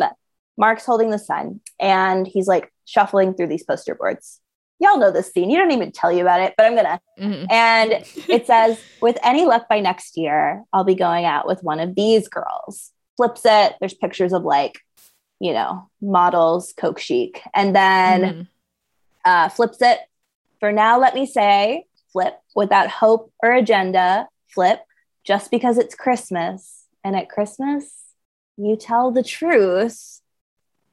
um 0.04 0.10
Mark's 0.58 0.86
holding 0.86 1.10
the 1.10 1.18
sign 1.20 1.60
and 1.80 2.28
he's 2.28 2.48
like 2.48 2.72
shuffling 2.86 3.34
through 3.34 3.48
these 3.48 3.64
poster 3.64 3.96
boards. 3.96 4.40
Y'all 4.80 4.98
know 5.00 5.12
this 5.12 5.32
scene. 5.32 5.50
You 5.50 5.58
don't 5.58 5.72
even 5.72 5.92
tell 5.92 6.12
you 6.12 6.22
about 6.22 6.42
it, 6.42 6.54
but 6.58 6.66
I'm 6.66 6.76
gonna. 6.76 7.00
Mhm. 7.20 7.52
And 7.52 7.92
it 8.30 8.46
says, 8.46 8.80
with 9.02 9.18
any 9.24 9.46
luck 9.46 9.70
by 9.70 9.80
next 9.80 10.18
year, 10.18 10.64
I'll 10.74 10.84
be 10.84 10.96
going 10.96 11.26
out 11.26 11.48
with 11.48 11.64
one 11.64 11.80
of 11.80 11.96
these 11.96 12.28
girls. 12.28 12.92
Flips 13.18 13.42
it. 13.46 13.76
There's 13.80 13.94
pictures 13.94 14.34
of 14.34 14.44
like, 14.44 14.80
you 15.40 15.54
know, 15.54 15.90
models, 16.02 16.74
Coke 16.78 17.00
chic. 17.00 17.42
And 17.54 17.76
then 17.76 18.22
Mhm. 18.22 18.48
uh, 19.26 19.50
flips 19.50 19.82
it. 19.82 20.00
For 20.64 20.72
now, 20.72 20.98
let 20.98 21.14
me 21.14 21.26
say, 21.26 21.88
flip 22.14 22.40
without 22.56 22.90
hope 22.90 23.34
or 23.44 23.52
agenda, 23.52 24.30
flip 24.48 24.80
just 25.26 25.52
because 25.52 25.78
it's 25.78 25.94
Christmas. 25.94 26.86
And 27.04 27.18
at 27.18 27.28
Christmas, 27.28 27.92
you 28.56 28.78
tell 28.78 29.12
the 29.12 29.24
truth. 29.24 30.22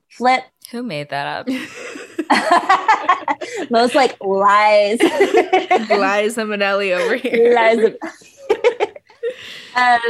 Flip. 0.08 0.42
Who 0.72 0.82
made 0.82 1.10
that 1.10 1.46
up? 1.46 1.46
Most 3.70 3.94
like 3.94 4.20
lies. 4.20 5.00
Liza 5.00 6.42
Minnelli 6.42 6.90
over 6.90 7.14
here. 7.14 7.54
lies. 7.54 7.78
um, 9.76 10.00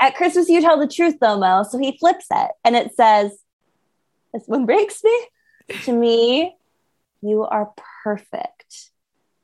at 0.00 0.16
Christmas, 0.16 0.48
you 0.48 0.60
tell 0.60 0.80
the 0.80 0.88
truth, 0.88 1.18
though, 1.20 1.38
Mo. 1.38 1.62
So 1.62 1.78
he 1.78 1.96
flips 1.96 2.26
it 2.32 2.50
and 2.64 2.74
it 2.74 2.92
says, 2.96 3.38
This 4.34 4.42
one 4.46 4.66
breaks 4.66 5.04
me. 5.04 5.26
To 5.84 5.92
me, 5.92 6.56
you 7.22 7.44
are 7.44 7.72
perfect. 8.02 8.55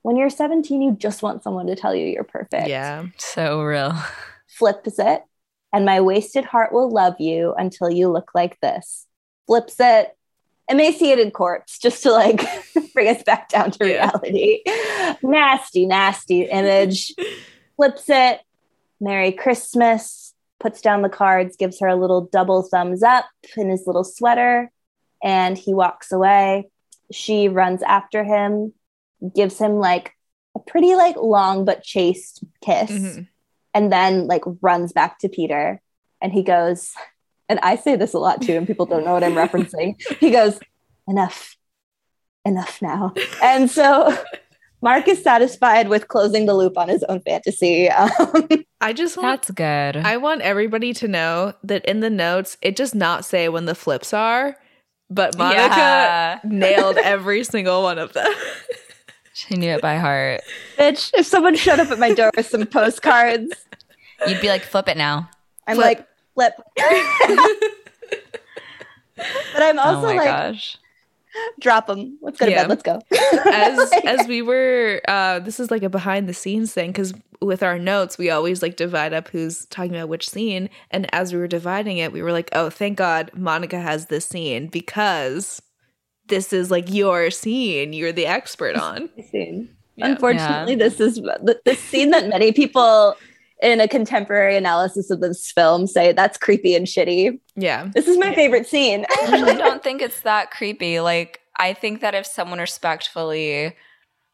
When 0.03 0.17
you're 0.17 0.31
17, 0.31 0.83
you 0.83 0.93
just 0.93 1.23
want 1.23 1.43
someone 1.43 1.67
to 1.67 1.77
tell 1.77 1.95
you 1.95 2.07
you're 2.07 2.25
perfect. 2.25 2.69
Yeah. 2.69 3.07
So 3.19 3.63
real. 3.63 3.95
Flips 4.49 4.99
it, 4.99 5.23
and 5.73 5.85
my 5.85 6.01
wasted 6.01 6.45
heart 6.45 6.73
will 6.73 6.91
love 6.91 7.15
you 7.21 7.55
until 7.57 7.91
you 7.91 8.09
look 8.09 8.33
like 8.35 8.61
this. 8.61 9.07
Flips 9.47 9.77
it, 9.81 10.17
emaciated 10.69 11.33
corpse, 11.33 11.79
just 11.79 12.03
to 12.03 12.11
like 12.13 12.43
bring 12.95 13.09
us 13.15 13.23
back 13.23 13.49
down 13.49 13.71
to 13.73 13.89
Yeah. 13.89 14.11
reality. 14.13 14.63
nasty, 15.23 15.87
nasty 15.87 16.43
image. 16.43 17.15
Flips 17.77 18.09
it, 18.11 18.41
Merry 19.01 19.33
Christmas, 19.33 20.35
puts 20.61 20.81
down 20.81 21.03
the 21.03 21.09
cards, 21.09 21.57
gives 21.57 21.81
her 21.81 21.89
a 21.89 21.97
little 21.97 22.23
double 22.23 22.63
thumbs 22.63 23.03
up 23.03 23.25
in 23.57 23.71
his 23.71 23.85
little 23.87 24.05
sweater, 24.05 24.71
and 25.25 25.57
he 25.57 25.73
walks 25.73 26.13
away. 26.13 26.69
She 27.11 27.49
runs 27.49 27.83
after 27.83 28.23
him, 28.25 28.73
gives 29.35 29.59
him 29.59 29.75
like 29.77 30.13
a 30.57 30.59
pretty 30.61 30.95
like 30.95 31.17
long 31.17 31.65
but 31.65 31.83
chaste 31.83 32.45
kiss 32.65 32.91
Mhm. 32.91 33.29
and 33.75 33.93
then 33.93 34.27
like 34.27 34.43
runs 34.61 34.93
back 34.93 35.19
to 35.21 35.29
Peter 35.29 35.81
and 36.21 36.33
he 36.33 36.43
goes, 36.43 36.93
and 37.49 37.59
I 37.63 37.77
say 37.77 37.97
this 37.97 38.15
a 38.15 38.19
lot 38.19 38.41
too, 38.43 38.55
and 38.57 38.67
people 38.67 38.87
don't 38.87 39.05
know 39.05 39.13
what 39.15 39.25
I'm 39.25 39.35
referencing. 39.35 40.01
He 40.21 40.31
goes, 40.31 40.59
enough, 41.09 41.57
enough 42.45 42.81
now. 42.83 43.13
And 43.43 43.71
so 43.71 44.17
Mark 44.83 45.07
is 45.09 45.23
satisfied 45.23 45.89
with 45.89 46.09
closing 46.09 46.47
the 46.47 46.55
loop 46.55 46.77
on 46.79 46.89
his 46.89 47.03
own 47.05 47.21
fantasy. 47.21 47.89
Um, 47.89 48.11
I 48.81 48.93
just 48.93 49.17
want 49.17 49.43
That's 49.43 49.51
good. 49.53 49.97
I 50.05 50.17
want 50.17 50.43
everybody 50.43 50.93
to 50.95 51.09
know 51.09 51.55
that 51.65 51.85
in 51.85 52.01
the 52.01 52.11
notes 52.11 52.57
it 52.63 52.75
does 52.77 52.95
not 52.95 53.25
say 53.25 53.49
when 53.49 53.65
the 53.67 53.75
flips 53.77 54.13
are, 54.13 54.57
but 55.11 55.37
Monica 55.39 55.61
Yeah. 55.61 56.41
nailed 56.45 56.97
every 57.03 57.45
single 57.45 57.83
one 57.83 57.99
of 57.99 58.13
them. 58.13 58.27
She 59.35 59.55
knew 59.57 59.71
it 59.71 59.81
by 59.83 59.97
heart. 59.97 60.43
bitch, 60.79 61.11
if 61.15 61.27
someone 61.27 61.57
showed 61.57 61.81
up 61.81 61.91
at 61.91 61.99
my 61.99 62.13
door 62.13 62.31
with 62.37 62.47
some 62.47 62.67
postcards, 62.67 63.53
You'd 64.27 64.41
be 64.41 64.49
like, 64.49 64.63
flip 64.63 64.89
it 64.89 64.97
now. 64.97 65.29
I'm 65.67 65.77
Flip. 65.77 65.99
like, 65.99 66.07
flip. 66.35 66.55
but 69.17 69.63
I'm 69.63 69.79
also 69.79 69.99
oh 70.09 70.15
my 70.15 70.17
like, 70.17 70.25
gosh. 70.27 70.77
drop 71.61 71.87
them. 71.87 72.19
Let's 72.21 72.39
go 72.39 72.47
to 72.47 72.53
Yeah. 72.53 72.67
bed. 72.67 72.69
Let's 72.69 72.83
go. 72.83 73.01
as 73.51 73.91
Like- 73.93 74.05
as 74.05 74.27
we 74.29 74.43
were 74.43 75.01
uh 75.09 75.39
this 75.41 75.59
is 75.61 75.71
like 75.71 75.83
a 75.83 75.89
behind 75.89 76.29
the 76.29 76.35
scenes 76.35 76.73
thing 76.73 76.91
because 76.91 77.15
with 77.41 77.63
our 77.63 77.79
notes 77.79 78.17
we 78.19 78.31
always 78.31 78.63
like 78.63 78.77
divide 78.77 79.13
up 79.13 79.29
who's 79.29 79.67
talking 79.67 79.95
about 79.97 80.09
which 80.09 80.29
scene 80.29 80.71
and 80.93 81.13
as 81.13 81.33
we 81.33 81.39
were 81.41 81.49
dividing 81.49 81.99
it 81.99 82.13
we 82.13 82.23
were 82.23 82.31
like 82.33 82.49
oh 82.53 82.71
thank 82.71 82.97
god 82.97 83.31
monica 83.35 83.81
has 83.81 84.07
this 84.07 84.25
scene 84.27 84.69
because 84.69 85.61
this 86.29 86.53
is 86.53 86.71
like 86.71 86.93
your 86.93 87.31
scene 87.31 87.93
you're 87.93 88.13
the 88.13 88.27
expert 88.27 88.77
on 88.77 89.09
scene. 89.31 89.69
Yeah. 89.97 90.07
Unfortunately, 90.07 90.75
this 90.75 91.01
is 91.01 91.17
the, 91.17 91.61
the 91.65 91.75
scene 91.75 92.11
that 92.11 92.27
many 92.29 92.51
people 92.53 93.15
in 93.63 93.81
a 93.81 93.87
contemporary 93.87 94.57
analysis 94.57 95.11
of 95.11 95.21
this 95.21 95.53
film 95.53 95.87
say 95.87 96.13
that's 96.13 96.39
creepy 96.39 96.75
and 96.75 96.87
shitty. 96.87 97.39
yeah 97.55 97.91
This 97.95 98.09
is 98.09 98.19
my 98.19 98.35
favorite 98.35 98.67
scene. 98.67 99.05
I 99.09 99.27
actually 99.29 99.55
don't 99.57 99.83
think 99.83 100.01
it's 100.03 100.21
that 100.23 100.51
creepy. 100.51 100.99
Like, 101.01 101.41
I 101.59 101.73
think 101.75 102.01
that 102.01 102.15
if 102.15 102.27
someone 102.27 102.59
respectfully 102.59 103.77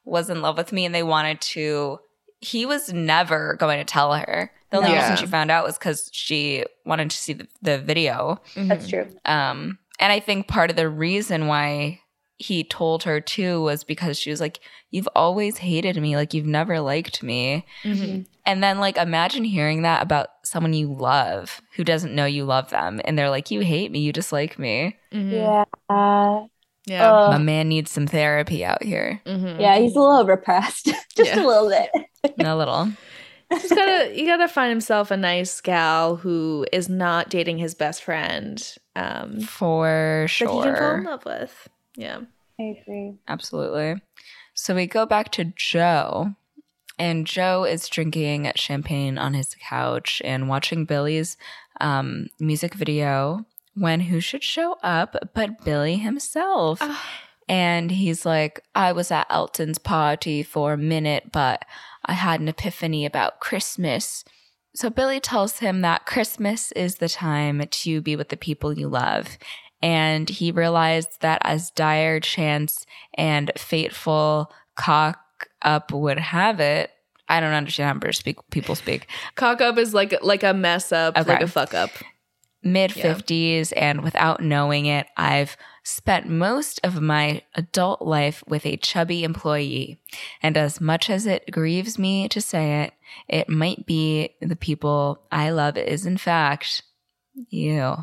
was 0.04 0.30
in 0.30 0.40
love 0.42 0.56
with 0.56 0.72
me 0.72 0.86
and 0.86 0.94
they 0.94 1.02
wanted 1.02 1.40
to, 1.42 1.98
he 2.40 2.64
was 2.64 2.92
never 2.92 3.54
going 3.58 3.78
to 3.78 3.84
tell 3.84 4.14
her. 4.14 4.50
The 4.70 4.76
only 4.78 4.90
No. 4.90 4.96
reason 4.96 5.16
she 5.16 5.26
found 5.26 5.50
out 5.50 5.64
was 5.64 5.76
because 5.76 6.08
she 6.12 6.64
wanted 6.86 7.10
to 7.10 7.16
see 7.16 7.32
the, 7.34 7.48
the 7.62 7.78
video. 7.78 8.40
That's 8.56 8.88
true. 8.88 9.08
Um, 9.24 9.78
and 9.98 10.12
I 10.12 10.20
think 10.20 10.48
part 10.48 10.70
of 10.70 10.76
the 10.76 10.88
reason 10.88 11.46
why 11.46 12.00
he 12.40 12.62
told 12.62 13.02
her 13.02 13.20
too 13.20 13.60
was 13.62 13.82
because 13.84 14.18
she 14.18 14.30
was 14.30 14.40
like, 14.40 14.60
You've 14.90 15.08
always 15.14 15.58
hated 15.58 16.00
me. 16.00 16.16
Like, 16.16 16.32
you've 16.32 16.46
never 16.46 16.80
liked 16.80 17.22
me. 17.22 17.66
Mhm. 17.84 18.26
And 18.46 18.62
then, 18.62 18.78
like, 18.78 18.96
imagine 18.96 19.44
hearing 19.44 19.82
that 19.82 20.02
about 20.02 20.28
someone 20.44 20.72
you 20.72 20.94
love 20.94 21.60
who 21.76 21.84
doesn't 21.84 22.14
know 22.14 22.24
you 22.24 22.44
love 22.46 22.70
them. 22.70 23.00
And 23.04 23.18
they're 23.18 23.28
like, 23.28 23.50
You 23.50 23.60
hate 23.60 23.90
me. 23.90 23.98
You 23.98 24.12
dislike 24.12 24.58
me. 24.58 24.96
Mhm. 25.12 25.32
Yeah. 25.32 25.64
Uh, 25.94 26.46
yeah 26.86 27.12
uh, 27.12 27.28
My 27.32 27.38
man 27.38 27.68
needs 27.68 27.90
some 27.90 28.06
therapy 28.06 28.64
out 28.64 28.82
here. 28.82 29.20
Mhm. 29.26 29.60
yeah, 29.60 29.76
he's 29.78 29.94
a 29.96 30.00
little 30.00 30.24
repressed. 30.24 30.84
Just 31.16 31.34
Yeah. 31.34 31.44
a 31.44 31.46
little 31.46 31.68
bit. 31.68 31.90
A 32.38 32.56
little. 32.56 32.88
Just 33.50 33.70
gotta 33.70 34.12
you 34.14 34.26
gotta 34.26 34.48
find 34.48 34.70
himself 34.70 35.10
a 35.10 35.16
nice 35.16 35.60
gal 35.60 36.16
who 36.16 36.66
is 36.72 36.88
not 36.88 37.28
dating 37.30 37.58
his 37.58 37.74
best 37.74 38.02
friend 38.02 38.76
um 38.94 39.40
For 39.40 40.26
sure. 40.28 40.48
that 40.48 40.54
he 40.54 40.62
can 40.62 40.76
fall 40.76 40.94
in 40.96 41.04
love 41.04 41.24
with 41.24 41.68
yeah 41.96 42.20
I 42.60 42.76
agree. 42.82 43.14
Absolutely. 43.28 44.02
So 44.52 44.74
we 44.74 44.86
go 44.88 45.06
back 45.06 45.30
to 45.32 45.44
Joe 45.56 46.34
and 46.98 47.26
Joe 47.26 47.62
is 47.64 47.88
drinking 47.88 48.50
champagne 48.56 49.16
on 49.16 49.34
his 49.34 49.54
couch 49.60 50.20
and 50.24 50.48
watching 50.48 50.84
Billy's 50.84 51.36
um, 51.80 52.26
music 52.40 52.74
video 52.74 53.46
when 53.74 54.00
who 54.00 54.18
should 54.18 54.42
show 54.42 54.76
up 54.82 55.16
but 55.34 55.64
Billy 55.64 55.96
himself. 55.96 56.82
And 57.48 57.92
he's 57.92 58.26
like, 58.26 58.60
I 58.74 58.90
was 58.92 59.10
at 59.12 59.28
Elton's 59.30 59.78
party 59.78 60.42
for 60.42 60.72
a 60.72 60.76
minute, 60.78 61.30
but 61.30 61.64
I 62.08 62.14
had 62.14 62.40
an 62.40 62.48
epiphany 62.48 63.04
about 63.06 63.38
Christmas. 63.40 64.24
So 64.74 64.90
Billy 64.90 65.20
tells 65.20 65.58
him 65.58 65.82
that 65.82 66.06
Christmas 66.06 66.72
is 66.72 66.96
the 66.96 67.08
time 67.08 67.62
to 67.68 68.00
be 68.00 68.16
with 68.16 68.28
the 68.30 68.36
people 68.36 68.72
you 68.72 68.88
love. 68.88 69.38
And 69.82 70.28
he 70.28 70.50
realized 70.50 71.20
that 71.20 71.40
as 71.44 71.70
dire 71.70 72.18
chance 72.20 72.84
and 73.14 73.52
fateful 73.56 74.52
cock 74.74 75.18
up 75.62 75.92
would 75.92 76.18
have 76.18 76.58
it, 76.60 76.90
I 77.28 77.40
don't 77.40 77.52
understand 77.52 78.02
how 78.02 78.10
speak, 78.10 78.38
people 78.50 78.74
speak. 78.74 79.06
Cock 79.34 79.60
up 79.60 79.78
is 79.78 79.94
like 79.94 80.14
like 80.22 80.42
a 80.42 80.54
mess 80.54 80.90
up, 80.92 81.16
Okay. 81.16 81.30
like 81.30 81.42
a 81.42 81.46
fuck 81.48 81.74
up. 81.74 81.90
mid 82.62 82.90
50s 82.90 83.72
and 83.76 84.02
without 84.02 84.42
knowing 84.42 84.86
it 84.86 85.06
i've 85.16 85.56
spent 85.88 86.28
most 86.28 86.78
of 86.84 87.00
my 87.00 87.40
adult 87.54 88.02
life 88.02 88.44
with 88.46 88.66
a 88.66 88.76
chubby 88.76 89.24
employee 89.24 89.98
and 90.42 90.56
as 90.58 90.82
much 90.82 91.08
as 91.08 91.24
it 91.24 91.50
grieves 91.50 91.98
me 91.98 92.28
to 92.28 92.42
say 92.42 92.82
it 92.82 92.92
it 93.26 93.48
might 93.48 93.86
be 93.86 94.28
the 94.42 94.54
people 94.56 95.22
i 95.32 95.48
love 95.48 95.78
is 95.78 96.04
in 96.04 96.18
fact 96.18 96.82
you 97.48 97.96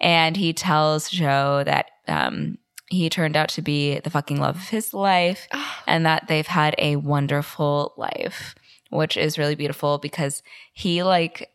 and 0.00 0.36
he 0.36 0.52
tells 0.52 1.08
joe 1.08 1.62
that 1.64 1.86
um, 2.08 2.58
he 2.90 3.08
turned 3.08 3.36
out 3.38 3.48
to 3.48 3.62
be 3.62 3.98
the 4.00 4.10
fucking 4.10 4.38
love 4.38 4.56
of 4.56 4.68
his 4.68 4.92
life 4.92 5.48
and 5.86 6.04
that 6.04 6.28
they've 6.28 6.46
had 6.46 6.74
a 6.76 6.96
wonderful 6.96 7.94
life 7.96 8.54
which 8.90 9.16
is 9.16 9.38
really 9.38 9.54
beautiful 9.54 9.96
because 9.96 10.42
he 10.74 11.02
like 11.02 11.50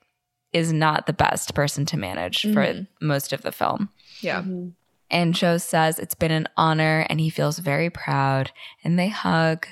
is 0.52 0.74
not 0.74 1.06
the 1.06 1.14
best 1.14 1.54
person 1.54 1.86
to 1.86 1.98
manage 1.98 2.42
for 2.42 2.66
Mhm. 2.66 2.88
most 3.02 3.34
of 3.34 3.44
the 3.44 3.52
film. 3.52 3.90
Yeah. 4.22 4.42
Mhm. 4.42 4.74
And 5.10 5.34
Joe 5.34 5.58
says 5.58 6.00
it's 6.00 6.16
been 6.16 6.32
an 6.32 6.48
honor 6.58 7.06
and 7.10 7.20
he 7.20 7.30
feels 7.30 7.60
very 7.60 7.90
proud 7.90 8.52
and 8.84 8.98
they 9.00 9.08
hug. 9.10 9.68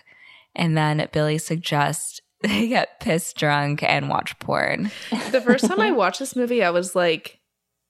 And 0.56 0.78
then 0.78 1.08
Billy 1.12 1.38
suggests 1.38 2.22
they 2.42 2.68
get 2.68 3.00
pissed 3.00 3.38
drunk 3.38 3.84
and 3.84 4.08
watch 4.10 4.38
porn. 4.40 4.92
The 5.32 5.42
first 5.42 5.66
time 5.68 5.82
I 5.82 5.92
watched 6.04 6.20
this 6.20 6.36
movie, 6.36 6.64
I 6.64 6.70
was 6.70 6.96
like, 6.96 7.40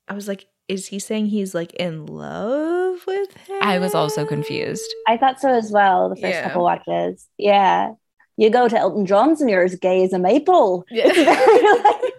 I 0.07 0.13
was 0.13 0.27
like, 0.27 0.45
is 0.67 0.87
he 0.87 0.97
saying 0.97 1.27
he's 1.27 1.53
like 1.53 1.73
in 1.75 2.07
love 2.07 2.99
with 3.05 3.35
him? 3.37 3.57
I 3.61 3.77
was 3.77 3.93
also 3.93 4.25
confused. 4.25 4.89
I 5.07 5.15
thought 5.17 5.39
so 5.39 5.49
as 5.49 5.71
well. 5.71 6.09
The 6.09 6.15
first 6.15 6.25
Yeah. 6.33 6.43
couple 6.47 6.63
watches, 6.63 7.27
yeah. 7.37 7.91
You 8.37 8.49
go 8.49 8.67
to 8.67 8.77
Elton 8.77 9.05
John's 9.05 9.41
and 9.41 9.49
you're 9.49 9.63
as 9.63 9.75
gay 9.75 10.03
as 10.03 10.11
a 10.13 10.17
maple. 10.19 10.83
Yeah. 10.89 11.03
It's 11.07 11.17
very, 11.17 11.83
like- 11.93 12.13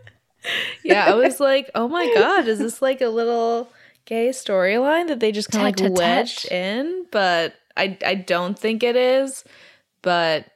yeah, 0.84 1.06
I 1.06 1.14
was 1.14 1.40
like, 1.40 1.68
oh 1.74 1.88
my 1.88 2.06
god, 2.14 2.46
is 2.46 2.60
this 2.60 2.80
like 2.80 3.00
a 3.00 3.08
little 3.08 3.68
gay 4.06 4.30
storyline 4.30 5.08
that 5.08 5.20
they 5.20 5.32
just 5.32 5.50
kind 5.50 5.62
of 5.62 5.66
like 5.66 5.76
Tete-a-tete. 5.76 5.98
wedged 5.98 6.50
in? 6.50 7.06
But 7.12 7.54
I 7.76 7.98
I 8.04 8.14
don't 8.14 8.58
think 8.58 8.82
it 8.82 8.96
is, 8.96 9.44
but 10.02 10.46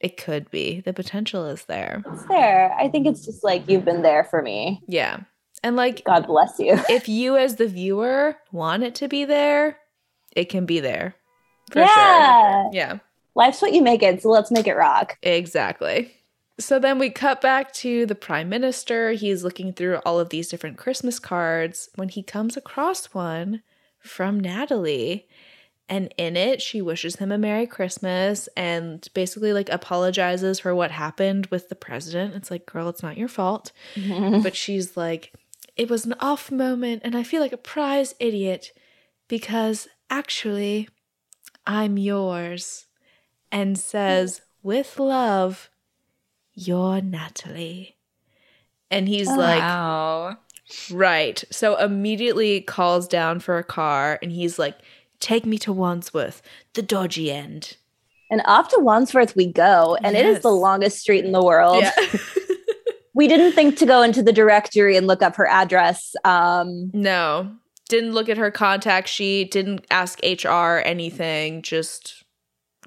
it 0.00 0.16
could 0.16 0.50
be. 0.50 0.80
The 0.80 0.92
potential 0.92 1.46
is 1.46 1.64
there. 1.64 2.02
it's 2.06 2.24
there. 2.26 2.74
I 2.74 2.88
think 2.88 3.06
it's 3.06 3.24
just 3.24 3.44
like 3.44 3.68
you've 3.68 3.84
been 3.84 4.02
there 4.02 4.24
for 4.24 4.42
me. 4.42 4.82
Yeah. 4.86 5.20
And 5.62 5.76
like 5.76 6.04
God 6.04 6.26
bless 6.26 6.58
you. 6.58 6.78
if 6.90 7.08
you 7.08 7.36
as 7.36 7.56
the 7.56 7.68
viewer 7.68 8.36
want 8.52 8.82
it 8.82 8.94
to 8.96 9.08
be 9.08 9.24
there, 9.24 9.78
it 10.34 10.50
can 10.50 10.66
be 10.66 10.80
there. 10.80 11.14
For 11.70 11.78
yeah. 11.78 12.64
sure. 12.64 12.70
Yeah. 12.74 12.98
Life's 13.34 13.62
what 13.62 13.72
you 13.72 13.82
make 13.82 14.02
it, 14.02 14.22
so 14.22 14.28
let's 14.28 14.50
make 14.50 14.66
it 14.66 14.76
rock. 14.76 15.16
Exactly. 15.22 16.14
So 16.58 16.78
then 16.78 16.98
we 16.98 17.10
cut 17.10 17.40
back 17.40 17.72
to 17.74 18.06
the 18.06 18.14
prime 18.14 18.48
minister. 18.48 19.12
He's 19.12 19.42
looking 19.42 19.72
through 19.72 19.96
all 20.04 20.20
of 20.20 20.28
these 20.28 20.48
different 20.48 20.78
Christmas 20.78 21.18
cards 21.18 21.88
when 21.96 22.08
he 22.08 22.22
comes 22.22 22.56
across 22.56 23.12
one 23.12 23.62
from 23.98 24.38
Natalie. 24.38 25.26
And 25.88 26.14
in 26.16 26.36
it, 26.36 26.62
she 26.62 26.80
wishes 26.80 27.16
him 27.16 27.32
a 27.32 27.36
Merry 27.36 27.66
Christmas 27.66 28.48
and 28.56 29.06
basically 29.14 29.52
like 29.52 29.68
apologizes 29.68 30.60
for 30.60 30.74
what 30.74 30.92
happened 30.92 31.46
with 31.46 31.68
the 31.68 31.74
president. 31.74 32.34
It's 32.34 32.50
like, 32.50 32.66
girl, 32.66 32.88
it's 32.88 33.02
not 33.02 33.18
your 33.18 33.28
fault. 33.28 33.72
but 33.96 34.56
she's 34.56 34.96
like, 34.96 35.34
it 35.76 35.90
was 35.90 36.06
an 36.06 36.14
off 36.20 36.52
moment 36.52 37.02
and 37.04 37.16
I 37.16 37.24
feel 37.24 37.42
like 37.42 37.52
a 37.52 37.58
prize 37.58 38.14
idiot 38.20 38.72
because 39.28 39.88
actually 40.08 40.88
I'm 41.66 41.98
yours. 41.98 42.86
And 43.50 43.78
says, 43.78 44.40
with 44.64 44.98
love, 44.98 45.70
you're 46.54 47.00
Natalie. 47.00 47.96
And 48.90 49.08
he's 49.08 49.28
like, 49.28 49.60
wow. 49.60 50.36
right. 50.90 51.42
So 51.50 51.76
immediately 51.76 52.60
calls 52.60 53.08
down 53.08 53.40
for 53.40 53.58
a 53.58 53.64
car 53.64 54.18
and 54.22 54.30
he's 54.30 54.58
like, 54.58 54.78
take 55.20 55.46
me 55.46 55.58
to 55.58 55.72
Wandsworth, 55.72 56.42
the 56.74 56.82
dodgy 56.82 57.32
end. 57.32 57.76
And 58.30 58.42
off 58.46 58.68
to 58.68 58.80
Wandsworth 58.80 59.36
we 59.36 59.46
go, 59.46 59.96
and 60.02 60.16
it 60.16 60.26
is 60.26 60.40
the 60.40 60.50
longest 60.50 60.98
street 60.98 61.24
in 61.24 61.32
the 61.32 61.44
world. 61.44 61.82
Yeah. 61.82 61.92
We 63.14 63.28
didn't 63.28 63.52
think 63.52 63.76
to 63.78 63.86
go 63.86 64.02
into 64.02 64.22
the 64.22 64.32
directory 64.32 64.96
and 64.96 65.06
look 65.06 65.22
up 65.22 65.36
her 65.36 65.46
address. 65.46 66.16
Um, 66.24 66.90
no. 66.92 67.54
Didn't 67.88 68.12
look 68.12 68.28
at 68.28 68.36
her 68.36 68.50
contact 68.50 69.08
sheet, 69.08 69.52
didn't 69.52 69.86
ask 69.90 70.18
HR 70.22 70.82
anything, 70.84 71.62
just 71.62 72.24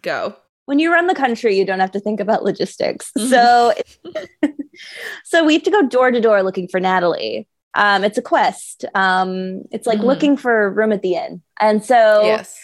go. 0.01 0.35
When 0.67 0.79
you 0.79 0.91
run 0.93 1.07
the 1.07 1.15
country, 1.15 1.57
you 1.57 1.65
don't 1.65 1.79
have 1.79 1.91
to 1.91 1.99
think 1.99 2.19
about 2.19 2.43
logistics. 2.43 3.09
Mhm. 3.17 3.29
So, 3.29 3.73
so 5.23 5.43
we 5.43 5.53
have 5.53 5.63
to 5.63 5.71
go 5.71 5.81
door 5.87 6.11
to 6.11 6.21
door 6.21 6.43
looking 6.43 6.67
for 6.67 6.79
Natalie. 6.79 7.47
Um, 7.73 8.03
it's 8.03 8.17
a 8.17 8.21
quest. 8.21 8.85
Um, 8.93 9.63
it's 9.71 9.87
like 9.87 9.99
Mhm. 9.99 10.03
looking 10.05 10.37
for 10.37 10.65
a 10.65 10.69
room 10.69 10.91
at 10.91 11.01
the 11.01 11.15
inn. 11.15 11.41
And 11.59 11.83
so 11.83 12.21
yes. 12.23 12.55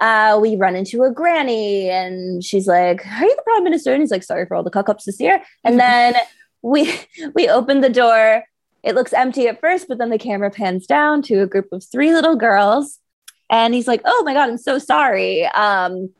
uh, 0.00 0.38
we 0.40 0.54
run 0.56 0.76
into 0.76 1.02
a 1.02 1.10
granny 1.12 1.90
and 1.90 2.42
she's 2.44 2.66
like, 2.66 3.04
Are 3.06 3.24
you 3.24 3.34
the 3.36 3.42
prime 3.42 3.64
minister? 3.64 3.92
And 3.92 4.00
he's 4.02 4.10
like, 4.10 4.22
Sorry 4.22 4.46
for 4.46 4.54
all 4.54 4.62
the 4.62 4.70
cuck 4.70 4.88
ups 4.88 5.04
this 5.04 5.20
year. 5.20 5.42
And 5.64 5.78
then 5.80 6.14
we 6.62 6.92
we 7.34 7.48
open 7.48 7.80
the 7.80 7.88
door. 7.90 8.44
It 8.82 8.94
looks 8.94 9.12
empty 9.12 9.46
at 9.48 9.60
first, 9.60 9.88
but 9.88 9.98
then 9.98 10.10
the 10.10 10.18
camera 10.18 10.50
pans 10.50 10.86
down 10.86 11.20
to 11.22 11.42
a 11.42 11.46
group 11.46 11.66
of 11.72 11.82
three 11.84 12.12
little 12.12 12.36
girls. 12.36 12.98
And 13.50 13.74
he's 13.74 13.88
like, 13.88 14.02
Oh 14.04 14.22
my 14.24 14.34
God, 14.34 14.48
I'm 14.50 14.58
so 14.58 14.78
sorry. 14.78 15.46
Um, 15.46 16.10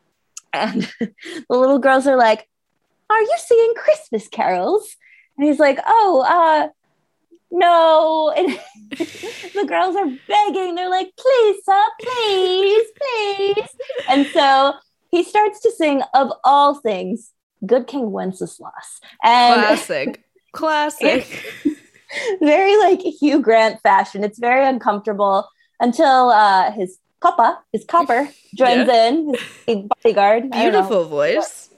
and 0.52 0.82
the 1.00 1.12
little 1.48 1.78
girls 1.78 2.06
are 2.06 2.16
like, 2.16 2.48
Are 3.08 3.20
you 3.20 3.36
singing 3.38 3.74
Christmas 3.76 4.28
carols? 4.28 4.96
And 5.36 5.46
he's 5.46 5.58
like, 5.58 5.78
Oh, 5.86 6.24
uh, 6.26 6.68
no. 7.50 8.32
And 8.36 8.58
the 9.54 9.66
girls 9.66 9.96
are 9.96 10.06
begging. 10.28 10.74
They're 10.74 10.90
like, 10.90 11.12
Please, 11.16 11.56
sir, 11.64 11.84
please, 12.00 12.86
please. 12.96 13.68
And 14.08 14.26
so 14.26 14.74
he 15.10 15.24
starts 15.24 15.60
to 15.60 15.72
sing, 15.72 16.02
of 16.14 16.32
all 16.44 16.74
things, 16.74 17.32
Good 17.66 17.86
King 17.86 18.12
Wenceslas. 18.12 19.00
And 19.22 19.60
Classic. 19.60 20.24
Classic. 20.52 21.26
very 22.40 22.76
like 22.78 23.00
Hugh 23.00 23.40
Grant 23.40 23.80
fashion. 23.82 24.24
It's 24.24 24.38
very 24.38 24.66
uncomfortable 24.66 25.48
until 25.78 26.30
uh, 26.30 26.72
his 26.72 26.98
copper, 27.20 27.58
his 27.72 27.84
copper, 27.84 28.28
joins 28.54 28.88
in, 28.88 29.34
his 29.34 29.42
big 29.66 29.88
bodyguard. 29.88 30.44
I 30.52 30.64
don't 30.64 30.72
know. 30.72 30.80
Beautiful 30.80 31.04
voice. 31.06 31.68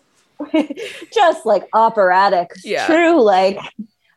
just 1.14 1.46
like 1.46 1.68
operatic, 1.72 2.50
Yeah. 2.64 2.86
true, 2.86 3.20
like 3.22 3.58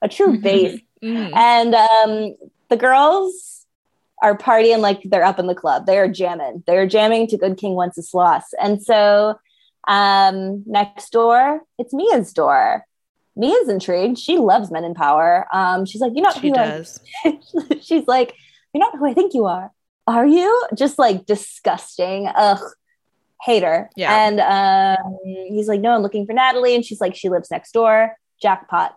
a 0.01 0.07
true 0.07 0.39
bass. 0.39 0.79
Mhm. 1.03 1.35
And 1.35 1.75
um, 1.75 2.35
the 2.69 2.77
girls 2.77 3.65
are 4.23 4.35
partying 4.37 4.79
like 4.79 5.01
they're 5.03 5.23
up 5.25 5.37
in 5.39 5.47
the 5.47 5.53
club. 5.55 5.85
They 5.85 5.97
are 5.99 6.07
jamming. 6.07 6.63
They're 6.65 6.87
jamming 6.87 7.27
to 7.27 7.37
Good 7.37 7.57
King 7.57 7.75
Wenceslas. 7.75 8.45
And 8.61 8.81
so 8.81 9.37
um, 9.87 10.63
next 10.65 11.11
door, 11.11 11.61
it's 11.77 11.93
Mia's 11.93 12.33
door. 12.33 12.85
Mia's 13.35 13.69
intrigued. 13.69 14.17
She 14.17 14.37
loves 14.37 14.71
men 14.71 14.83
in 14.85 14.93
power. 14.95 15.45
Um, 15.53 15.85
she's 15.85 16.01
like, 16.01 16.13
you 16.15 16.21
know 16.21 16.31
She 16.31 16.49
who 16.49 16.55
I 16.55 16.67
does. 16.67 16.99
she's 17.81 18.07
like, 18.07 18.33
You're 18.73 18.79
not 18.79 18.97
who 18.97 19.05
I 19.05 19.13
think 19.13 19.33
you 19.33 19.45
are. 19.45 19.71
Are 20.07 20.25
you? 20.27 20.63
Just 20.75 20.99
like 20.99 21.25
disgusting. 21.25 22.27
Ugh. 22.35 22.59
Hater. 23.41 23.89
Yeah. 23.95 24.27
And 24.27 24.39
um, 24.39 25.17
he's 25.23 25.67
like, 25.67 25.81
No, 25.81 25.91
I'm 25.95 26.01
looking 26.01 26.25
for 26.25 26.33
Natalie. 26.33 26.75
And 26.75 26.83
she's 26.85 27.01
like, 27.01 27.15
She 27.15 27.29
lives 27.29 27.51
next 27.51 27.71
door. 27.73 28.15
Jackpot. 28.41 28.95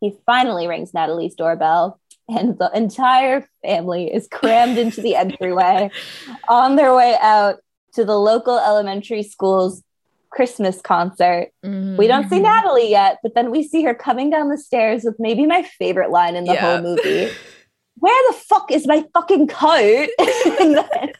He 0.00 0.14
finally 0.26 0.66
rings 0.66 0.92
Natalie's 0.92 1.34
doorbell, 1.34 1.98
and 2.28 2.58
the 2.58 2.70
entire 2.74 3.46
family 3.64 4.12
is 4.12 4.28
crammed 4.30 4.76
into 4.76 5.00
the 5.00 5.16
entryway 5.16 5.90
on 6.48 6.76
their 6.76 6.94
way 6.94 7.16
out 7.20 7.56
to 7.94 8.04
the 8.04 8.18
local 8.18 8.58
elementary 8.58 9.22
school's 9.22 9.82
Christmas 10.30 10.80
concert. 10.82 11.50
We 11.62 12.06
don't 12.06 12.28
see 12.28 12.38
Mhm. 12.38 12.42
Natalie 12.42 12.90
yet, 12.90 13.18
but 13.22 13.34
then 13.34 13.50
we 13.50 13.62
see 13.62 13.82
her 13.84 13.94
coming 13.94 14.28
down 14.30 14.48
the 14.50 14.58
stairs 14.58 15.04
with 15.04 15.14
maybe 15.18 15.46
my 15.46 15.62
favorite 15.62 16.10
line 16.10 16.34
in 16.36 16.44
the 16.44 16.54
Yeah. 16.54 16.60
whole 16.72 16.82
movie. 16.82 17.30
Where 17.98 18.32
the 18.32 18.36
fuck 18.38 18.70
is 18.70 18.86
my 18.86 19.04
fucking 19.12 19.48
coat? 19.48 20.08
Where 20.18 21.12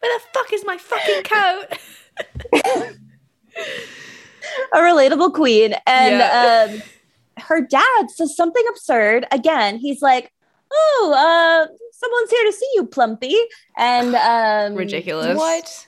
the 0.00 0.20
fuck 0.32 0.52
is 0.52 0.64
my 0.64 0.76
fucking 0.78 1.22
coat? 1.24 1.66
a 4.72 4.78
relatable 4.78 5.32
queen. 5.34 5.74
And 5.86 6.16
Yeah. 6.18 6.68
um, 6.70 6.82
her 7.38 7.60
dad 7.60 8.10
says 8.10 8.36
something 8.36 8.64
absurd. 8.70 9.26
Again, 9.32 9.78
he's 9.78 10.00
like, 10.02 10.32
"Oh, 10.72 11.12
uh, 11.16 11.66
someone's 11.92 12.30
here 12.30 12.44
to 12.44 12.52
see 12.52 12.70
you, 12.74 12.84
Plumpy," 12.86 13.34
and 13.76 14.14
um, 14.72 14.74
Ridiculous. 14.78 15.36
What? 15.38 15.86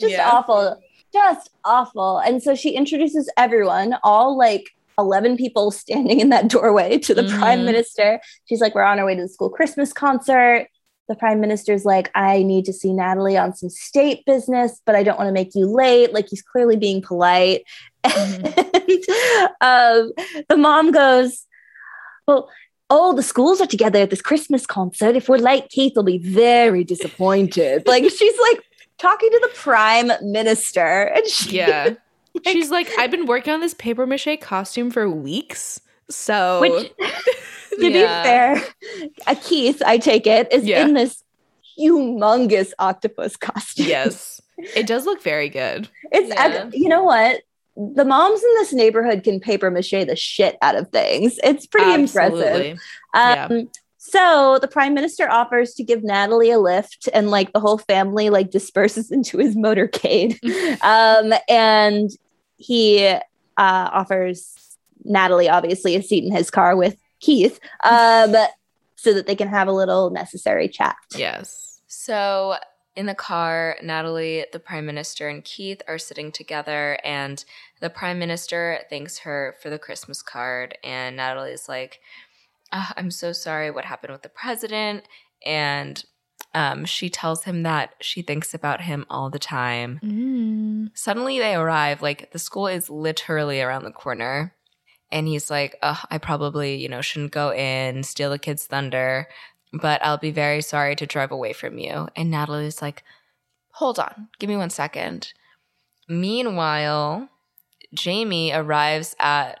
just 0.00 0.12
Yeah. 0.12 0.30
awful 0.30 0.80
just 1.12 1.50
awful 1.64 2.18
and 2.18 2.42
so 2.42 2.54
she 2.54 2.70
introduces 2.70 3.30
everyone 3.36 3.96
all 4.02 4.38
like 4.38 4.70
11 5.00 5.36
people 5.36 5.70
standing 5.70 6.20
in 6.20 6.28
that 6.30 6.48
doorway 6.48 6.98
to 6.98 7.14
the 7.14 7.24
prime 7.24 7.60
Mhm. 7.60 7.64
minister. 7.66 8.20
She's 8.46 8.60
like 8.60 8.74
we're 8.74 8.82
on 8.82 8.98
our 8.98 9.06
way 9.06 9.14
to 9.16 9.22
the 9.22 9.28
school 9.28 9.50
christmas 9.50 9.92
concert. 9.92 10.66
The 11.08 11.16
prime 11.16 11.40
minister's 11.40 11.84
like 11.84 12.08
i 12.14 12.42
need 12.44 12.64
to 12.66 12.72
see 12.72 12.92
natalie 12.92 13.36
on 13.36 13.52
some 13.56 13.68
state 13.68 14.24
business 14.26 14.80
but 14.86 14.94
i 14.94 15.02
don't 15.02 15.18
want 15.18 15.26
to 15.26 15.32
make 15.32 15.56
you 15.56 15.66
late. 15.66 16.12
Like 16.14 16.28
he's 16.28 16.42
clearly 16.42 16.76
being 16.76 17.02
polite. 17.02 17.62
And 18.04 18.46
um, 19.60 20.12
the 20.48 20.56
mom 20.56 20.90
goes 20.92 21.46
well 22.26 22.48
all 22.88 23.12
the 23.14 23.22
schools 23.22 23.60
are 23.60 23.66
together 23.66 24.00
at 24.00 24.10
this 24.10 24.22
christmas 24.22 24.66
concert. 24.66 25.16
If 25.16 25.28
we're 25.28 25.38
late 25.38 25.68
keith 25.68 25.94
will 25.96 26.02
be 26.04 26.18
very 26.18 26.84
disappointed. 26.84 27.82
Like 27.86 28.04
she's 28.04 28.38
like 28.48 28.62
talking 28.98 29.30
to 29.30 29.40
the 29.42 29.50
prime 29.54 30.10
minister 30.22 31.02
and 31.14 31.26
she 31.26 31.56
Yeah. 31.56 31.94
She's 32.46 32.70
like, 32.70 32.88
I've 32.98 33.10
been 33.10 33.26
working 33.26 33.52
on 33.52 33.60
this 33.60 33.74
paper 33.74 34.06
mache 34.06 34.38
costume 34.40 34.90
for 34.90 35.08
weeks. 35.08 35.80
So 36.08 36.60
which 36.60 36.92
to 36.98 37.90
Yeah. 37.90 38.22
be 38.22 38.28
fair 38.28 38.64
uh, 39.28 39.36
keith 39.40 39.80
i 39.86 39.96
take 39.96 40.26
it 40.26 40.52
is 40.52 40.64
Yeah. 40.66 40.84
in 40.84 40.94
this 40.94 41.22
humongous 41.78 42.72
octopus 42.80 43.36
costume 43.36 43.86
yes. 43.86 44.40
It 44.76 44.86
does 44.86 45.06
look 45.06 45.22
very 45.22 45.48
good. 45.48 45.88
it's 46.12 46.28
Yeah. 46.28 46.68
You 46.72 46.88
know 46.88 47.04
what 47.04 47.42
the 47.76 48.04
moms 48.04 48.42
in 48.42 48.54
this 48.56 48.72
neighborhood 48.72 49.22
can 49.22 49.38
paper 49.40 49.70
mache 49.70 49.90
the 49.92 50.16
shit 50.16 50.58
out 50.62 50.74
of 50.76 50.88
things 50.90 51.38
it's 51.44 51.66
pretty 51.66 51.94
impressive 51.94 52.78
Um, 53.14 53.22
Yeah. 53.24 53.62
So 53.98 54.58
the 54.60 54.66
prime 54.66 54.94
minister 54.94 55.30
offers 55.30 55.74
to 55.74 55.84
give 55.84 56.02
Natalie 56.02 56.50
a 56.50 56.58
lift, 56.58 57.08
and 57.12 57.30
like 57.30 57.52
the 57.52 57.60
whole 57.60 57.76
family 57.78 58.30
like 58.30 58.50
disperses 58.50 59.10
into 59.16 59.38
his 59.38 59.54
motorcade. 59.54 60.32
um, 60.82 61.38
and 61.48 62.10
he 62.60 63.06
uh, 63.06 63.20
offers 63.56 64.54
Natalie 65.04 65.48
obviously 65.48 65.96
a 65.96 66.02
seat 66.02 66.24
in 66.24 66.34
his 66.34 66.50
car 66.50 66.76
with 66.76 66.96
Keith, 67.20 67.58
um, 67.84 68.36
so 68.96 69.12
that 69.14 69.26
they 69.26 69.34
can 69.34 69.48
have 69.48 69.66
a 69.66 69.72
little 69.72 70.10
necessary 70.10 70.68
chat. 70.68 70.96
Yes. 71.16 71.80
So 71.86 72.56
in 72.96 73.06
the 73.06 73.14
car, 73.14 73.76
Natalie, 73.82 74.44
the 74.52 74.58
prime 74.58 74.84
minister, 74.84 75.28
and 75.28 75.42
Keith 75.44 75.80
are 75.88 75.98
sitting 75.98 76.30
together, 76.32 76.98
and 77.02 77.44
the 77.80 77.90
prime 77.90 78.18
minister 78.18 78.80
thanks 78.90 79.18
her 79.18 79.56
for 79.62 79.70
the 79.70 79.78
Christmas 79.78 80.22
card, 80.22 80.76
and 80.84 81.16
Natalie's 81.16 81.68
like, 81.68 82.00
"Ah, 82.72 82.92
"I'm 82.96 83.10
so 83.10 83.32
sorry. 83.32 83.70
What 83.70 83.86
happened 83.86 84.12
with 84.12 84.22
the 84.22 84.28
president?" 84.28 85.04
And 85.46 86.04
um, 86.54 86.84
she 86.84 87.08
tells 87.08 87.44
him 87.44 87.62
that 87.62 87.94
she 88.00 88.22
thinks 88.22 88.54
about 88.54 88.80
him 88.80 89.06
all 89.08 89.30
the 89.30 89.38
time. 89.38 90.00
Mm. 90.02 90.90
Suddenly, 90.94 91.38
they 91.38 91.54
arrive. 91.54 92.02
Like 92.02 92.32
the 92.32 92.38
school 92.38 92.66
is 92.66 92.90
literally 92.90 93.60
around 93.60 93.84
the 93.84 93.92
corner. 93.92 94.54
And 95.12 95.26
he's 95.26 95.50
like, 95.50 95.76
oh, 95.82 96.00
I 96.08 96.18
probably, 96.18 96.76
you 96.76 96.88
know, 96.88 97.00
shouldn't 97.00 97.32
go 97.32 97.52
in, 97.52 98.04
steal 98.04 98.30
the 98.30 98.38
kid's 98.38 98.66
thunder, 98.66 99.26
but 99.72 100.00
I'll 100.04 100.18
be 100.18 100.30
very 100.30 100.62
sorry 100.62 100.94
to 100.96 101.06
drive 101.06 101.32
away 101.32 101.52
from 101.52 101.78
you. 101.78 102.08
And 102.14 102.30
Natalie's 102.30 102.80
like, 102.80 103.02
hold 103.72 103.98
on, 103.98 104.28
give 104.38 104.48
me 104.48 104.56
one 104.56 104.70
second. 104.70 105.32
Meanwhile, 106.08 107.28
Jamie 107.92 108.52
arrives 108.52 109.16
at, 109.18 109.58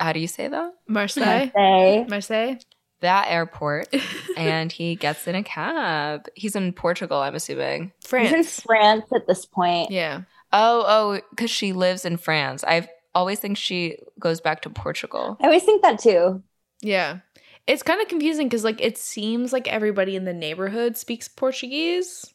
how 0.00 0.12
do 0.12 0.18
you 0.18 0.26
say 0.26 0.48
that? 0.48 0.72
Marseille. 0.88 1.50
Say, 1.54 2.06
Marseille. 2.08 2.58
That 3.00 3.26
airport. 3.28 3.94
and 4.36 4.72
he 4.72 4.96
gets 4.96 5.26
in 5.26 5.34
a 5.34 5.42
cab. 5.42 6.26
He's 6.34 6.56
in 6.56 6.72
Portugal, 6.72 7.18
I'm 7.18 7.34
assuming. 7.34 7.92
he's 8.02 8.12
in 8.12 8.28
France. 8.44 8.60
France 8.60 9.04
at 9.14 9.26
this 9.26 9.46
point. 9.46 9.90
Yeah. 9.90 10.22
Oh, 10.52 10.84
oh, 10.86 11.20
because 11.30 11.50
she 11.50 11.72
lives 11.72 12.04
in 12.04 12.16
France. 12.16 12.64
I 12.64 12.88
always 13.14 13.38
think 13.38 13.56
she 13.56 13.98
goes 14.18 14.40
back 14.40 14.62
to 14.62 14.70
Portugal. 14.70 15.36
I 15.40 15.44
always 15.46 15.64
think 15.64 15.82
that 15.82 15.98
too. 15.98 16.42
Yeah. 16.80 17.18
It's 17.66 17.82
kind 17.82 18.00
of 18.00 18.08
confusing 18.08 18.46
because 18.48 18.64
like 18.64 18.80
it 18.80 18.96
seems 18.96 19.52
like 19.52 19.68
everybody 19.68 20.16
in 20.16 20.24
the 20.24 20.32
neighborhood 20.32 20.96
speaks 20.96 21.28
Portuguese, 21.28 22.32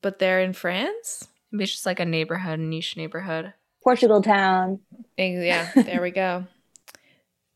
but 0.00 0.18
they're 0.18 0.40
in 0.40 0.54
France. 0.54 1.28
Maybe 1.52 1.64
it's 1.64 1.72
just 1.72 1.86
like 1.86 2.00
a 2.00 2.04
neighborhood, 2.06 2.58
a 2.58 2.62
niche 2.62 2.96
neighborhood. 2.96 3.52
Portugal 3.82 4.22
town. 4.22 4.80
Yeah, 5.18 5.70
there 5.74 6.00
we 6.00 6.10
go. 6.10 6.46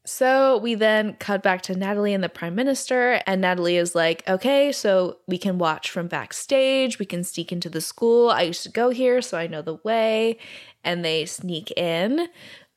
So 0.07 0.59
we 0.59 0.75
then 0.75 1.15
cut 1.15 1.43
back 1.43 1.63
to 1.63 1.75
Natalie 1.75 2.13
and 2.13 2.23
the 2.23 2.29
prime 2.29 2.55
minister, 2.55 3.23
and 3.27 3.41
Natalie 3.41 3.79
is 3.79 3.95
like, 3.95 4.23
okay, 4.29 4.71
so 4.71 5.19
we 5.27 5.39
can 5.39 5.57
watch 5.57 5.91
from 5.91 6.09
backstage. 6.09 6.99
We 6.99 7.07
can 7.07 7.25
sneak 7.25 7.51
into 7.53 7.71
the 7.71 7.81
school. 7.81 8.29
I 8.29 8.43
used 8.43 8.63
to 8.65 8.69
go 8.69 8.91
here, 8.91 9.23
so 9.23 9.39
I 9.39 9.47
know 9.47 9.63
the 9.63 9.79
way. 9.83 10.39
And 10.83 11.03
they 11.03 11.25
sneak 11.25 11.71
in. 11.71 12.29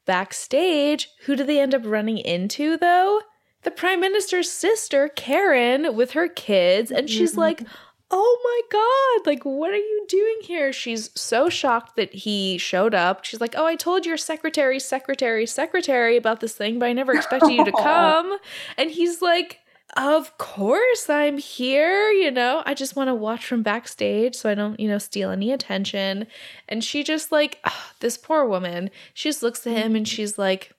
Backstage, 0.06 1.10
who 1.26 1.36
do 1.36 1.44
they 1.44 1.60
end 1.60 1.76
up 1.76 1.82
running 1.84 2.18
into 2.18 2.78
though? 2.78 3.22
The 3.64 3.72
prime 3.72 4.00
minister's 4.00 4.50
sister, 4.50 5.10
Karen, 5.10 5.98
with 5.98 6.12
her 6.12 6.30
kids. 6.30 6.92
And 6.92 7.10
she's 7.10 7.32
mm-hmm. 7.32 7.42
like, 7.42 7.64
oh 8.10 8.40
my 8.44 8.62
god 8.72 9.28
like 9.28 9.44
what 9.44 9.72
are 9.72 9.76
you 9.76 10.06
doing 10.08 10.38
here? 10.42 10.72
She's 10.72 11.10
so 11.20 11.50
shocked 11.50 11.96
that 11.96 12.14
he 12.14 12.58
showed 12.58 12.94
up. 12.94 13.26
She's 13.26 13.42
like 13.42 13.56
oh 13.58 13.66
i 13.66 13.76
told 13.76 14.06
your 14.06 14.18
secretary 14.18 14.80
secretary 14.80 15.46
secretary 15.46 16.18
about 16.18 16.40
this 16.40 16.56
thing 16.56 16.80
but 16.80 16.86
i 16.88 16.94
never 16.94 17.14
expected 17.14 17.52
you 17.52 17.66
to 17.66 17.72
come. 17.78 18.38
And 18.78 18.92
he's 18.92 19.22
like 19.22 19.60
of 19.96 20.38
course 20.38 21.10
i'm 21.10 21.38
here 21.38 22.10
you 22.12 22.30
know? 22.30 22.62
I 22.66 22.74
just 22.74 22.96
want 22.96 23.08
to 23.10 23.16
watch 23.16 23.46
from 23.46 23.64
backstage 23.64 24.36
so 24.36 24.50
i 24.50 24.56
don't 24.56 24.80
you 24.80 24.88
know 24.88 24.98
steal 25.00 25.30
any 25.30 25.52
attention. 25.52 26.28
And 26.70 26.84
she 26.84 27.04
just 27.04 27.32
like 27.32 27.60
ah, 27.66 27.92
this 28.00 28.18
poor 28.18 28.46
woman 28.46 28.90
she 29.14 29.30
just 29.30 29.44
looks 29.44 29.68
at 29.68 29.74
him 29.74 29.96
and 29.96 30.08
she's 30.08 30.38
like 30.38 30.74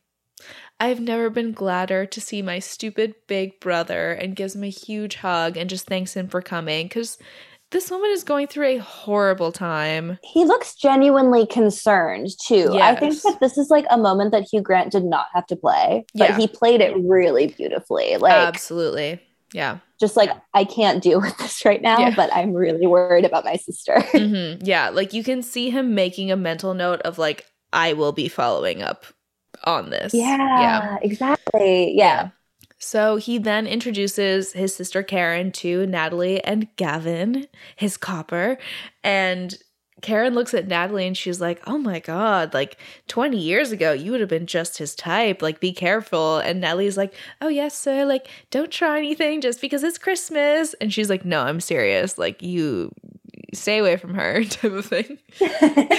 I've 0.81 1.01
never 1.01 1.29
been 1.31 1.53
gladder 1.53 2.07
to 2.07 2.21
see 2.21 2.41
my 2.41 2.61
stupid 2.61 3.15
big 3.27 3.59
brother 3.61 4.13
and 4.13 4.37
gives 4.37 4.55
him 4.55 4.63
a 4.65 4.69
huge 4.71 5.17
hug 5.17 5.57
and 5.57 5.69
just 5.69 5.87
thanks 5.87 6.15
him 6.15 6.29
for 6.29 6.41
coming 6.41 6.87
because 6.87 7.19
this 7.71 7.91
woman 7.91 8.11
is 8.13 8.25
going 8.25 8.47
through 8.47 8.67
a 8.67 8.79
horrible 8.79 9.53
time. 9.53 10.19
He 10.23 10.45
looks 10.45 10.75
genuinely 10.75 11.47
concerned 11.47 12.29
too. 12.47 12.79
I 12.81 12.95
think 12.95 13.21
that 13.23 13.41
this 13.41 13.59
is 13.59 13.71
like 13.71 13.85
a 13.91 13.99
moment 13.99 14.31
that 14.33 14.47
Hugh 14.51 14.63
Grant 14.63 14.93
did 14.93 15.05
not 15.05 15.27
have 15.35 15.47
to 15.49 15.57
play, 15.57 16.07
but 16.15 16.31
Yeah. 16.31 16.37
he 16.39 16.47
played 16.49 16.81
it 16.81 16.97
really 16.97 17.49
beautifully. 17.49 18.17
Like 18.17 18.33
Absolutely. 18.33 19.21
Yeah. 19.53 19.79
just 20.01 20.17
like 20.17 20.31
I 20.55 20.65
can't 20.65 21.03
deal 21.03 21.21
with 21.21 21.37
this 21.39 21.65
right 21.65 21.83
now, 21.83 21.99
Yeah. 21.99 22.15
but 22.15 22.33
I'm 22.33 22.53
really 22.53 22.87
worried 22.87 23.25
about 23.25 23.45
my 23.45 23.57
sister. 23.57 24.01
hmm 24.13 24.55
Yeah. 24.65 24.91
Like 24.91 25.13
you 25.13 25.25
can 25.25 25.43
see 25.43 25.71
him 25.71 25.95
making 25.95 26.31
a 26.31 26.37
mental 26.37 26.73
note 26.73 27.01
of 27.03 27.19
like, 27.19 27.45
I 27.73 27.93
will 27.95 28.13
be 28.13 28.29
following 28.29 28.81
up 28.81 29.05
on 29.65 29.91
this. 29.91 30.15
yeah, 30.15 30.97
exactly. 31.03 31.97
Yeah. 31.97 32.31
So 32.79 33.17
he 33.17 33.39
then 33.39 33.67
introduces 33.67 34.53
his 34.53 34.75
sister 34.75 35.03
Karen 35.03 35.51
to 35.53 35.85
Natalie 35.87 36.43
and 36.45 36.69
Gavin, 36.77 37.47
his 37.77 37.97
copper. 37.97 38.57
And 39.03 39.55
Karen 40.01 40.35
looks 40.35 40.55
at 40.55 40.69
Natalie 40.69 41.07
and 41.09 41.17
she's 41.17 41.41
like, 41.41 41.61
Oh 41.67 41.77
my 41.79 41.99
God, 41.99 42.55
like 42.55 42.77
20 43.09 43.37
years 43.37 43.73
ago, 43.73 43.93
you 43.93 44.13
would 44.13 44.21
have 44.21 44.29
been 44.29 44.47
just 44.47 44.79
his 44.79 44.95
type. 44.95 45.43
Like, 45.43 45.59
be 45.59 45.73
careful. 45.73 46.39
And 46.39 46.61
Natalie's 46.61 46.97
like, 46.97 47.13
Oh, 47.41 47.49
yes, 47.49 47.77
sir. 47.77 48.05
Like, 48.05 48.29
don't 48.53 48.71
try 48.71 48.99
anything 48.99 49.41
just 49.41 49.61
because 49.61 49.83
it's 49.83 49.99
Christmas. 49.99 50.75
And 50.81 50.93
she's 50.95 51.11
like, 51.11 51.25
No, 51.25 51.41
I'm 51.41 51.61
serious. 51.61 52.17
Like, 52.17 52.43
you 52.43 52.93
stay 53.53 53.79
away 53.79 53.97
from 53.97 54.15
her, 54.15 54.45
type 54.49 54.73
of 54.73 54.87
thing. 54.87 55.19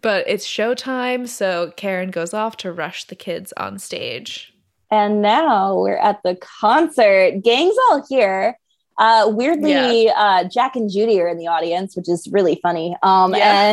but 0.00 0.24
it's 0.28 0.46
showtime. 0.46 1.28
So 1.28 1.72
Karen 1.76 2.10
goes 2.10 2.32
off 2.34 2.56
to 2.58 2.72
rush 2.72 3.04
the 3.04 3.14
kids 3.14 3.52
on 3.56 3.78
stage. 3.78 4.52
And 4.90 5.22
now 5.22 5.76
we're 5.78 5.96
at 5.98 6.20
the 6.24 6.36
concert. 6.36 7.42
Gang's 7.42 7.76
all 7.90 8.04
here. 8.08 8.58
Uh, 8.98 9.30
weirdly, 9.32 10.10
uh, 10.10 10.44
Jack 10.44 10.76
and 10.76 10.90
Judy 10.90 11.20
are 11.20 11.28
in 11.28 11.38
the 11.38 11.46
audience, 11.46 11.96
which 11.96 12.08
is 12.08 12.28
really 12.30 12.58
funny. 12.62 12.96
Um, 13.02 13.34
Yeah. 13.34 13.72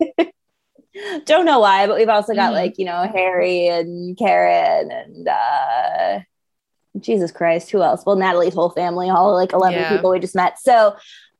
And 0.00 0.32
don't 1.26 1.44
know 1.44 1.60
why, 1.60 1.86
but 1.86 1.96
we've 1.96 2.08
also 2.08 2.34
got 2.34 2.50
Mhm. 2.52 2.54
like, 2.54 2.78
you 2.78 2.84
know, 2.86 3.02
Harry 3.12 3.68
and 3.68 4.16
Karen 4.16 4.90
and 4.90 5.28
uh, 5.28 6.20
Jesus 6.98 7.30
Christ, 7.30 7.70
who 7.70 7.82
else? 7.82 8.04
Well, 8.06 8.16
Natalie's 8.16 8.54
whole 8.54 8.70
family, 8.70 9.10
all 9.10 9.34
like 9.34 9.52
11 9.52 9.78
Yeah. 9.78 9.88
people 9.90 10.10
we 10.10 10.18
just 10.18 10.34
met. 10.34 10.58
So, 10.58 10.96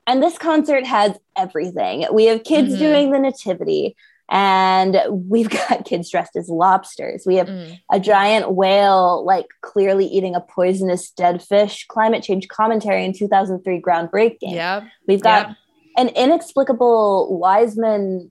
and 0.06 0.22
this 0.22 0.36
concert 0.38 0.84
has 0.86 1.16
everything. 1.36 2.06
We 2.12 2.26
have 2.26 2.44
kids 2.44 2.74
Mhm. 2.74 2.78
doing 2.78 3.10
the 3.12 3.18
nativity. 3.18 3.96
And 4.28 4.98
we've 5.10 5.48
got 5.68 5.84
kids 5.84 6.10
dressed 6.10 6.36
as 6.36 6.48
lobsters. 6.48 7.24
We 7.26 7.36
have 7.36 7.46
Mm. 7.46 7.78
a 7.92 8.00
giant 8.00 8.52
whale 8.54 9.24
like 9.24 9.46
clearly 9.62 10.06
eating 10.06 10.34
a 10.34 10.40
poisonous 10.40 11.10
dead 11.12 11.42
fish 11.42 11.86
climate 11.88 12.22
change 12.22 12.48
commentary 12.48 13.04
in 13.04 13.12
2003 13.12 13.80
groundbreaking 13.80 14.36
Yeah. 14.54 14.84
we've 15.06 15.22
got 15.22 15.54
an 15.96 16.08
inexplicable 16.08 17.38
wiseman 17.38 18.30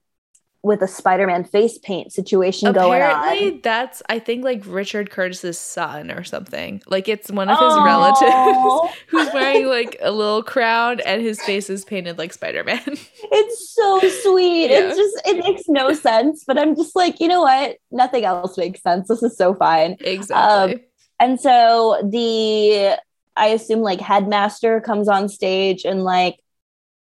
with 0.66 0.82
a 0.82 0.88
Spider-Man 0.88 1.44
face 1.44 1.78
paint 1.78 2.12
situation 2.12 2.74
going 2.74 3.02
on. 3.02 3.12
Apparently, 3.12 3.60
that's 3.60 4.02
I 4.10 4.18
think 4.18 4.44
like 4.44 4.64
Richard 4.66 5.12
Curtis's 5.12 5.60
son 5.60 6.10
or 6.10 6.24
something. 6.24 6.82
Like 6.88 7.08
it's 7.08 7.30
one 7.30 7.50
of 7.50 7.58
his 7.60 7.74
Oh. 7.74 7.86
relatives 7.86 8.96
who's 9.10 9.32
wearing 9.32 9.68
like 9.68 9.96
a 10.02 10.12
little 10.12 10.42
crown 10.42 11.02
and 11.02 11.22
his 11.22 11.40
face 11.42 11.70
is 11.70 11.86
painted 11.86 12.18
like 12.18 12.34
Spider 12.34 12.64
Man. 12.64 12.82
It's 13.32 13.74
so 13.74 14.00
sweet. 14.24 14.72
Yeah. 14.72 14.88
It's 14.90 14.98
just 14.98 15.28
it 15.28 15.38
makes 15.44 15.64
no 15.68 15.94
sense, 15.94 16.44
but 16.46 16.58
I'm 16.60 16.76
just 16.76 16.96
like, 16.96 17.20
you 17.20 17.28
know 17.28 17.42
what? 17.42 17.78
Nothing 17.92 18.24
else 18.26 18.58
makes 18.58 18.82
sense. 18.82 19.08
This 19.08 19.24
is 19.24 19.36
so 19.38 19.54
fine. 19.56 19.98
exactly. 20.00 20.76
Um, 20.76 20.80
and 21.20 21.40
so 21.40 22.02
the 22.12 22.98
I 23.36 23.48
assume 23.48 23.82
like 23.82 24.00
headmaster 24.02 24.80
comes 24.82 25.08
on 25.08 25.28
stage 25.30 25.86
and 25.86 26.04
like 26.04 26.40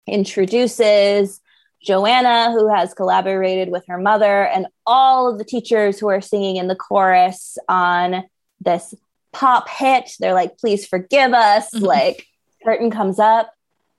introduces 0.07 1.39
Joanna, 1.87 2.51
who 2.51 2.67
has 2.67 2.93
collaborated 2.93 3.69
with 3.71 3.85
her 3.87 3.97
mother, 3.97 4.45
and 4.45 4.67
all 4.85 5.31
of 5.31 5.37
the 5.37 5.45
teachers 5.45 5.97
who 5.97 6.09
are 6.09 6.19
singing 6.19 6.57
in 6.57 6.67
the 6.67 6.75
chorus 6.75 7.57
on 7.69 8.25
this 8.59 8.93
pop 9.31 9.69
hit. 9.69 10.11
They're 10.19 10.33
like, 10.33 10.57
please 10.57 10.85
forgive 10.85 11.31
us. 11.33 11.69
Like, 11.79 12.27
curtain 12.65 12.91
comes 12.91 13.19
up. 13.19 13.49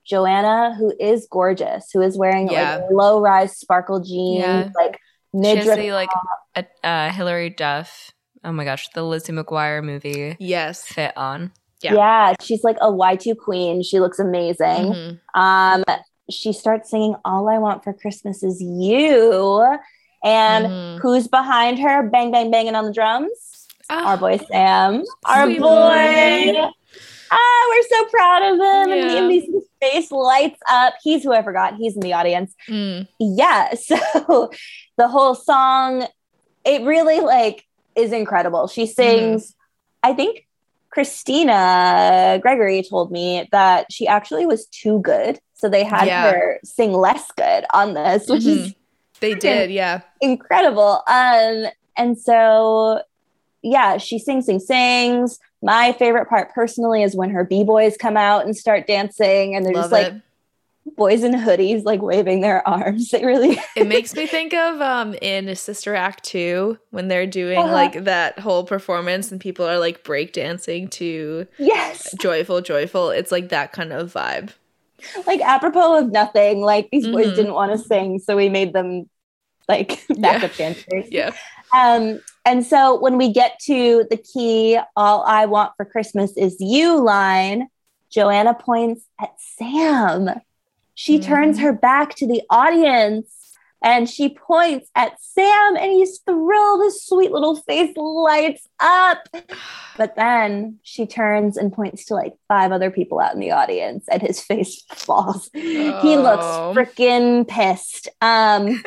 Joanna, 0.04 0.74
who 0.78 0.92
is 1.00 1.26
gorgeous, 1.30 1.90
who 1.92 2.02
is 2.02 2.16
wearing 2.18 2.50
Yeah. 2.50 2.76
like 2.76 2.84
low 2.90 3.20
rise 3.20 3.56
sparkle 3.56 4.00
jeans, 4.00 4.40
Yeah. 4.40 4.68
like 4.74 4.98
She 5.34 5.56
has 5.56 5.76
the, 5.76 5.92
like 5.92 6.10
a, 6.56 6.64
uh, 6.86 7.10
Hilary 7.12 7.50
Duff. 7.50 8.10
Oh 8.44 8.52
my 8.52 8.64
gosh, 8.64 8.88
the 8.94 9.02
Lizzie 9.02 9.32
McGuire 9.32 9.82
movie 9.82 10.36
yes. 10.38 10.84
fit 10.84 11.16
on. 11.16 11.52
Yeah. 11.82 11.94
yeah. 11.94 12.34
she's 12.40 12.64
like 12.64 12.76
a 12.80 12.90
Y2 12.90 13.36
queen. 13.38 13.82
She 13.82 14.00
looks 14.00 14.18
amazing. 14.18 14.92
Mhm. 14.92 15.20
Um, 15.34 15.84
she 16.30 16.52
starts 16.52 16.90
singing 16.90 17.14
All 17.24 17.48
I 17.48 17.58
Want 17.58 17.82
for 17.84 17.92
Christmas 17.92 18.42
Is 18.42 18.60
You. 18.60 19.78
And 20.24 20.66
Mhm. 20.66 21.00
who's 21.00 21.28
behind 21.28 21.78
her? 21.78 22.02
Bang, 22.02 22.30
bang, 22.32 22.50
banging 22.50 22.74
on 22.74 22.84
the 22.84 22.92
drums. 22.92 23.66
Ah, 23.90 24.08
Our 24.08 24.16
boy 24.16 24.38
Sam. 24.50 25.02
Our 25.24 25.46
boy. 25.46 25.58
boy. 25.58 26.70
Ah, 27.30 27.66
we're 27.70 27.82
so 27.88 28.04
proud 28.06 28.42
of 28.42 28.54
him. 28.54 28.92
And 28.92 29.10
Yeah. 29.10 29.20
Liam 29.20 29.28
Neeson's 29.28 29.66
face 29.80 30.10
lights 30.10 30.58
up. 30.70 30.94
He's 31.02 31.22
who 31.22 31.32
I 31.32 31.42
forgot. 31.42 31.74
He's 31.76 31.94
in 31.94 32.00
the 32.00 32.12
audience. 32.14 32.54
mm. 32.68 33.06
Yeah. 33.18 33.74
So 33.78 34.50
the 34.96 35.08
whole 35.08 35.34
song, 35.34 36.06
it 36.64 36.82
really 36.82 37.20
like 37.20 37.64
is 37.94 38.12
incredible. 38.12 38.66
She 38.66 38.86
sings, 38.86 39.54
I 40.02 40.12
think 40.14 40.46
Christina 40.90 42.38
Gregory 42.42 42.82
told 42.82 43.10
me 43.12 43.48
that 43.52 43.92
she 43.92 44.06
actually 44.06 44.46
was 44.46 44.66
too 44.66 45.00
good. 45.00 45.38
So 45.58 45.68
they 45.68 45.84
had 45.84 46.06
Yeah. 46.06 46.30
her 46.30 46.58
sing 46.64 46.92
less 46.92 47.30
good 47.36 47.64
on 47.74 47.94
this, 47.94 48.26
which 48.28 48.46
is 48.46 48.74
They 49.20 49.34
did, 49.34 49.70
yeah. 49.70 50.00
incredible. 50.20 51.02
Um, 51.08 51.66
and 51.96 52.16
so 52.18 53.02
yeah, 53.62 53.96
she 53.98 54.18
sings, 54.20 54.46
sings, 54.46 54.66
sings. 54.66 55.40
My 55.62 55.90
favorite 55.92 56.28
part 56.28 56.54
personally 56.54 57.02
is 57.02 57.16
when 57.16 57.30
her 57.30 57.42
b-boys 57.44 57.96
come 57.96 58.16
out 58.16 58.44
and 58.44 58.56
start 58.56 58.86
dancing 58.86 59.56
and 59.56 59.66
they're 59.66 59.72
Love 59.74 59.84
just 59.90 59.92
like 59.92 60.12
it. 60.12 60.22
boys 60.96 61.24
in 61.24 61.32
hoodies 61.32 61.82
like 61.84 62.00
waving 62.00 62.40
their 62.40 62.66
arms. 62.66 63.10
They 63.10 63.24
really 63.26 63.58
It 63.74 63.88
makes 63.88 64.14
me 64.14 64.26
think 64.28 64.54
of 64.54 64.80
um 64.80 65.14
in 65.20 65.52
Sister 65.56 65.96
Act 65.96 66.22
2 66.22 66.78
when 66.90 67.08
they're 67.08 67.26
doing 67.26 67.58
Uh-huh. 67.58 67.72
like 67.72 68.04
that 68.04 68.38
whole 68.38 68.62
performance 68.62 69.32
and 69.32 69.40
people 69.40 69.66
are 69.66 69.80
like 69.80 70.04
breakdancing 70.04 70.88
to 70.92 71.48
yes. 71.58 72.14
joyful 72.20 72.60
joyful. 72.60 73.10
It's 73.10 73.32
like 73.32 73.48
that 73.48 73.72
kind 73.72 73.92
of 73.92 74.12
vibe. 74.12 74.50
Like 75.26 75.40
apropos 75.40 75.98
of 75.98 76.10
nothing 76.10 76.60
like 76.60 76.88
these 76.90 77.06
boys 77.06 77.28
Mhm. 77.28 77.34
didn't 77.36 77.54
want 77.54 77.72
to 77.72 77.78
sing 77.78 78.18
so 78.18 78.36
we 78.36 78.48
made 78.48 78.72
them 78.72 79.08
like 79.68 80.04
backup 80.18 80.54
dancers 80.56 81.06
Yeah. 81.10 81.32
um 81.74 82.20
and 82.44 82.64
so 82.66 82.98
when 82.98 83.16
we 83.18 83.32
get 83.32 83.58
to 83.60 84.06
the 84.10 84.16
key 84.16 84.78
all 84.96 85.22
i 85.26 85.46
want 85.46 85.72
for 85.76 85.84
christmas 85.84 86.36
is 86.36 86.56
you 86.60 86.96
line 86.96 87.68
joanna 88.10 88.54
points 88.54 89.04
at 89.20 89.32
sam 89.38 90.30
she 90.94 91.18
turns 91.20 91.58
Mhm. 91.58 91.62
her 91.62 91.72
back 91.72 92.14
to 92.16 92.26
the 92.26 92.42
audience 92.50 93.37
and 93.82 94.08
she 94.08 94.28
points 94.28 94.90
at 94.96 95.12
sam 95.22 95.76
and 95.76 95.92
he's 95.92 96.18
thrilled 96.26 96.82
his 96.84 97.04
sweet 97.04 97.30
little 97.30 97.56
face 97.56 97.96
lights 97.96 98.66
up 98.80 99.18
but 99.96 100.16
then 100.16 100.78
she 100.82 101.06
turns 101.06 101.56
and 101.56 101.72
points 101.72 102.04
to 102.06 102.14
like 102.14 102.34
five 102.48 102.72
other 102.72 102.90
people 102.90 103.20
out 103.20 103.34
in 103.34 103.40
the 103.40 103.50
audience 103.52 104.04
and 104.10 104.20
his 104.22 104.40
face 104.40 104.82
falls. 104.92 105.48
He 105.52 106.16
looks 106.16 106.44
Oh. 106.44 106.72
freaking 106.76 107.46
pissed. 107.46 108.08
Um 108.20 108.82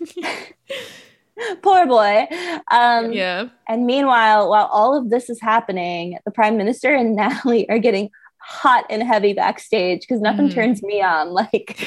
poor 1.62 1.86
boy. 1.86 2.26
Um 2.70 3.12
yeah. 3.12 3.48
and 3.68 3.86
meanwhile, 3.86 4.48
while 4.50 4.66
all 4.66 4.96
of 4.96 5.10
this 5.10 5.30
is 5.30 5.40
happening, 5.40 6.18
the 6.24 6.30
prime 6.30 6.56
minister 6.56 6.94
and 6.94 7.16
Natalie 7.16 7.68
are 7.70 7.78
getting 7.78 8.10
hot 8.38 8.84
and 8.90 9.02
heavy 9.02 9.32
backstage 9.32 10.00
because 10.00 10.20
nothing 10.20 10.48
Mhm. 10.48 10.54
turns 10.54 10.82
me 10.82 11.02
on 11.02 11.30
like 11.30 11.86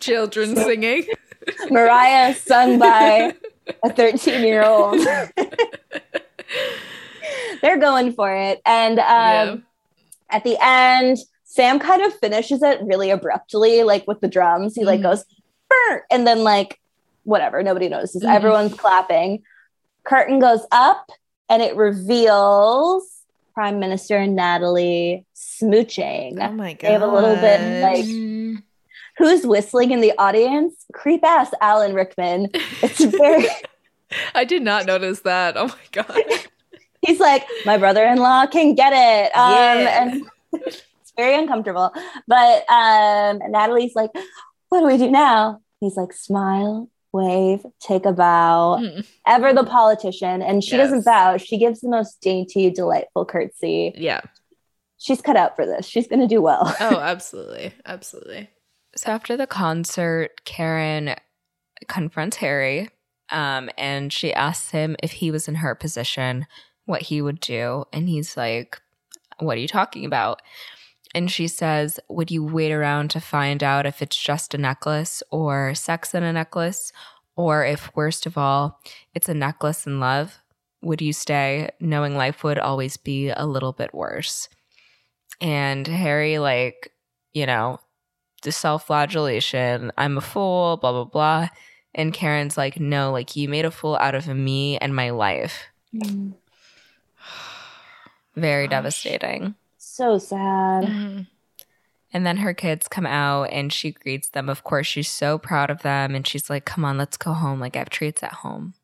Children 0.00 0.56
singing. 0.56 1.04
Mariah 1.70 2.34
sung 2.34 2.78
by 2.78 3.34
a 3.84 3.90
13 3.92 4.42
year 4.44 4.62
old. 4.64 4.98
They're 7.62 7.78
going 7.78 8.12
for 8.12 8.34
it. 8.34 8.60
And 8.64 8.98
um, 8.98 9.04
Yeah. 9.06 9.56
at 10.30 10.44
the 10.44 10.56
end, 10.60 11.18
Sam 11.44 11.78
kind 11.78 12.02
of 12.02 12.12
finishes 12.18 12.62
it 12.62 12.80
really 12.82 13.10
abruptly, 13.10 13.82
like 13.82 14.06
with 14.06 14.20
the 14.20 14.28
drums. 14.28 14.74
He 14.74 14.84
like 14.84 15.00
Mhm. 15.00 15.04
goes, 15.04 15.24
"Brr," 15.68 16.04
and 16.10 16.26
then 16.26 16.44
like 16.44 16.78
whatever, 17.24 17.62
nobody 17.62 17.88
notices. 17.88 18.22
Mhm. 18.22 18.34
Everyone's 18.34 18.74
clapping. 18.74 19.42
Curtain 20.04 20.38
goes 20.38 20.64
up, 20.70 21.10
and 21.48 21.62
it 21.62 21.74
reveals 21.76 23.10
Prime 23.54 23.80
Minister 23.80 24.26
Natalie 24.26 25.24
smooching. 25.34 26.38
Oh 26.40 26.52
my 26.52 26.74
god. 26.74 26.88
They 26.88 26.92
have 26.92 27.02
a 27.02 27.06
little 27.06 27.36
bit, 27.36 27.82
like-. 27.82 28.04
Who's 29.18 29.46
whistling 29.46 29.90
in 29.92 30.00
the 30.00 30.12
audience? 30.18 30.74
Creep 30.92 31.24
ass 31.24 31.50
Alan 31.60 31.94
Rickman. 31.94 32.48
It's 32.82 33.02
very. 33.04 33.46
I 34.34 34.44
did 34.44 34.62
not 34.62 34.86
notice 34.86 35.20
that. 35.20 35.56
Oh 35.56 35.68
my 35.68 35.74
god. 35.92 36.22
he's 37.02 37.18
like, 37.18 37.44
my 37.64 37.76
brother-in-law 37.78 38.46
can 38.48 38.74
get 38.74 38.92
it. 38.92 39.36
Um, 39.36 39.52
Yeah. 39.52 40.02
and 40.02 40.22
it's 40.66 41.12
very 41.16 41.36
uncomfortable. 41.36 41.92
But 42.28 42.70
um, 42.70 43.38
Natalie's 43.48 43.94
like, 43.94 44.10
what 44.68 44.80
do 44.80 44.86
we 44.86 44.98
do 44.98 45.10
now? 45.10 45.60
He's 45.80 45.96
like, 45.96 46.12
smile, 46.12 46.88
wave, 47.12 47.64
take 47.80 48.04
a 48.06 48.12
bow. 48.12 48.78
Mm. 48.80 49.06
Ever 49.26 49.52
the 49.54 49.64
politician. 49.64 50.42
And 50.42 50.62
she 50.62 50.76
Yes. 50.76 50.88
doesn't 50.90 51.04
bow. 51.04 51.36
She 51.38 51.58
gives 51.58 51.80
the 51.80 51.88
most 51.88 52.20
dainty, 52.20 52.70
delightful 52.70 53.24
curtsy. 53.24 53.92
Yeah. 53.96 54.20
She's 54.98 55.20
cut 55.20 55.36
out 55.36 55.56
for 55.56 55.66
this. 55.66 55.86
She's 55.86 56.06
going 56.06 56.20
to 56.20 56.26
do 56.26 56.40
well. 56.42 56.74
Oh, 56.80 56.98
absolutely. 57.00 57.72
Absolutely. 57.84 58.48
So 58.96 59.10
after 59.10 59.36
the 59.36 59.46
concert, 59.46 60.44
Karen 60.44 61.14
confronts 61.86 62.38
Harry 62.38 62.88
um, 63.30 63.70
and 63.76 64.12
she 64.12 64.32
asks 64.32 64.70
him 64.70 64.96
if 65.02 65.12
he 65.12 65.30
was 65.30 65.48
in 65.48 65.56
her 65.56 65.74
position, 65.74 66.46
what 66.84 67.02
he 67.02 67.20
would 67.20 67.40
do. 67.40 67.84
And 67.92 68.08
he's 68.08 68.36
like, 68.36 68.80
What 69.38 69.58
are 69.58 69.60
you 69.60 69.68
talking 69.68 70.04
about? 70.04 70.40
And 71.14 71.30
she 71.30 71.48
says, 71.48 72.00
Would 72.08 72.30
you 72.30 72.44
wait 72.44 72.72
around 72.72 73.10
to 73.10 73.20
find 73.20 73.62
out 73.62 73.86
if 73.86 74.00
it's 74.00 74.16
just 74.16 74.54
a 74.54 74.58
necklace 74.58 75.22
or 75.30 75.74
sex 75.74 76.14
in 76.14 76.22
a 76.22 76.32
necklace? 76.32 76.92
Or 77.36 77.66
if, 77.66 77.94
worst 77.94 78.24
of 78.24 78.38
all, 78.38 78.80
it's 79.14 79.28
a 79.28 79.34
necklace 79.34 79.86
in 79.86 80.00
love? 80.00 80.38
Would 80.82 81.02
you 81.02 81.12
stay 81.12 81.68
knowing 81.80 82.16
life 82.16 82.42
would 82.44 82.58
always 82.58 82.96
be 82.96 83.28
a 83.28 83.44
little 83.44 83.72
bit 83.72 83.92
worse? 83.92 84.48
And 85.40 85.86
Harry, 85.86 86.38
like, 86.38 86.92
you 87.34 87.44
know, 87.44 87.78
the 88.42 88.52
self 88.52 88.86
flagellation, 88.86 89.92
I'm 89.96 90.18
a 90.18 90.20
fool, 90.20 90.76
blah, 90.76 90.92
blah, 90.92 91.04
blah. 91.04 91.48
And 91.94 92.12
Karen's 92.12 92.56
like, 92.58 92.78
no, 92.78 93.10
like 93.10 93.36
you 93.36 93.48
made 93.48 93.64
a 93.64 93.70
fool 93.70 93.96
out 93.96 94.14
of 94.14 94.26
me 94.28 94.76
and 94.78 94.94
my 94.94 95.10
life. 95.10 95.64
Very 98.36 98.66
Gosh. 98.66 98.70
devastating. 98.70 99.54
So 99.78 100.18
sad. 100.18 100.84
Mhm. 100.84 101.26
And 102.12 102.26
then 102.26 102.38
her 102.38 102.54
kids 102.54 102.88
come 102.88 103.06
out 103.06 103.44
and 103.44 103.72
she 103.72 103.90
greets 103.92 104.28
them. 104.28 104.48
Of 104.48 104.62
course, 104.64 104.86
she's 104.86 105.10
so 105.10 105.38
proud 105.38 105.70
of 105.70 105.82
them. 105.82 106.14
And 106.14 106.26
she's 106.26 106.48
like, 106.48 106.64
come 106.64 106.84
on, 106.84 106.96
let's 106.98 107.16
go 107.16 107.32
home. 107.32 107.60
Like, 107.60 107.76
I 107.76 107.80
have 107.80 107.90
treats 107.90 108.22
at 108.22 108.32
home. 108.32 108.74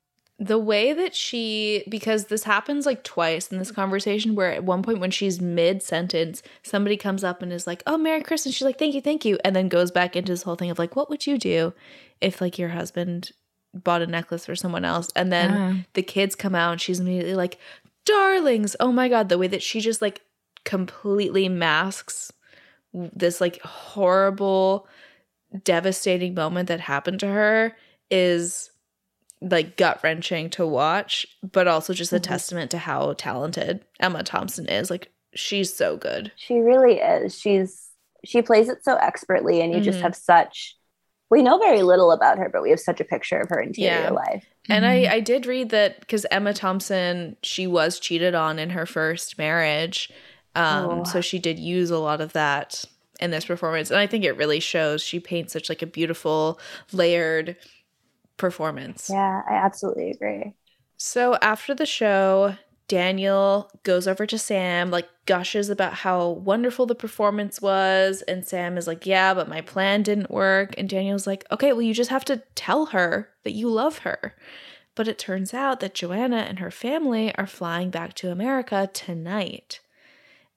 The 0.43 0.59
way 0.59 0.93
that 0.93 1.15
she, 1.15 1.85
because 1.89 2.25
this 2.25 2.43
happens 2.43 2.85
like 2.85 3.05
twice 3.05 3.53
in 3.53 3.59
this 3.59 3.71
conversation, 3.71 4.35
where 4.35 4.53
at 4.53 4.65
one 4.65 4.83
point 4.83 4.99
when 4.99 5.13
she's 5.13 5.41
mid 5.41 5.85
sentence, 5.85 6.43
somebody 6.65 6.97
comes 6.97 7.23
up 7.23 7.43
and 7.43 7.53
is 7.53 7.65
like, 7.65 7.81
"Oh, 7.87 7.97
Merry 7.97 8.23
Christmas." 8.23 8.57
She's 8.57 8.65
like, 8.65 8.77
"Thank 8.77 8.97
you, 8.97 9.01
thank 9.01 9.25
you," 9.25 9.39
and 9.45 9.55
then 9.55 9.69
goes 9.69 9.93
back 9.93 10.17
into 10.17 10.33
this 10.33 10.43
whole 10.43 10.57
thing 10.57 10.71
of 10.71 10.81
like, 10.81 10.97
"What 10.97 11.09
would 11.09 11.29
you 11.29 11.39
do 11.39 11.75
if 12.21 12.41
like 12.41 12.59
your 12.59 12.71
husband 12.71 13.31
bought 13.73 14.03
a 14.03 14.07
necklace 14.09 14.47
for 14.47 14.57
someone 14.57 14.85
else?" 14.85 15.11
And 15.15 15.33
then 15.33 15.87
the 15.95 16.03
kids 16.03 16.35
come 16.35 16.57
out 16.57 16.73
and 16.73 16.81
she's 16.81 16.99
immediately 16.99 17.37
like, 17.37 17.59
"Darlings, 18.05 18.75
oh 18.81 18.91
my 18.91 19.09
god!" 19.09 19.29
The 19.29 19.39
way 19.39 19.47
that 19.47 19.63
she 19.63 19.81
just 19.81 20.03
like 20.03 20.23
completely 20.65 21.49
masks 21.49 22.33
this 22.93 23.41
like 23.41 23.63
horrible, 23.63 24.89
devastating 25.63 26.35
moment 26.35 26.67
that 26.67 26.81
happened 26.81 27.21
to 27.21 27.29
her 27.29 27.77
is 28.11 28.72
like 29.43 29.77
gut 29.77 30.01
wrenching 30.03 30.49
to 30.51 30.67
watch, 30.67 31.27
but 31.43 31.67
also 31.69 31.93
just 31.93 32.13
a 32.13 32.17
Mhm. 32.21 32.23
testament 32.23 32.71
to 32.71 32.79
how 32.79 33.13
talented 33.15 33.85
Emma 34.01 34.23
Thompson 34.23 34.67
is. 34.69 34.91
Like 34.91 35.11
she's 35.35 35.75
so 35.75 35.97
good. 35.97 36.31
She 36.37 36.55
really 36.61 36.99
is. 37.01 37.39
She's 37.39 37.89
she 38.25 38.41
plays 38.41 38.69
it 38.69 38.85
so 38.85 38.95
expertly, 38.97 39.61
and 39.61 39.73
you 39.75 39.81
just 39.81 39.99
Mhm. 39.99 40.03
have 40.03 40.15
such. 40.17 40.77
We 41.29 41.43
know 41.43 41.59
very 41.59 41.83
little 41.83 42.13
about 42.13 42.39
her, 42.39 42.49
but 42.49 42.63
we 42.63 42.71
have 42.71 42.79
such 42.79 43.01
a 43.01 43.05
picture 43.05 43.39
of 43.41 43.49
her 43.49 43.59
interior 43.59 44.03
Yeah. 44.03 44.11
life. 44.11 44.45
And 44.69 44.85
Mhm. 44.85 44.89
I 45.11 45.15
I 45.15 45.21
did 45.21 45.47
read 45.47 45.71
that 45.71 45.99
because 46.01 46.25
Emma 46.31 46.53
Thompson 46.55 47.37
she 47.43 47.67
was 47.67 47.99
cheated 47.99 48.35
on 48.35 48.59
in 48.61 48.71
her 48.71 48.87
first 48.87 49.39
marriage, 49.39 50.09
um, 50.55 51.01
Oh. 51.01 51.05
so 51.05 51.21
she 51.21 51.39
did 51.41 51.59
use 51.59 51.91
a 51.91 51.99
lot 51.99 52.21
of 52.21 52.33
that 52.35 52.85
in 53.19 53.31
this 53.33 53.45
performance, 53.47 53.91
and 53.91 53.99
I 53.99 54.07
think 54.07 54.25
it 54.25 54.37
really 54.37 54.61
shows. 54.61 55.03
She 55.03 55.19
paints 55.19 55.53
such 55.53 55.69
like 55.69 55.83
a 55.83 55.87
beautiful 55.87 56.61
layered 56.93 57.57
performance. 58.43 59.03
Yeah, 59.09 59.43
I 59.49 59.55
absolutely 59.55 60.11
agree. 60.11 60.55
So 60.97 61.37
after 61.43 61.75
the 61.75 61.87
show, 61.87 62.57
Daniel 62.89 63.71
goes 63.85 64.07
over 64.07 64.27
to 64.27 64.39
Sam, 64.39 64.91
like 64.91 65.09
gushes 65.27 65.71
about 65.71 65.95
how 65.95 66.29
wonderful 66.31 66.87
the 66.87 66.95
performance 66.95 67.61
was. 67.61 68.23
And 68.23 68.47
Sam 68.47 68.77
is 68.77 68.87
like, 68.87 69.07
Yeah, 69.07 69.35
but 69.35 69.49
my 69.49 69.61
plan 69.61 70.03
didn't 70.03 70.31
work. 70.31 70.75
And 70.79 70.89
Daniel's 70.89 71.27
like, 71.27 71.45
Okay, 71.51 71.73
well, 71.73 71.83
you 71.83 71.95
just 71.95 72.11
have 72.11 72.25
to 72.27 72.43
tell 72.55 72.87
her 72.87 73.31
that 73.45 73.53
you 73.53 73.69
love 73.69 73.99
her. 73.99 74.35
But 74.95 75.09
it 75.09 75.19
turns 75.19 75.55
out 75.55 75.81
that 75.81 75.95
Joanna 75.95 76.39
and 76.39 76.59
her 76.59 76.71
family 76.71 77.35
are 77.37 77.47
flying 77.47 77.91
back 77.91 78.15
to 78.15 78.31
America 78.31 78.91
tonight. 78.93 79.81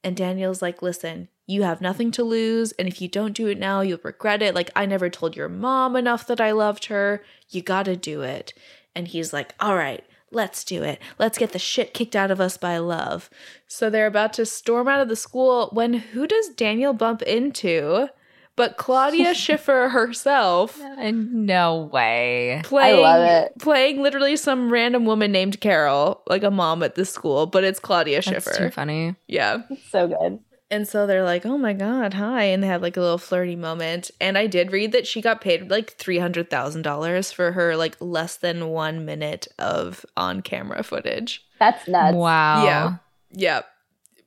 And 0.04 0.16
Daniel's 0.16 0.62
like, 0.62 0.82
Listen, 0.82 1.28
you 1.46 1.62
have 1.62 1.80
nothing 1.80 2.10
to 2.12 2.24
lose. 2.24 2.72
And 2.72 2.88
if 2.88 3.00
you 3.00 3.08
don't 3.08 3.32
do 3.32 3.46
it 3.46 3.58
now, 3.58 3.80
you'll 3.80 4.00
regret 4.02 4.42
it. 4.42 4.54
Like, 4.54 4.70
I 4.74 4.84
never 4.86 5.08
told 5.08 5.36
your 5.36 5.48
mom 5.48 5.94
enough 5.96 6.26
that 6.26 6.40
I 6.40 6.50
loved 6.50 6.86
her. 6.86 7.22
You 7.50 7.62
gotta 7.62 7.96
do 7.96 8.22
it. 8.22 8.52
And 8.94 9.08
he's 9.08 9.32
like, 9.32 9.54
All 9.60 9.76
right, 9.76 10.04
let's 10.30 10.64
do 10.64 10.82
it. 10.82 11.00
Let's 11.18 11.38
get 11.38 11.52
the 11.52 11.58
shit 11.58 11.94
kicked 11.94 12.16
out 12.16 12.30
of 12.30 12.40
us 12.40 12.56
by 12.56 12.78
love. 12.78 13.30
So 13.68 13.88
they're 13.90 14.06
about 14.06 14.32
to 14.34 14.46
storm 14.46 14.88
out 14.88 15.00
of 15.00 15.08
the 15.08 15.16
school 15.16 15.68
when 15.72 15.94
who 15.94 16.26
does 16.26 16.48
Daniel 16.48 16.92
bump 16.92 17.22
into? 17.22 18.08
But 18.56 18.78
Claudia 18.78 19.34
Schiffer 19.34 19.90
herself. 19.90 20.80
No 20.98 21.90
way. 21.92 22.62
Playing, 22.64 23.02
love 23.02 23.22
it. 23.22 23.52
Playing 23.60 24.02
literally 24.02 24.36
some 24.36 24.72
random 24.72 25.04
woman 25.04 25.30
named 25.30 25.60
Carol, 25.60 26.22
like 26.26 26.42
a 26.42 26.50
mom 26.50 26.82
at 26.82 26.94
this 26.94 27.10
school, 27.12 27.46
but 27.46 27.62
it's 27.64 27.78
Claudia 27.78 28.22
That's 28.22 28.44
too 28.46 28.52
Schiffer. 28.52 28.70
funny. 28.70 29.14
Yeah. 29.28 29.58
It's 29.70 29.88
so 29.90 30.08
good. 30.08 30.40
And 30.68 30.88
so 30.88 31.06
they're 31.06 31.22
like, 31.22 31.46
oh 31.46 31.56
my 31.56 31.72
God, 31.72 32.14
hi. 32.14 32.44
And 32.44 32.60
they 32.62 32.66
have 32.66 32.82
like 32.82 32.96
a 32.96 33.00
little 33.00 33.18
flirty 33.18 33.54
moment. 33.54 34.10
And 34.20 34.36
I 34.36 34.48
did 34.48 34.72
read 34.72 34.90
that 34.92 35.06
she 35.06 35.20
got 35.20 35.40
paid 35.40 35.70
like 35.70 35.96
$300,000 35.96 37.32
for 37.32 37.52
her 37.52 37.76
like 37.76 37.96
less 38.00 38.36
than 38.36 38.68
one 38.70 39.04
minute 39.04 39.46
of 39.60 40.04
on 40.16 40.42
camera 40.42 40.82
footage. 40.82 41.44
That's 41.60 41.86
nuts. 41.86 42.16
Wow. 42.16 42.64
Yeah. 42.64 42.96
Yeah. 43.30 43.62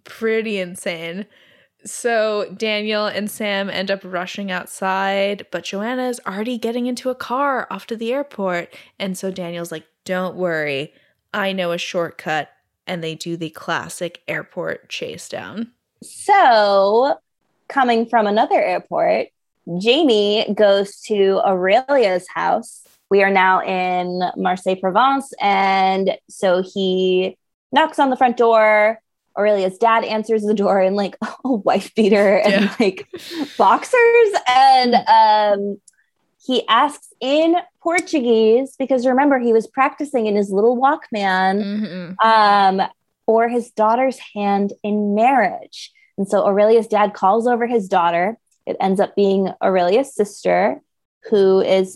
Pretty 0.05 0.59
insane. 0.59 1.25
So 1.85 2.53
Daniel 2.57 3.05
and 3.05 3.29
Sam 3.29 3.69
end 3.69 3.91
up 3.91 4.01
rushing 4.03 4.49
outside, 4.49 5.45
but 5.51 5.65
Joanna 5.65 6.07
is 6.07 6.21
already 6.25 6.57
getting 6.57 6.87
into 6.87 7.09
a 7.09 7.15
car 7.15 7.67
off 7.69 7.85
to 7.87 7.97
the 7.97 8.13
airport. 8.13 8.73
And 8.97 9.17
so 9.17 9.29
Daniel's 9.29 9.71
like, 9.71 9.85
don't 10.05 10.35
worry, 10.35 10.93
I 11.33 11.51
know 11.51 11.73
a 11.73 11.77
shortcut. 11.77 12.49
And 12.87 13.03
they 13.03 13.13
do 13.13 13.37
the 13.37 13.49
classic 13.49 14.21
airport 14.27 14.89
chase 14.89 15.29
down. 15.29 15.73
So, 16.03 17.17
coming 17.67 18.05
from 18.07 18.27
another 18.27 18.61
airport, 18.61 19.27
Jamie 19.79 20.51
goes 20.53 20.99
to 21.01 21.41
Aurelia's 21.45 22.27
house. 22.33 22.83
We 23.09 23.23
are 23.23 23.29
now 23.31 23.61
in 23.61 24.21
Marseille, 24.37 24.75
Provence. 24.75 25.33
And 25.41 26.17
so 26.29 26.61
he 26.63 27.37
knocks 27.71 27.99
on 27.99 28.09
the 28.09 28.15
front 28.17 28.37
door. 28.37 28.99
Aurelia's 29.37 29.77
dad 29.77 30.03
answers 30.03 30.43
the 30.43 30.53
door 30.53 30.81
in 30.81 30.95
like 30.95 31.15
a 31.45 31.51
wife 31.51 31.93
beater 31.95 32.37
and 32.39 32.65
Yeah. 32.65 32.75
like 32.79 33.07
boxers. 33.57 34.33
And 34.47 34.95
um, 35.07 35.81
he 36.45 36.67
asks 36.67 37.13
in 37.19 37.55
Portuguese 37.81 38.75
because 38.77 39.05
remember, 39.05 39.39
he 39.39 39.53
was 39.53 39.67
practicing 39.67 40.25
in 40.25 40.35
his 40.35 40.49
little 40.51 40.77
Walkman 40.77 41.63
Mm-hmm. 42.21 42.27
um, 42.27 42.87
for 43.29 43.47
his 43.47 43.69
daughter's 43.69 44.17
hand 44.33 44.73
in 44.81 45.13
marriage. 45.13 45.91
And 46.17 46.27
so 46.27 46.47
Aurelia's 46.47 46.87
dad 46.87 47.13
calls 47.13 47.45
over 47.45 47.67
his 47.67 47.87
daughter. 47.87 48.39
It 48.65 48.75
ends 48.79 48.99
up 48.99 49.15
being 49.15 49.53
Aurelia's 49.61 50.15
sister, 50.15 50.81
who 51.29 51.61
is, 51.61 51.95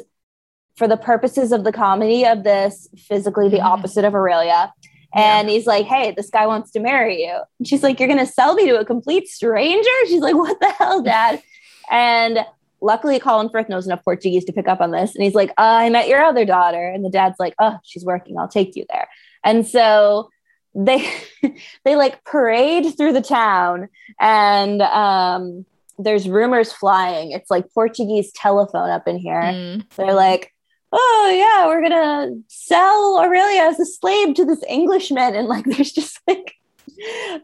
for 0.75 0.88
the 0.88 0.95
purposes 0.95 1.51
of 1.51 1.63
the 1.63 1.71
comedy 1.71 2.23
of 2.23 2.43
this, 2.43 2.88
physically 2.95 3.49
the 3.49 3.57
Mhm. 3.57 3.65
opposite 3.65 4.05
of 4.05 4.13
Aurelia. 4.13 4.71
And 5.15 5.49
he's 5.49 5.65
like, 5.65 5.88
hey, 5.88 6.11
this 6.11 6.29
guy 6.29 6.45
wants 6.45 6.69
to 6.73 6.79
marry 6.79 7.23
you. 7.25 7.36
And 7.57 7.67
she's 7.67 7.81
like, 7.81 7.99
you're 7.99 8.07
going 8.07 8.23
to 8.23 8.31
sell 8.31 8.53
me 8.53 8.67
to 8.67 8.79
a 8.79 8.86
complete 8.86 9.27
stranger? 9.27 9.89
She's 10.05 10.21
like, 10.21 10.36
what 10.36 10.59
the 10.59 10.69
hell, 10.69 11.01
dad? 11.01 11.41
And 11.89 12.45
luckily, 12.79 13.19
Colin 13.19 13.49
Firth 13.49 13.69
knows 13.69 13.88
enough 13.88 14.03
Portuguese 14.05 14.45
to 14.45 14.53
pick 14.53 14.67
up 14.67 14.81
on 14.81 14.91
this. 14.91 15.15
And 15.15 15.23
he's 15.23 15.34
like, 15.34 15.49
uh, 15.57 15.77
I 15.86 15.89
met 15.89 16.07
your 16.07 16.23
other 16.23 16.45
daughter. 16.45 16.89
And 16.89 17.03
the 17.03 17.09
dad's 17.09 17.39
like, 17.39 17.55
oh, 17.57 17.77
she's 17.84 18.05
working. 18.05 18.38
I'll 18.38 18.47
take 18.47 18.75
you 18.75 18.86
there. 18.88 19.07
And 19.43 19.65
so 19.67 20.29
they 20.76 21.07
they 21.86 21.95
like 21.95 22.24
parade 22.24 22.95
through 22.97 23.13
the 23.13 23.21
town 23.21 23.89
and 24.19 24.82
um 24.82 25.65
there's 25.99 26.28
rumors 26.28 26.71
flying 26.74 27.32
it's 27.32 27.51
like 27.51 27.71
portuguese 27.74 28.32
telephone 28.34 28.89
up 28.89 29.07
in 29.07 29.17
here 29.17 29.41
Mm. 29.41 29.84
they're 29.95 30.13
like 30.13 30.51
oh 30.91 31.32
yeah 31.36 31.67
we're 31.67 31.82
gonna 31.82 32.32
sell 32.47 33.19
aurelia 33.24 33.61
as 33.63 33.80
a 33.80 33.86
slave 33.86 34.34
to 34.36 34.45
this 34.45 34.63
englishman 34.67 35.36
and 35.36 35.47
like 35.47 35.65
there's 35.71 35.91
just 35.91 36.19
like 36.28 36.55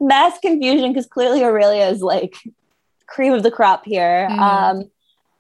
mass 0.01 0.39
confusion 0.39 0.91
because 0.91 1.05
clearly 1.05 1.43
aurelia 1.43 1.88
is 1.88 2.01
like 2.01 2.36
cream 3.07 3.34
of 3.34 3.43
the 3.43 3.51
crop 3.51 3.86
here 3.86 4.27
Mhm. 4.32 4.39
um 4.39 4.91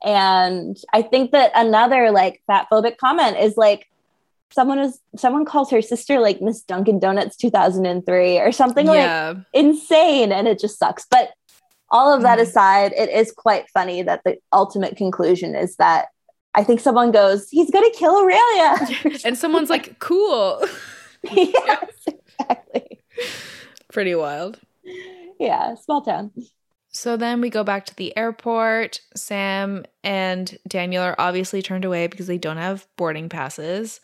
and 0.03 0.77
i 0.93 1.01
think 1.01 1.31
that 1.31 1.51
another 1.55 2.11
like 2.11 2.41
fat 2.47 2.67
phobic 2.71 2.97
comment 2.97 3.37
is 3.37 3.57
like 3.57 3.87
someone 4.51 4.79
is 4.79 4.99
someone 5.15 5.45
calls 5.45 5.69
her 5.71 5.81
sister 5.81 6.19
like 6.19 6.41
miss 6.41 6.61
dunkin 6.61 6.99
donuts 6.99 7.35
2003 7.37 8.39
or 8.39 8.51
something 8.51 8.87
like 8.87 9.37
insane 9.53 10.31
and 10.31 10.47
it 10.47 10.59
just 10.59 10.79
sucks 10.79 11.05
but 11.09 11.31
all 11.91 12.13
of 12.13 12.21
that 12.23 12.39
Mhm. 12.39 12.43
aside 12.43 12.93
it 12.97 13.09
is 13.09 13.31
quite 13.31 13.69
funny 13.69 14.01
that 14.03 14.21
the 14.25 14.37
ultimate 14.53 14.95
conclusion 14.97 15.55
is 15.55 15.75
that 15.77 16.07
i 16.55 16.63
think 16.63 16.79
someone 16.79 17.11
goes 17.11 17.47
he's 17.49 17.69
gonna 17.71 17.91
kill 17.91 18.15
aurelia 18.17 19.19
and 19.25 19.37
someone's 19.37 19.69
like, 19.69 19.99
cool. 19.99 20.63
yes 21.23 22.07
exactly 22.39 23.01
Pretty 23.91 24.15
wild. 24.15 24.59
yeah 25.39 25.75
small 25.75 26.01
town 26.01 26.31
So 26.91 27.17
then 27.17 27.39
we 27.39 27.49
go 27.51 27.63
back 27.63 27.85
to 27.85 27.95
the 27.95 28.17
airport. 28.17 29.01
Sam 29.15 29.85
and 30.03 30.57
Daniel 30.67 31.03
are 31.03 31.15
obviously 31.19 31.61
turned 31.61 31.85
away 31.85 32.07
because 32.07 32.25
they 32.25 32.39
don't 32.39 32.57
have 32.57 32.87
boarding 32.97 33.29
passes. 33.29 33.99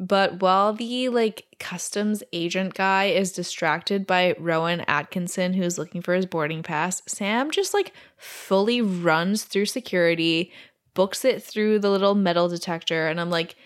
But 0.00 0.40
while 0.40 0.72
the 0.72 1.10
like 1.10 1.44
customs 1.58 2.22
agent 2.32 2.72
guy 2.72 3.04
is 3.04 3.32
distracted 3.32 4.06
by 4.06 4.34
Rowan 4.38 4.80
Atkinson 4.88 5.52
who's 5.52 5.76
looking 5.76 6.00
for 6.00 6.14
his 6.14 6.24
boarding 6.24 6.62
pass, 6.62 7.02
Sam 7.06 7.50
just 7.50 7.74
like 7.74 7.92
fully 8.16 8.80
runs 8.80 9.44
through 9.44 9.66
security, 9.66 10.52
books 10.94 11.22
it 11.22 11.42
through 11.42 11.80
the 11.80 11.90
little 11.90 12.14
metal 12.14 12.48
detector 12.48 13.08
and 13.08 13.20
I'm 13.20 13.28
like 13.28 13.56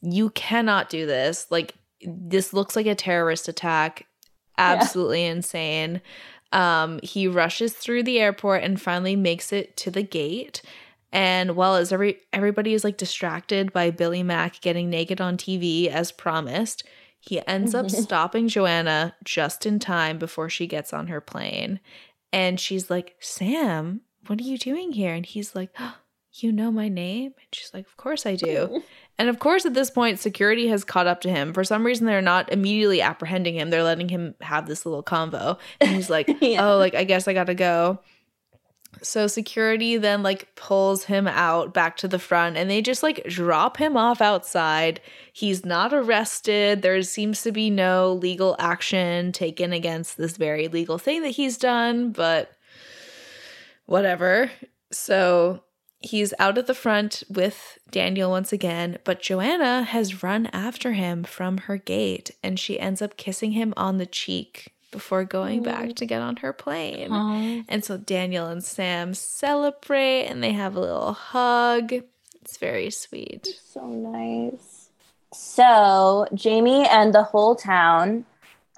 you 0.00 0.30
cannot 0.30 0.90
do 0.90 1.06
this. 1.06 1.48
Like 1.50 1.74
this 2.02 2.52
looks 2.52 2.76
like 2.76 2.86
a 2.86 2.94
terrorist 2.94 3.48
attack. 3.48 4.06
Absolutely 4.58 5.24
insane. 5.24 6.02
Um, 6.52 7.00
he 7.02 7.26
rushes 7.26 7.72
through 7.72 8.04
the 8.04 8.20
airport 8.20 8.62
and 8.62 8.80
finally 8.80 9.16
makes 9.16 9.52
it 9.52 9.76
to 9.78 9.90
the 9.90 10.02
gate. 10.02 10.62
And 11.12 11.56
while 11.56 11.74
as 11.74 11.92
every 11.92 12.18
everybody 12.32 12.72
is 12.74 12.84
like 12.84 12.96
distracted 12.96 13.72
by 13.72 13.90
Billy 13.90 14.22
Mack 14.22 14.60
getting 14.60 14.90
naked 14.90 15.20
on 15.20 15.36
TV 15.36 15.88
as 15.88 16.12
promised, 16.12 16.84
he 17.18 17.44
ends 17.46 17.74
up 17.74 17.90
stopping 17.90 18.48
Joanna 18.48 19.14
just 19.24 19.66
in 19.66 19.78
time 19.78 20.18
before 20.18 20.48
she 20.48 20.66
gets 20.66 20.92
on 20.92 21.08
her 21.08 21.20
plane. 21.20 21.80
And 22.32 22.60
she's 22.60 22.88
like, 22.90 23.16
Sam, 23.18 24.02
what 24.28 24.38
are 24.40 24.44
you 24.44 24.56
doing 24.56 24.92
here? 24.92 25.12
And 25.12 25.26
he's 25.26 25.56
like, 25.56 25.70
"Oh, 25.80 25.96
You 26.32 26.52
know 26.52 26.70
my 26.70 26.88
name? 26.88 27.32
And 27.36 27.46
she's 27.52 27.74
like, 27.74 27.86
Of 27.86 27.96
course 27.96 28.24
I 28.26 28.36
do. 28.36 28.82
And 29.18 29.28
of 29.28 29.38
course, 29.38 29.66
at 29.66 29.74
this 29.74 29.90
point, 29.90 30.18
security 30.18 30.68
has 30.68 30.82
caught 30.82 31.06
up 31.06 31.20
to 31.20 31.28
him. 31.28 31.52
For 31.52 31.62
some 31.62 31.84
reason, 31.84 32.06
they're 32.06 32.22
not 32.22 32.50
immediately 32.50 33.02
apprehending 33.02 33.54
him. 33.56 33.68
They're 33.68 33.82
letting 33.84 34.08
him 34.08 34.34
have 34.40 34.66
this 34.66 34.86
little 34.86 35.02
convo. 35.02 35.58
And 35.78 35.90
he's 35.90 36.08
like, 36.08 36.26
Yeah. 36.40 36.66
oh, 36.66 36.78
like, 36.78 36.94
I 36.94 37.04
guess 37.04 37.28
I 37.28 37.34
gotta 37.34 37.54
go. 37.54 38.00
So 39.02 39.26
security 39.26 39.96
then 39.96 40.22
like 40.22 40.54
pulls 40.56 41.04
him 41.04 41.26
out 41.26 41.72
back 41.72 41.96
to 41.98 42.08
the 42.08 42.18
front 42.18 42.56
and 42.56 42.70
they 42.70 42.82
just 42.82 43.02
like 43.02 43.24
drop 43.24 43.76
him 43.76 43.96
off 43.96 44.20
outside. 44.20 45.00
He's 45.32 45.64
not 45.64 45.92
arrested. 45.92 46.82
There 46.82 47.00
seems 47.02 47.42
to 47.42 47.52
be 47.52 47.70
no 47.70 48.12
legal 48.12 48.56
action 48.58 49.32
taken 49.32 49.72
against 49.72 50.18
this 50.18 50.36
very 50.36 50.68
legal 50.68 50.98
thing 50.98 51.22
that 51.22 51.30
he's 51.30 51.56
done, 51.56 52.12
but 52.12 52.52
whatever. 53.86 54.50
So 54.92 55.62
he's 56.00 56.34
out 56.38 56.58
at 56.58 56.66
the 56.66 56.74
front 56.74 57.22
with 57.30 57.78
Daniel 57.90 58.30
once 58.30 58.52
again, 58.52 58.98
but 59.04 59.22
Joanna 59.22 59.82
has 59.84 60.22
run 60.22 60.46
after 60.52 60.92
him 60.92 61.24
from 61.24 61.58
her 61.58 61.76
gate 61.76 62.32
and 62.42 62.58
she 62.58 62.78
ends 62.78 63.00
up 63.00 63.16
kissing 63.16 63.52
him 63.52 63.72
on 63.76 63.98
the 63.98 64.06
cheek 64.06 64.74
before 64.90 65.24
going 65.24 65.62
back 65.62 65.94
to 65.96 66.06
get 66.06 66.22
on 66.22 66.36
her 66.36 66.52
plane. 66.52 67.12
Aw. 67.12 67.62
And 67.68 67.84
so 67.84 67.96
Daniel 67.96 68.46
and 68.46 68.62
Sam 68.62 69.14
celebrate 69.14 70.26
and 70.26 70.42
they 70.42 70.52
have 70.52 70.76
a 70.76 70.80
little 70.80 71.12
hug. 71.12 71.92
It's 72.42 72.56
very 72.56 72.90
sweet. 72.90 73.48
So 73.64 73.86
nice. 73.86 74.88
So 75.32 76.26
Jamie 76.34 76.86
and 76.88 77.14
the 77.14 77.22
whole 77.22 77.54
town, 77.54 78.24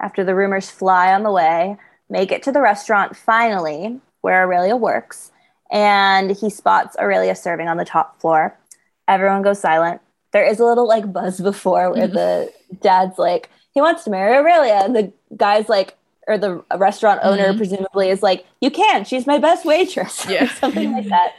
after 0.01 0.23
the 0.23 0.35
rumors 0.35 0.69
fly 0.69 1.13
on 1.13 1.23
the 1.23 1.31
way, 1.31 1.77
make 2.09 2.31
it 2.31 2.43
to 2.43 2.51
the 2.51 2.61
restaurant 2.61 3.15
finally, 3.15 3.99
where 4.21 4.43
Aurelia 4.43 4.75
works, 4.75 5.31
and 5.71 6.31
he 6.31 6.49
spots 6.49 6.95
Aurelia 6.97 7.35
serving 7.35 7.67
on 7.67 7.77
the 7.77 7.85
top 7.85 8.21
floor. 8.21 8.57
Everyone 9.07 9.41
goes 9.41 9.59
silent. 9.59 10.01
There 10.31 10.45
is 10.45 10.59
a 10.59 10.65
little 10.65 10.87
like 10.87 11.11
buzz 11.11 11.41
before 11.41 11.91
where 11.91 12.07
the 12.19 12.53
dad's 12.81 13.17
like, 13.17 13.49
he 13.71 13.81
wants 13.81 14.03
to 14.03 14.11
marry 14.11 14.35
Aurelia, 14.35 14.81
and 14.83 14.95
the 14.95 15.11
guy's 15.35 15.67
like, 15.67 15.97
or 16.27 16.37
the 16.37 16.63
restaurant 16.77 17.19
owner 17.23 17.53
presumably 17.55 18.09
is 18.09 18.23
like, 18.23 18.45
you 18.61 18.71
can't. 18.71 19.05
She's 19.07 19.27
my 19.27 19.37
best 19.37 19.65
waitress, 19.65 20.25
Yeah. 20.29 20.47
something 20.55 20.91
like 20.93 21.07
that. 21.09 21.33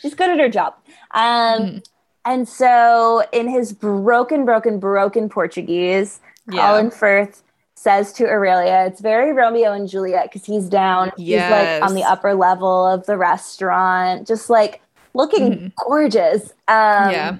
She's 0.00 0.14
good 0.14 0.30
at 0.30 0.38
her 0.38 0.48
job. 0.48 0.74
Um, 1.12 1.22
Mhm. 1.62 1.84
and 2.24 2.48
so, 2.48 3.22
in 3.32 3.48
his 3.48 3.72
broken, 3.72 4.44
broken, 4.44 4.78
broken 4.78 5.28
Portuguese, 5.28 6.20
Yeah. 6.50 6.68
Colin 6.68 6.90
Firth 6.90 7.42
says 7.74 8.12
to 8.14 8.26
Aurelia, 8.26 8.86
it's 8.86 9.00
very 9.00 9.32
Romeo 9.32 9.72
and 9.72 9.88
Juliet 9.88 10.24
because 10.32 10.46
he's 10.46 10.68
down. 10.70 11.12
He's 11.18 11.40
like 11.40 11.82
on 11.82 11.94
the 11.94 12.02
upper 12.04 12.34
level 12.34 12.86
of 12.86 13.04
the 13.06 13.16
restaurant, 13.18 14.26
just 14.26 14.48
like 14.48 14.80
looking 15.12 15.52
Mhm. 15.52 15.72
gorgeous. 15.86 16.52
Um, 16.66 17.10
Yeah. 17.10 17.36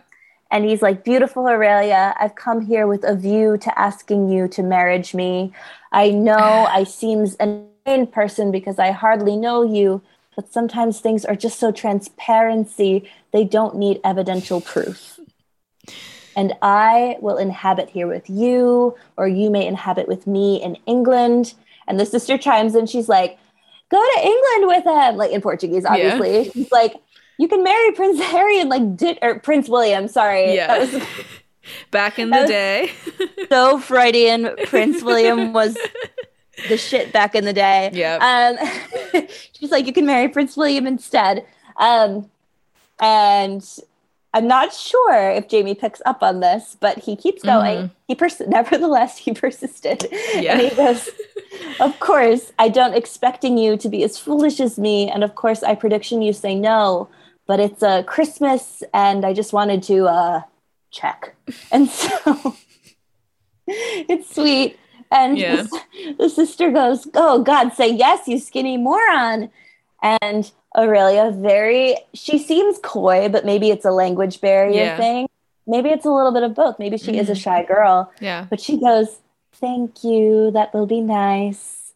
And 0.50 0.64
he's 0.64 0.82
like, 0.82 1.02
Beautiful 1.02 1.48
Aurelia, 1.48 2.14
I've 2.20 2.34
come 2.36 2.60
here 2.60 2.86
with 2.86 3.02
a 3.04 3.16
view 3.16 3.56
to 3.58 3.78
asking 3.78 4.28
you 4.28 4.46
to 4.48 4.62
marriage 4.62 5.12
me. 5.14 5.52
I 5.94 6.10
know 6.10 6.66
I 6.68 6.84
seems 6.84 7.36
an 7.36 7.68
insane 7.86 8.06
person 8.08 8.50
because 8.50 8.78
I 8.78 8.90
hardly 8.90 9.36
know 9.36 9.62
you, 9.62 10.02
but 10.36 10.52
sometimes 10.52 11.00
things 11.00 11.24
are 11.24 11.36
just 11.36 11.58
so 11.58 11.70
transparency, 11.70 13.08
they 13.32 13.44
don't 13.44 13.76
need 13.76 14.00
evidential 14.04 14.60
proof. 14.60 15.20
And 16.36 16.52
I 16.62 17.16
will 17.20 17.36
inhabit 17.36 17.90
here 17.90 18.08
with 18.08 18.28
you, 18.28 18.96
or 19.16 19.28
you 19.28 19.50
may 19.50 19.66
inhabit 19.66 20.08
with 20.08 20.26
me 20.26 20.60
in 20.60 20.76
England. 20.86 21.54
And 21.86 22.00
the 22.00 22.06
sister 22.06 22.36
chimes 22.36 22.74
in, 22.74 22.86
she's 22.86 23.08
like, 23.08 23.38
Go 23.90 24.02
to 24.02 24.26
England 24.26 24.66
with 24.66 24.84
him, 24.84 25.16
like 25.16 25.30
in 25.30 25.40
Portuguese, 25.40 25.84
obviously. 25.84 26.50
She's 26.50 26.72
like, 26.72 26.94
You 27.38 27.46
can 27.46 27.62
marry 27.62 27.92
Prince 27.92 28.20
Harry 28.32 28.58
and 28.58 28.68
like, 28.68 28.96
di- 28.96 29.18
or 29.22 29.38
Prince 29.38 29.68
William, 29.68 30.08
sorry. 30.08 30.54
Yeah. 30.54 30.88
Back 31.90 32.18
in 32.18 32.30
the 32.30 32.46
day. 32.46 32.92
so 33.48 33.78
Freudian. 33.78 34.54
Prince 34.66 35.02
William 35.02 35.52
was 35.52 35.76
the 36.68 36.76
shit 36.76 37.12
back 37.12 37.34
in 37.34 37.44
the 37.44 37.52
day. 37.52 37.90
Yeah. 37.92 38.56
Um, 39.12 39.26
she's 39.52 39.70
like, 39.70 39.86
you 39.86 39.92
can 39.92 40.06
marry 40.06 40.28
Prince 40.28 40.56
William 40.56 40.86
instead. 40.86 41.46
Um, 41.76 42.30
and 43.00 43.64
I'm 44.34 44.48
not 44.48 44.74
sure 44.74 45.30
if 45.30 45.48
Jamie 45.48 45.76
picks 45.76 46.02
up 46.04 46.22
on 46.22 46.40
this, 46.40 46.76
but 46.80 46.98
he 46.98 47.14
keeps 47.14 47.42
going. 47.42 47.92
He 48.08 48.16
pers- 48.16 48.40
nevertheless 48.48 49.16
he 49.18 49.32
persisted, 49.32 50.08
Yeah. 50.34 50.52
and 50.54 50.60
he 50.60 50.74
goes, 50.74 51.08
"Of 51.80 51.98
course, 52.00 52.52
I 52.58 52.68
don't 52.68 52.94
expecting 52.94 53.56
you 53.58 53.76
to 53.76 53.88
be 53.88 54.02
as 54.02 54.18
foolish 54.18 54.58
as 54.58 54.76
me, 54.76 55.08
and 55.08 55.22
of 55.22 55.36
course, 55.36 55.62
I 55.62 55.76
prediction 55.76 56.20
you 56.20 56.32
say 56.32 56.56
no, 56.56 57.08
but 57.46 57.60
it's 57.60 57.82
a 57.82 57.88
uh, 57.88 58.02
Christmas, 58.02 58.82
and 58.92 59.24
I 59.24 59.34
just 59.34 59.52
wanted 59.52 59.84
to 59.84 60.06
uh, 60.06 60.42
check." 60.94 61.34
And 61.72 61.88
so 61.88 62.54
it's 63.66 64.34
sweet. 64.34 64.78
And 65.10 65.38
Yeah. 65.38 65.62
the, 65.62 66.14
the 66.18 66.28
sister 66.28 66.70
goes, 66.70 67.06
Oh, 67.14 67.42
God, 67.42 67.70
say 67.74 67.88
yes, 67.92 68.26
you 68.26 68.38
skinny 68.38 68.76
moron. 68.76 69.50
And 70.02 70.50
Aurelia, 70.76 71.30
very, 71.30 71.96
she 72.14 72.38
seems 72.38 72.78
coy, 72.82 73.28
but 73.28 73.44
maybe 73.44 73.70
it's 73.70 73.84
a 73.84 73.90
language 73.90 74.40
barrier 74.40 74.84
Yeah. 74.84 74.96
thing. 74.96 75.28
Maybe 75.66 75.88
it's 75.90 76.04
a 76.04 76.10
little 76.10 76.32
bit 76.32 76.42
of 76.42 76.54
both. 76.54 76.78
Maybe 76.78 76.98
she 76.98 77.16
is 77.16 77.28
a 77.30 77.32
Mhm. 77.32 77.42
shy 77.42 77.62
girl, 77.64 78.12
yeah. 78.20 78.46
but 78.50 78.60
she 78.60 78.78
goes, 78.78 79.18
Thank 79.54 80.02
you. 80.04 80.50
That 80.50 80.74
will 80.74 80.86
be 80.86 81.00
nice. 81.00 81.92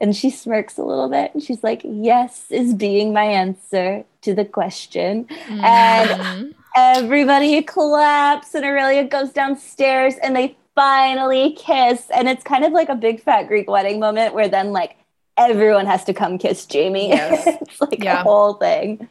And 0.00 0.16
she 0.16 0.30
smirks 0.30 0.78
a 0.78 0.82
little 0.82 1.08
bit 1.10 1.30
and 1.34 1.42
she's 1.42 1.62
like, 1.62 1.82
Yes, 1.84 2.46
is 2.50 2.72
being 2.74 3.12
my 3.12 3.24
answer 3.24 4.04
to 4.22 4.34
the 4.34 4.44
question. 4.46 5.26
And 5.48 6.10
Mhm. 6.10 6.54
Everybody 6.76 7.62
claps 7.62 8.54
and 8.54 8.64
Aurelia 8.64 9.04
goes 9.04 9.30
downstairs 9.32 10.14
and 10.22 10.34
they 10.36 10.56
finally 10.74 11.52
kiss 11.52 12.08
and 12.14 12.28
it's 12.28 12.42
kind 12.42 12.64
of 12.64 12.72
like 12.72 12.88
a 12.88 12.94
big 12.94 13.20
fat 13.22 13.44
Greek 13.48 13.68
wedding 13.68 14.00
moment 14.00 14.34
where 14.34 14.48
then 14.48 14.72
like 14.72 14.96
everyone 15.36 15.86
has 15.86 16.04
to 16.04 16.14
come 16.14 16.38
kiss 16.38 16.66
Jamie. 16.66 17.08
Yes. 17.12 17.46
it's 17.60 17.80
like 17.80 18.02
Yeah. 18.02 18.20
a 18.20 18.22
whole 18.22 18.54
thing. 18.54 19.08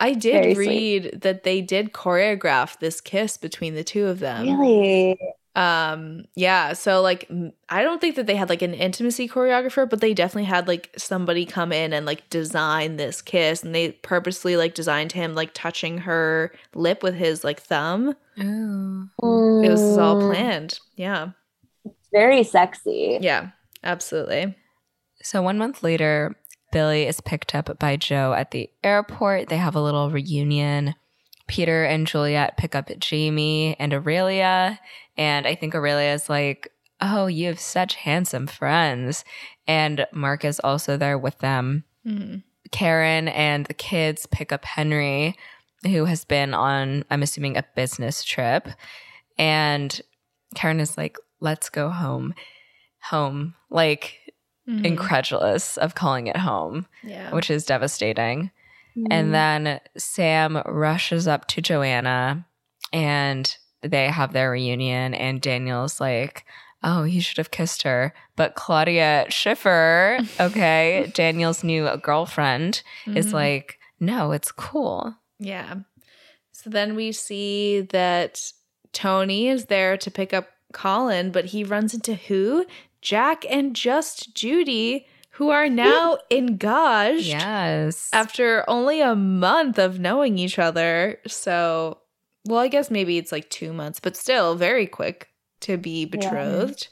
I 0.00 0.12
did 0.12 0.32
Very 0.42 0.54
sweet. 0.54 0.68
read 0.68 1.20
that 1.22 1.42
they 1.42 1.60
did 1.60 1.92
choreograph 1.92 2.78
this 2.78 3.00
kiss 3.00 3.36
between 3.36 3.74
the 3.74 3.82
two 3.84 4.06
of 4.06 4.20
them. 4.20 4.44
really? 4.60 5.18
Um 5.58 6.24
yeah, 6.36 6.72
so 6.72 7.00
like 7.02 7.28
i 7.68 7.82
don't 7.82 8.00
think 8.00 8.14
that 8.14 8.26
they 8.26 8.36
had 8.36 8.48
like 8.48 8.62
an 8.62 8.74
intimacy 8.74 9.28
choreographer, 9.28 9.90
but 9.90 10.00
they 10.00 10.14
definitely 10.14 10.44
had 10.44 10.68
like 10.68 10.90
somebody 10.96 11.44
come 11.44 11.72
in 11.72 11.92
and 11.92 12.06
like 12.06 12.30
design 12.30 12.96
this 12.96 13.20
kiss 13.20 13.64
and 13.64 13.74
they 13.74 13.90
purposely 13.92 14.56
like 14.56 14.74
designed 14.74 15.12
him 15.12 15.34
like 15.34 15.50
touching 15.54 15.98
her 15.98 16.52
lip 16.74 17.02
with 17.02 17.14
his 17.16 17.42
like 17.42 17.60
thumb. 17.60 18.14
Ooh. 18.40 19.08
It 19.64 19.68
was 19.68 19.98
all 19.98 20.16
Mm, 20.16 20.20
planned. 20.20 20.78
Yeah. 20.94 21.30
Very 22.12 22.44
sexy. 22.44 23.18
Yeah. 23.20 23.48
Absolutely. 23.82 24.54
So 25.22 25.42
one 25.42 25.58
month 25.58 25.82
later, 25.82 26.36
Billy 26.70 27.04
is 27.06 27.20
picked 27.20 27.54
up 27.54 27.78
by 27.80 27.96
Joe 27.96 28.32
at 28.32 28.52
the 28.52 28.70
airport. 28.84 29.48
They 29.48 29.56
have 29.56 29.74
a 29.74 29.82
little 29.82 30.10
reunion. 30.10 30.94
Peter 31.48 31.84
and 31.84 32.06
Juliet 32.06 32.56
pick 32.56 32.74
up 32.74 32.90
Jamie 32.98 33.74
and 33.78 33.92
Aurelia. 33.92 34.78
And 35.16 35.46
I 35.46 35.54
think 35.54 35.74
Aurelia 35.74 36.12
is 36.14 36.28
like, 36.28 36.70
Oh, 37.00 37.26
you 37.26 37.46
have 37.46 37.60
such 37.60 37.94
handsome 37.94 38.46
friends. 38.46 39.24
And 39.66 40.06
Mark 40.12 40.44
is 40.44 40.60
also 40.60 40.96
there 40.96 41.16
with 41.18 41.38
them. 41.38 41.84
Mhm. 42.06 42.42
Karen 42.72 43.28
and 43.28 43.66
the 43.66 43.74
kids 43.74 44.26
pick 44.26 44.52
up 44.52 44.64
Henry, 44.64 45.36
who 45.84 46.04
has 46.06 46.24
been 46.24 46.54
on, 46.54 47.04
I'm 47.10 47.22
assuming, 47.22 47.56
a 47.56 47.64
business 47.76 48.24
trip. 48.24 48.68
And 49.38 50.00
Karen 50.54 50.80
is 50.80 50.98
like, 50.98 51.16
let's 51.40 51.68
go 51.70 51.88
home. 51.88 52.34
Home. 53.04 53.54
Like, 53.70 54.16
Mhm. 54.68 54.84
incredulous 54.84 55.76
of 55.78 55.94
calling 55.94 56.26
it 56.26 56.36
home, 56.36 56.86
Yeah. 57.04 57.30
which 57.30 57.48
is 57.48 57.64
devastating. 57.64 58.50
Mm. 58.96 59.06
And 59.10 59.34
then 59.34 59.80
Sam 59.96 60.62
rushes 60.66 61.26
up 61.28 61.46
to 61.48 61.60
Joanna 61.62 62.46
and 62.92 63.56
they 63.82 64.06
have 64.08 64.32
their 64.32 64.50
reunion. 64.50 65.14
And 65.14 65.40
Daniel's 65.40 66.00
like, 66.00 66.44
oh, 66.82 67.02
he 67.04 67.20
should 67.20 67.38
have 67.38 67.50
kissed 67.50 67.82
her. 67.82 68.12
But 68.36 68.54
Claudia 68.54 69.26
Schiffer, 69.30 70.18
okay, 70.40 71.10
Daniel's 71.14 71.62
new 71.64 71.88
girlfriend, 71.98 72.82
is 73.06 73.26
Mhm. 73.28 73.32
like, 73.32 73.78
no, 74.00 74.32
it's 74.32 74.52
cool. 74.52 75.14
Yeah. 75.38 75.74
So 76.52 76.70
then 76.70 76.96
we 76.96 77.12
see 77.12 77.80
that 77.82 78.52
Tony 78.92 79.48
is 79.48 79.66
there 79.66 79.96
to 79.96 80.10
pick 80.10 80.32
up 80.32 80.48
Colin, 80.72 81.30
but 81.30 81.46
he 81.46 81.62
runs 81.64 81.94
into 81.94 82.14
who? 82.14 82.66
Jack 83.00 83.44
and 83.48 83.76
just 83.76 84.34
Judy, 84.34 85.06
who 85.38 85.50
are 85.50 85.68
now 85.68 86.18
engaged 86.32 87.26
Yes. 87.26 88.08
after 88.12 88.64
only 88.68 89.00
a 89.00 89.14
month 89.14 89.78
of 89.78 90.00
knowing 90.00 90.36
each 90.36 90.58
other. 90.58 91.18
So, 91.28 91.98
well, 92.46 92.58
I 92.58 92.66
guess 92.66 92.90
maybe 92.90 93.18
it's 93.18 93.30
like 93.30 93.48
two 93.48 93.72
months, 93.72 94.00
but 94.00 94.16
still 94.16 94.56
very 94.56 94.86
quick 94.88 95.28
to 95.60 95.76
be 95.76 96.04
betrothed. 96.06 96.88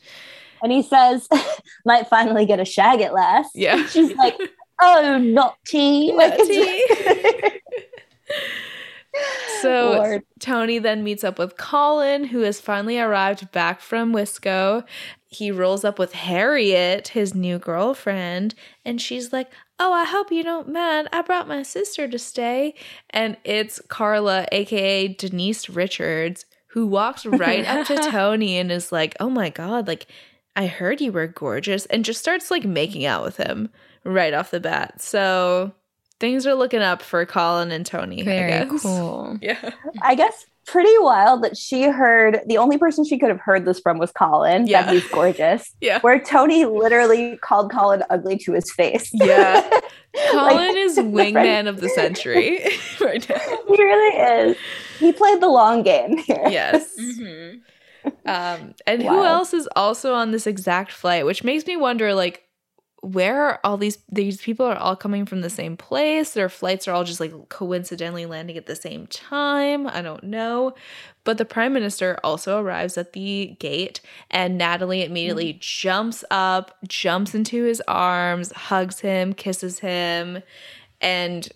And 0.63 0.71
he 0.71 0.83
says, 0.83 1.29
might 1.85 2.07
finally 2.09 2.47
get 2.47 2.61
a 2.61 2.65
shag 2.65 3.01
at 3.01 3.13
last. 3.13 3.51
Yeah. 3.55 3.79
And 3.81 3.89
she's 3.89 4.15
like, 4.15 4.37
oh, 4.81 5.19
not 5.19 5.57
tea. 5.67 6.13
Like, 6.17 6.35
it's- 6.39 7.53
So 9.63 9.93
Lord. 9.93 10.23
Tony 10.41 10.79
then 10.79 11.05
meets 11.05 11.25
up 11.25 11.39
with 11.39 11.57
Colin, 11.57 12.25
who 12.25 12.41
has 12.41 12.61
finally 12.61 12.99
arrived 12.99 13.51
back 13.53 13.81
from 13.81 14.13
Wisco. 14.13 14.85
He 15.27 15.51
rolls 15.51 15.85
up 15.85 15.99
with 15.99 16.13
Harriet, 16.13 17.09
his 17.09 17.35
new 17.35 17.59
girlfriend, 17.59 18.55
and 18.85 19.01
she's 19.01 19.33
like, 19.33 19.51
Oh, 19.79 19.93
I 19.93 20.05
hope 20.05 20.33
you 20.33 20.43
don't 20.43 20.73
mind. 20.73 21.09
I 21.13 21.21
brought 21.21 21.49
my 21.49 21.63
sister 21.63 22.09
to 22.09 22.19
stay. 22.19 22.75
And 23.11 23.37
it's 23.45 23.81
Carla, 23.89 24.47
aka 24.51 25.09
Denise 25.09 25.69
Richards, 25.69 26.47
who 26.69 26.87
walks 26.87 27.27
right 27.27 27.67
up 27.67 27.87
to 27.89 27.97
Tony 28.11 28.57
and 28.57 28.73
is 28.73 28.91
like, 28.93 29.17
Oh 29.21 29.31
my 29.31 29.51
God, 29.51 29.87
like, 29.87 30.07
I 30.55 30.67
heard 30.67 31.03
you 31.03 31.13
were 31.13 31.27
gorgeous, 31.27 31.85
and 31.87 32.05
just 32.05 32.21
starts 32.21 32.51
like 32.51 32.65
making 32.65 33.05
out 33.05 33.23
with 33.23 33.37
him 33.37 33.69
right 34.05 34.33
off 34.33 34.51
the 34.51 34.61
bat. 34.61 35.03
So 35.03 35.73
things 36.21 36.47
are 36.47 36.55
looking 36.55 36.81
up 36.83 37.03
for 37.03 37.25
Colin 37.27 37.71
and 37.71 37.85
Tony. 37.87 38.23
I 38.23 38.25
Very 38.25 38.51
guess. 38.71 38.83
cool. 38.83 39.39
Yeah. 39.43 39.71
I 40.03 40.15
guess 40.15 40.47
pretty 40.67 40.99
wild 40.99 41.45
that 41.45 41.57
she 41.57 41.85
heard 41.85 42.41
the 42.47 42.59
only 42.59 42.77
person 42.77 43.05
she 43.05 43.19
could 43.19 43.29
have 43.29 43.39
heard 43.41 43.65
this 43.65 43.79
from 43.79 43.99
was 43.99 44.11
Colin. 44.13 44.67
Yeah. 44.67 44.83
That 44.83 44.95
he's 44.95 45.07
gorgeous. 45.09 45.73
Yeah. 45.81 46.01
Where 46.01 46.19
Tony 46.21 46.65
literally 46.65 47.37
called 47.37 47.71
Colin 47.71 48.03
ugly 48.11 48.37
to 48.39 48.53
his 48.53 48.73
face. 48.73 49.11
Yeah. 49.13 49.61
Colin 50.33 50.57
Like, 50.57 50.77
is 50.77 50.97
wingman 50.99 51.69
of 51.69 51.81
the 51.81 51.89
century 51.91 52.61
right 53.01 53.29
now. 53.29 53.39
he 53.69 53.83
really 53.83 54.17
is. 54.51 54.57
He 54.99 55.13
played 55.13 55.41
the 55.41 55.49
long 55.49 55.83
game 55.83 56.17
here. 56.17 56.43
Yes. 56.49 56.91
Mm-hmm. 56.99 57.59
Um, 58.25 58.75
and 58.87 59.03
who 59.03 59.25
else 59.25 59.53
is 59.53 59.69
also 59.77 60.15
on 60.15 60.31
this 60.31 60.47
exact 60.47 60.93
flight, 60.93 61.27
which 61.27 61.45
makes 61.45 61.67
me 61.67 61.77
wonder, 61.77 62.15
like, 62.15 62.46
where 63.07 63.41
are 63.41 63.61
all 63.63 63.77
these 63.77 63.99
these 64.11 64.41
people 64.41 64.67
are 64.67 64.77
all 64.77 64.97
coming 64.97 65.27
from 65.27 65.41
the 65.41 65.51
same 65.51 65.77
place? 65.77 66.33
Their 66.33 66.49
flights 66.49 66.89
are 66.89 66.93
all 66.93 67.05
just 67.05 67.21
like 67.21 67.49
coincidentally 67.49 68.27
landing 68.27 68.57
at 68.57 68.67
the 68.67 68.75
same 68.75 69.07
time. 69.07 69.87
I 69.87 70.03
don't 70.03 70.25
know. 70.25 70.75
But 71.23 71.39
the 71.39 71.45
prime 71.45 71.73
minister 71.73 72.19
also 72.25 72.59
arrives 72.61 72.99
at 72.99 73.13
the 73.13 73.57
gate, 73.61 74.01
and 74.31 74.59
Natalie 74.59 75.05
immediately 75.05 75.57
jumps 75.61 76.25
up, 76.31 76.77
jumps 76.89 77.35
into 77.35 77.65
his 77.65 77.81
arms, 77.87 78.53
hugs 78.53 79.01
him, 79.01 79.33
kisses 79.35 79.79
him, 79.81 80.43
and 81.01 81.49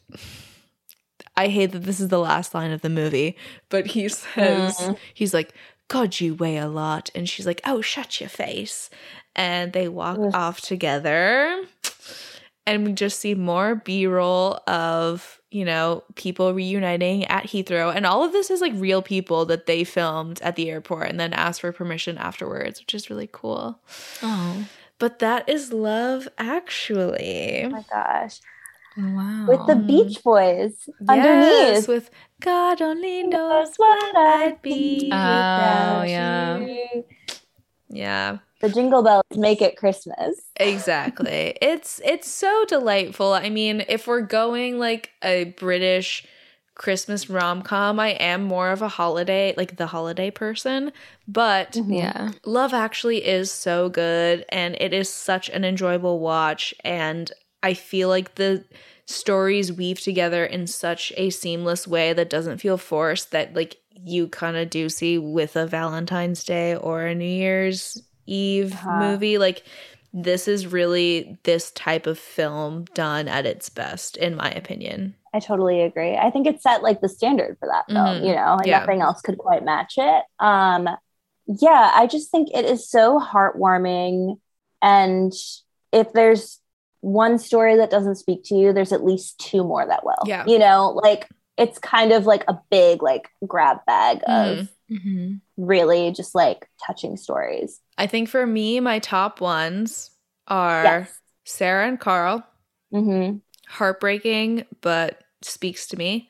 I 1.37 1.49
hate 1.49 1.73
that 1.73 1.85
this 1.85 2.01
is 2.01 2.09
the 2.09 2.19
last 2.19 2.55
line 2.55 2.71
of 2.71 2.83
the 2.83 2.89
movie, 2.91 3.37
but 3.69 3.87
he 3.89 4.09
says, 4.09 4.77
Mm. 4.77 4.99
he's 5.15 5.33
like, 5.33 5.55
God, 5.89 6.21
you 6.21 6.35
weigh 6.35 6.59
a 6.59 6.69
lot. 6.69 7.11
And 7.15 7.29
she's 7.29 7.47
like, 7.47 7.61
oh, 7.65 7.81
shut 7.81 8.21
your 8.21 8.29
face. 8.29 8.91
And 9.37 9.73
they 9.73 9.89
walk 9.89 10.19
Ugh. 10.21 10.31
off 10.35 10.61
together. 10.61 11.65
And 12.67 12.85
we 12.87 12.93
just 12.93 13.19
see 13.19 13.35
more 13.35 13.75
B 13.77 14.07
roll 14.07 14.61
of, 14.67 15.41
you 15.51 15.65
know, 15.65 16.05
people 16.15 16.53
reuniting 16.53 17.25
at 17.27 17.45
Heathrow. 17.45 17.95
And 17.95 18.05
all 18.07 18.23
of 18.23 18.33
this 18.33 18.51
is 18.51 18.61
like 18.61 18.73
real 18.77 19.03
people 19.03 19.47
that 19.47 19.67
they 19.67 19.83
filmed 19.83 20.41
at 20.43 20.57
the 20.57 20.71
airport 20.71 21.09
and 21.09 21.19
then 21.19 21.33
asked 21.33 21.63
for 21.63 21.73
permission 21.73 22.19
afterwards, 22.19 22.81
which 22.81 22.95
is 22.95 23.09
really 23.11 23.29
cool. 23.33 23.81
Oh, 24.23 24.67
But 24.99 25.19
that 25.21 25.49
is 25.49 25.73
love, 25.73 26.29
actually. 26.39 27.63
Oh 27.65 27.71
my 27.71 27.85
gosh. 27.91 28.41
wow. 28.97 29.47
With 29.49 29.67
the 29.67 29.77
Beach 29.77 30.23
Boys 30.23 30.89
underneath. 31.09 31.51
Yes, 31.51 31.89
with 31.89 32.11
God 32.41 32.83
only 32.83 33.23
knows 33.25 33.75
what 33.77 34.17
I'd 34.17 34.61
be. 34.63 35.09
Oh, 35.13 35.17
without 35.17 36.03
yeah. 36.09 36.59
you. 36.59 37.05
Yeah, 37.89 38.39
The 38.61 38.69
jingle 38.69 39.03
bells 39.03 39.25
make 39.35 39.63
it 39.63 39.77
Christmas. 39.77 40.41
exactly. 40.57 41.57
it's 41.61 42.01
it's 42.05 42.31
so 42.31 42.65
delightful. 42.69 43.33
I 43.33 43.49
mean, 43.49 43.85
if 43.89 44.07
we're 44.07 44.21
going 44.21 44.79
like 44.79 45.11
a 45.23 45.45
British 45.59 46.27
Christmas 46.75 47.29
rom-com, 47.29 48.01
I 48.01 48.11
am 48.11 48.43
more 48.43 48.71
of 48.71 48.81
a 48.81 48.89
holiday, 48.89 49.53
like 49.57 49.77
the 49.77 49.87
holiday 49.87 50.31
person, 50.31 50.93
but 51.29 51.73
mm-hmm. 51.73 51.93
yeah. 51.93 52.31
Love 52.47 52.73
Actually 52.73 53.27
is 53.27 53.51
so 53.51 53.89
good 53.89 54.45
and 54.49 54.77
it 54.81 54.95
is 54.95 55.09
such 55.11 55.51
an 55.51 55.65
enjoyable 55.65 56.21
watch 56.21 56.73
and 56.85 57.31
I 57.63 57.75
feel 57.75 58.09
like 58.09 58.37
the 58.37 58.65
stories 59.07 59.73
weave 59.73 60.01
together 60.01 60.45
in 60.45 60.67
such 60.67 61.13
a 61.17 61.31
seamless 61.31 61.87
way 61.87 62.13
that 62.13 62.31
doesn't 62.31 62.59
feel 62.59 62.79
forced 62.79 63.33
that 63.33 63.55
like 63.55 63.77
you 64.03 64.29
kind 64.29 64.57
of 64.57 64.71
do 64.71 64.89
see 64.89 65.19
with 65.19 65.57
a 65.57 65.67
Valentine's 65.67 66.45
Day 66.45 66.77
or 66.77 67.03
a 67.03 67.15
New 67.15 67.25
Year's 67.25 68.03
Eve 68.31 68.73
Uh-huh. 68.73 68.99
movie 68.99 69.39
like 69.39 69.65
this 70.13 70.49
is 70.49 70.67
really 70.67 71.39
this 71.45 71.71
type 71.73 72.07
of 72.07 72.19
film 72.19 72.85
done 72.95 73.29
at 73.29 73.47
its 73.47 73.69
best 73.69 74.17
in 74.17 74.35
my 74.35 74.51
opinion. 74.51 75.15
I 75.33 75.39
totally 75.39 75.83
agree. 75.83 76.17
I 76.17 76.31
think 76.31 76.47
it 76.49 76.61
set 76.61 76.83
like 76.83 77.01
the 77.01 77.09
standard 77.09 77.57
for 77.61 77.69
that 77.69 77.87
film, 77.87 78.17
Mhm. 78.21 78.27
you 78.27 78.35
know, 78.35 78.57
and 78.57 78.67
Yeah. 78.67 78.81
nothing 78.81 79.01
else 79.03 79.21
could 79.21 79.39
quite 79.39 79.65
match 79.65 79.95
it. 79.99 80.25
Um, 80.41 80.89
yeah, 81.47 81.93
I 81.95 82.07
just 82.09 82.31
think 82.33 82.49
it 82.53 82.65
is 82.65 82.89
so 82.89 83.21
heartwarming. 83.21 84.41
And 84.83 85.33
if 85.93 86.13
there's 86.13 86.61
one 87.01 87.39
story 87.39 87.77
that 87.77 87.91
doesn't 87.91 88.17
speak 88.17 88.43
to 88.47 88.55
you, 88.57 88.73
there's 88.73 88.93
at 88.93 89.05
least 89.05 89.39
two 89.39 89.63
more 89.63 89.87
that 89.87 90.05
will. 90.05 90.23
Yeah. 90.27 90.45
You 90.47 90.59
know, 90.59 90.91
like 91.03 91.29
it's 91.57 91.79
kind 91.79 92.11
of 92.13 92.27
like 92.27 92.45
a 92.49 92.59
big 92.71 93.03
like 93.03 93.29
grab 93.47 93.79
bag 93.87 94.23
of 94.27 94.69
Mm-hmm. 94.91 95.35
really 95.57 96.11
just 96.11 96.35
like 96.35 96.69
touching 96.85 97.17
stories. 97.17 97.81
I 97.97 98.07
think 98.07 98.29
for 98.29 98.47
me 98.47 98.81
my 98.81 98.99
top 98.99 99.41
ones 99.41 100.11
are 100.49 100.85
Yes. 100.85 101.21
Sarah 101.45 101.87
and 101.87 102.01
Karl 102.01 102.45
hmm 102.93 103.37
heartbreaking, 103.69 104.65
but 104.81 105.23
speaks 105.43 105.87
to 105.89 105.97
me. 105.97 106.29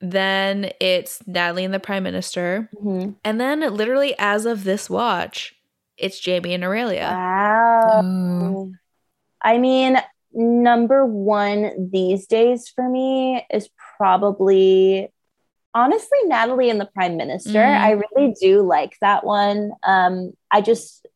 Then 0.00 0.70
it's 0.80 1.26
Natalie 1.26 1.64
and 1.64 1.74
the 1.74 1.80
Prime 1.80 2.04
Minister. 2.04 2.70
hmm 2.80 3.10
And 3.24 3.40
then, 3.40 3.60
literally, 3.74 4.14
as 4.18 4.46
of 4.46 4.62
this 4.64 4.88
watch, 4.88 5.56
it's 5.96 6.20
Jamie 6.20 6.54
and 6.54 6.62
Aurelia. 6.62 7.08
Wow. 7.10 7.80
Oh. 7.84 8.72
I 9.42 9.58
mean, 9.58 9.98
number 10.32 11.04
one 11.04 11.90
these 11.92 12.26
days 12.26 12.68
for 12.68 12.88
me 12.88 13.44
is 13.50 13.68
probably 13.96 15.08
honestly 15.78 16.18
Natalie 16.24 16.70
and 16.70 16.80
the 16.80 16.86
Prime 16.94 17.16
Minister. 17.16 17.58
Mhm. 17.62 17.80
I 17.80 17.90
really 17.92 18.34
do 18.40 18.62
like 18.62 18.96
that 19.00 19.24
one. 19.24 19.72
Um, 19.84 20.32
I 20.50 20.60
just 20.60 21.06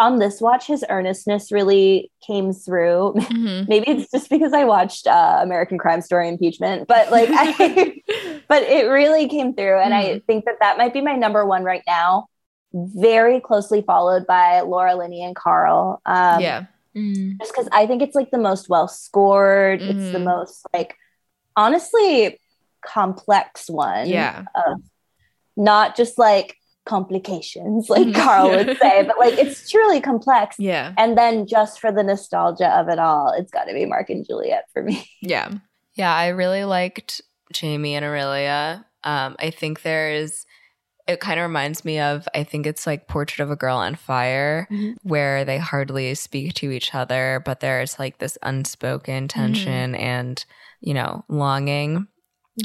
on 0.00 0.18
this 0.18 0.40
watch, 0.40 0.66
his 0.66 0.84
earnestness 0.90 1.52
really 1.52 2.10
came 2.26 2.52
through. 2.52 3.14
Mhm. 3.30 3.68
Maybe 3.68 3.90
it's 3.92 4.10
just 4.10 4.28
because 4.28 4.52
I 4.52 4.64
watched 4.64 5.06
uh, 5.06 5.38
American 5.40 5.78
Crime 5.78 6.00
Story 6.02 6.28
impeachment, 6.28 6.88
but 6.88 7.10
like, 7.12 7.28
I, 7.32 7.52
but 8.48 8.62
it 8.64 8.86
really 8.88 9.28
came 9.28 9.54
through, 9.54 9.78
and 9.80 9.94
I 9.94 10.20
think 10.26 10.44
that 10.46 10.56
that 10.60 10.78
might 10.78 10.92
be 10.92 11.00
my 11.00 11.14
number 11.14 11.46
one 11.46 11.62
right 11.64 11.82
now. 11.86 12.26
Very 12.72 13.38
closely 13.40 13.82
followed 13.82 14.26
by 14.26 14.60
Laura 14.62 14.96
Linney 14.96 15.22
and 15.24 15.36
Karl. 15.36 16.02
Um, 16.04 16.40
yeah. 16.40 16.64
Mm. 16.96 17.38
just 17.40 17.52
because 17.52 17.68
I 17.72 17.86
think 17.86 18.02
it's 18.02 18.14
like 18.16 18.30
the 18.32 18.38
most 18.38 18.68
well 18.68 18.86
scored. 18.88 19.80
It's 19.80 20.10
the 20.12 20.18
Mhm. 20.18 20.24
most 20.24 20.66
like 20.74 20.94
honestly 21.56 22.40
complex 22.86 23.68
one. 23.68 24.08
Yeah. 24.08 24.44
Of 24.54 24.80
not 25.56 25.96
just 25.96 26.18
like 26.18 26.56
complications, 26.86 27.88
like. 27.90 28.14
Karl 28.14 28.50
would 28.50 28.76
say, 28.78 29.02
but 29.04 29.18
like 29.18 29.34
it's 29.38 29.70
truly 29.70 30.00
complex. 30.00 30.56
Yeah. 30.58 30.92
And 30.98 31.16
then 31.16 31.46
just 31.46 31.80
for 31.80 31.90
the 31.92 32.02
nostalgia 32.02 32.68
of 32.78 32.88
it 32.88 32.98
all, 32.98 33.32
it's 33.36 33.50
got 33.50 33.64
to 33.64 33.74
be 33.74 33.86
Mark 33.86 34.10
and 34.10 34.26
Juliet 34.26 34.64
for 34.72 34.82
me. 34.82 35.08
Yeah. 35.20 35.50
Yeah, 35.94 36.12
I 36.14 36.28
really 36.28 36.64
liked 36.64 37.20
Jamie 37.52 37.94
and 37.94 38.04
Aurelia. 38.04 38.84
Um, 39.04 39.36
I 39.38 39.50
think 39.50 39.82
there 39.82 40.10
is, 40.10 40.44
it 41.06 41.20
kind 41.20 41.38
of 41.38 41.44
reminds 41.44 41.84
me 41.84 42.00
of, 42.00 42.26
I 42.34 42.42
think 42.42 42.66
it's 42.66 42.84
like 42.86 43.06
Portrait 43.06 43.44
of 43.44 43.50
a 43.52 43.56
Girl 43.56 43.76
on 43.76 43.94
Fire, 43.94 44.66
Mhm. 44.72 44.96
where 45.04 45.44
they 45.44 45.58
hardly 45.58 46.14
speak 46.16 46.54
to 46.54 46.72
each 46.72 46.94
other, 46.96 47.40
but 47.44 47.60
there's 47.60 47.96
like 47.98 48.18
this 48.18 48.36
unspoken 48.42 49.28
tension 49.28 49.94
and, 49.94 50.44
you 50.80 50.94
know, 50.94 51.24
longing, 51.28 52.08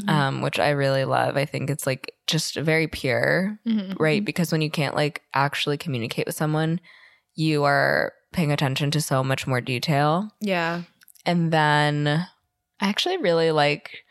um, 0.08 0.40
which 0.42 0.58
I 0.58 0.70
really 0.70 1.04
love. 1.04 1.36
I 1.36 1.44
think 1.44 1.68
it's 1.70 1.86
like 1.86 2.14
just 2.26 2.54
very 2.56 2.86
pure, 2.86 3.58
Mhm. 3.66 3.96
right? 3.98 4.24
Because 4.24 4.52
when 4.52 4.60
you 4.62 4.70
can't 4.70 4.94
like 4.94 5.22
actually 5.34 5.76
communicate 5.78 6.26
with 6.26 6.36
someone, 6.36 6.80
you 7.34 7.64
are 7.64 8.12
paying 8.32 8.52
attention 8.52 8.90
to 8.92 9.00
so 9.00 9.24
much 9.24 9.46
more 9.46 9.60
detail. 9.60 10.30
Yeah. 10.40 10.82
And 11.26 11.52
then 11.52 12.06
I 12.80 12.88
actually 12.88 13.16
really 13.18 13.50
like 13.50 14.04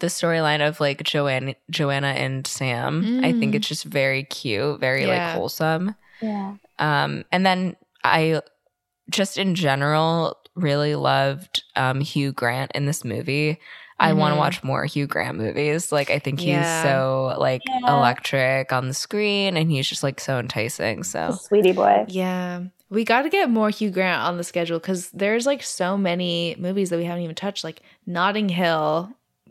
the 0.00 0.06
storyline 0.08 0.66
of 0.66 0.80
like 0.80 1.02
Joanna, 1.02 1.54
Joanna 1.70 2.08
and 2.08 2.46
Sam. 2.46 3.20
I 3.24 3.32
think 3.32 3.52
Mm. 3.52 3.56
it's 3.56 3.68
just 3.68 3.84
very 3.84 4.24
cute, 4.24 4.80
very 4.80 5.06
Yeah. 5.06 5.26
like 5.28 5.34
wholesome. 5.36 5.94
Yeah. 6.20 6.54
Um, 6.78 7.24
and 7.32 7.44
then 7.44 7.76
I 8.04 8.40
just 9.10 9.36
in 9.38 9.54
general 9.54 10.36
really 10.54 10.94
loved 10.94 11.62
um, 11.76 12.00
Hugh 12.00 12.32
Grant 12.32 12.70
in 12.74 12.86
this 12.86 13.04
movie. 13.04 13.58
I 14.08 14.12
want 14.12 14.34
to 14.34 14.38
watch 14.38 14.62
more 14.62 14.84
Hugh 14.84 15.06
Grant 15.06 15.38
movies. 15.38 15.90
Like 15.92 16.10
I 16.10 16.18
think 16.18 16.40
he's 16.40 16.48
Yeah. 16.50 16.82
so 16.82 17.36
like 17.38 17.62
Yeah. 17.66 17.96
electric 17.96 18.72
on 18.72 18.88
the 18.88 18.94
screen, 18.94 19.56
and 19.56 19.70
he's 19.70 19.88
just 19.88 20.02
like 20.02 20.20
so 20.20 20.38
enticing. 20.38 21.02
So 21.04 21.32
sweetie 21.40 21.72
boy. 21.72 22.04
Yeah. 22.08 22.64
We 22.90 23.04
got 23.04 23.22
to 23.22 23.28
get 23.30 23.50
more 23.50 23.70
Hugh 23.70 23.90
Grant 23.90 24.22
on 24.22 24.36
the 24.36 24.44
schedule 24.44 24.78
because 24.78 25.10
there's 25.10 25.46
like 25.46 25.62
so 25.62 25.96
many 25.96 26.54
movies 26.58 26.90
that 26.90 26.98
we 26.98 27.04
haven't 27.04 27.22
even 27.24 27.34
touched. 27.34 27.64
Like 27.64 27.80
Notting 28.06 28.48
Hill, 28.48 29.10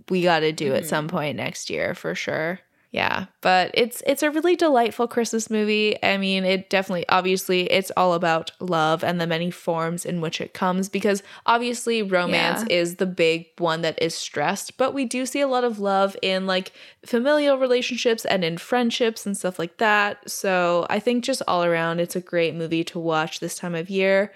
we 0.10 0.22
got 0.22 0.40
to 0.42 0.52
do 0.52 0.74
at 0.74 0.84
Mhm. 0.84 0.88
some 0.88 1.08
point 1.08 1.36
next 1.38 1.70
year 1.70 1.94
for 1.96 2.16
sure. 2.16 2.60
Yeah, 2.94 3.26
but 3.42 3.72
it's 3.74 4.04
it's 4.06 4.22
a 4.22 4.30
really 4.30 4.56
delightful 4.56 5.08
Christmas 5.08 5.50
movie. 5.50 5.98
I 6.04 6.18
mean, 6.18 6.46
it 6.46 6.70
definitely 6.70 7.06
obviously 7.10 7.64
it's 7.72 7.92
all 7.98 8.14
about 8.14 8.52
love 8.60 9.04
and 9.04 9.20
the 9.20 9.26
many 9.26 9.50
forms 9.50 10.06
in 10.06 10.22
which 10.22 10.40
it 10.40 10.54
comes 10.54 10.90
because 10.90 11.24
obviously 11.48 12.04
romance 12.04 12.64
Yeah. 12.70 12.78
is 12.78 12.98
the 12.98 13.08
big 13.08 13.48
one 13.58 13.82
that 13.82 14.00
is 14.00 14.14
stressed, 14.14 14.78
but 14.78 14.94
we 14.94 15.06
do 15.06 15.26
see 15.26 15.42
a 15.42 15.48
lot 15.48 15.64
of 15.64 15.80
love 15.80 16.16
in 16.22 16.46
like 16.46 16.72
familial 17.04 17.58
relationships 17.58 18.26
and 18.26 18.44
in 18.44 18.60
friendships 18.60 19.26
and 19.26 19.36
stuff 19.36 19.58
like 19.58 19.78
that. 19.78 20.30
So, 20.30 20.86
I 20.88 21.00
think 21.00 21.24
just 21.24 21.42
all 21.48 21.64
around 21.64 22.00
it's 22.00 22.16
a 22.16 22.22
great 22.22 22.54
movie 22.54 22.84
to 22.86 23.00
watch 23.00 23.40
this 23.40 23.56
time 23.56 23.74
of 23.74 23.90
year. 23.90 24.32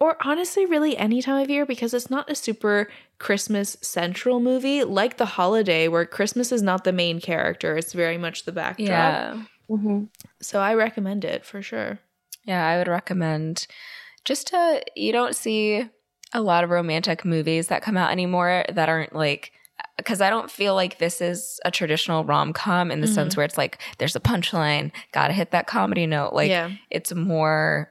Or 0.00 0.16
honestly, 0.24 0.66
really 0.66 0.96
any 0.96 1.22
time 1.22 1.42
of 1.42 1.48
year 1.50 1.64
because 1.66 1.94
it's 1.94 2.10
not 2.10 2.30
a 2.30 2.34
super 2.34 2.88
Christmas 3.18 3.76
central 3.80 4.40
movie 4.40 4.84
like 4.84 5.16
The 5.16 5.24
Holiday, 5.26 5.88
where 5.88 6.04
Christmas 6.04 6.52
is 6.52 6.62
not 6.62 6.84
the 6.84 6.92
main 6.92 7.20
character. 7.20 7.76
It's 7.76 7.92
very 7.92 8.18
much 8.18 8.44
the 8.44 8.52
backdrop. 8.52 8.88
Yeah. 8.88 9.42
Mhm. 9.70 10.08
So 10.40 10.60
I 10.60 10.74
recommend 10.74 11.24
it 11.24 11.44
for 11.46 11.62
sure. 11.62 11.98
Yeah, 12.44 12.66
I 12.66 12.76
would 12.78 12.88
recommend 12.88 13.66
just 14.24 14.48
to 14.48 14.82
you 14.94 15.12
don't 15.12 15.34
see 15.36 15.88
a 16.32 16.40
lot 16.42 16.64
of 16.64 16.70
romantic 16.70 17.24
movies 17.24 17.68
that 17.68 17.82
come 17.82 17.96
out 17.96 18.10
anymore 18.10 18.64
that 18.68 18.88
aren't 18.88 19.14
like 19.14 19.52
because 19.96 20.20
I 20.20 20.28
don't 20.30 20.50
feel 20.50 20.74
like 20.74 20.98
this 20.98 21.20
is 21.20 21.60
a 21.64 21.70
traditional 21.70 22.24
rom 22.24 22.52
com 22.52 22.90
in 22.90 23.00
the 23.00 23.06
Mhm. 23.06 23.14
sense 23.14 23.36
where 23.36 23.44
it's 23.46 23.56
like 23.58 23.78
there's 23.98 24.16
a 24.16 24.20
punchline, 24.20 24.90
gotta 25.12 25.32
hit 25.32 25.52
that 25.52 25.66
comedy 25.66 26.06
note. 26.06 26.32
Like 26.32 26.50
yeah. 26.50 26.70
it's 26.90 27.14
more 27.14 27.90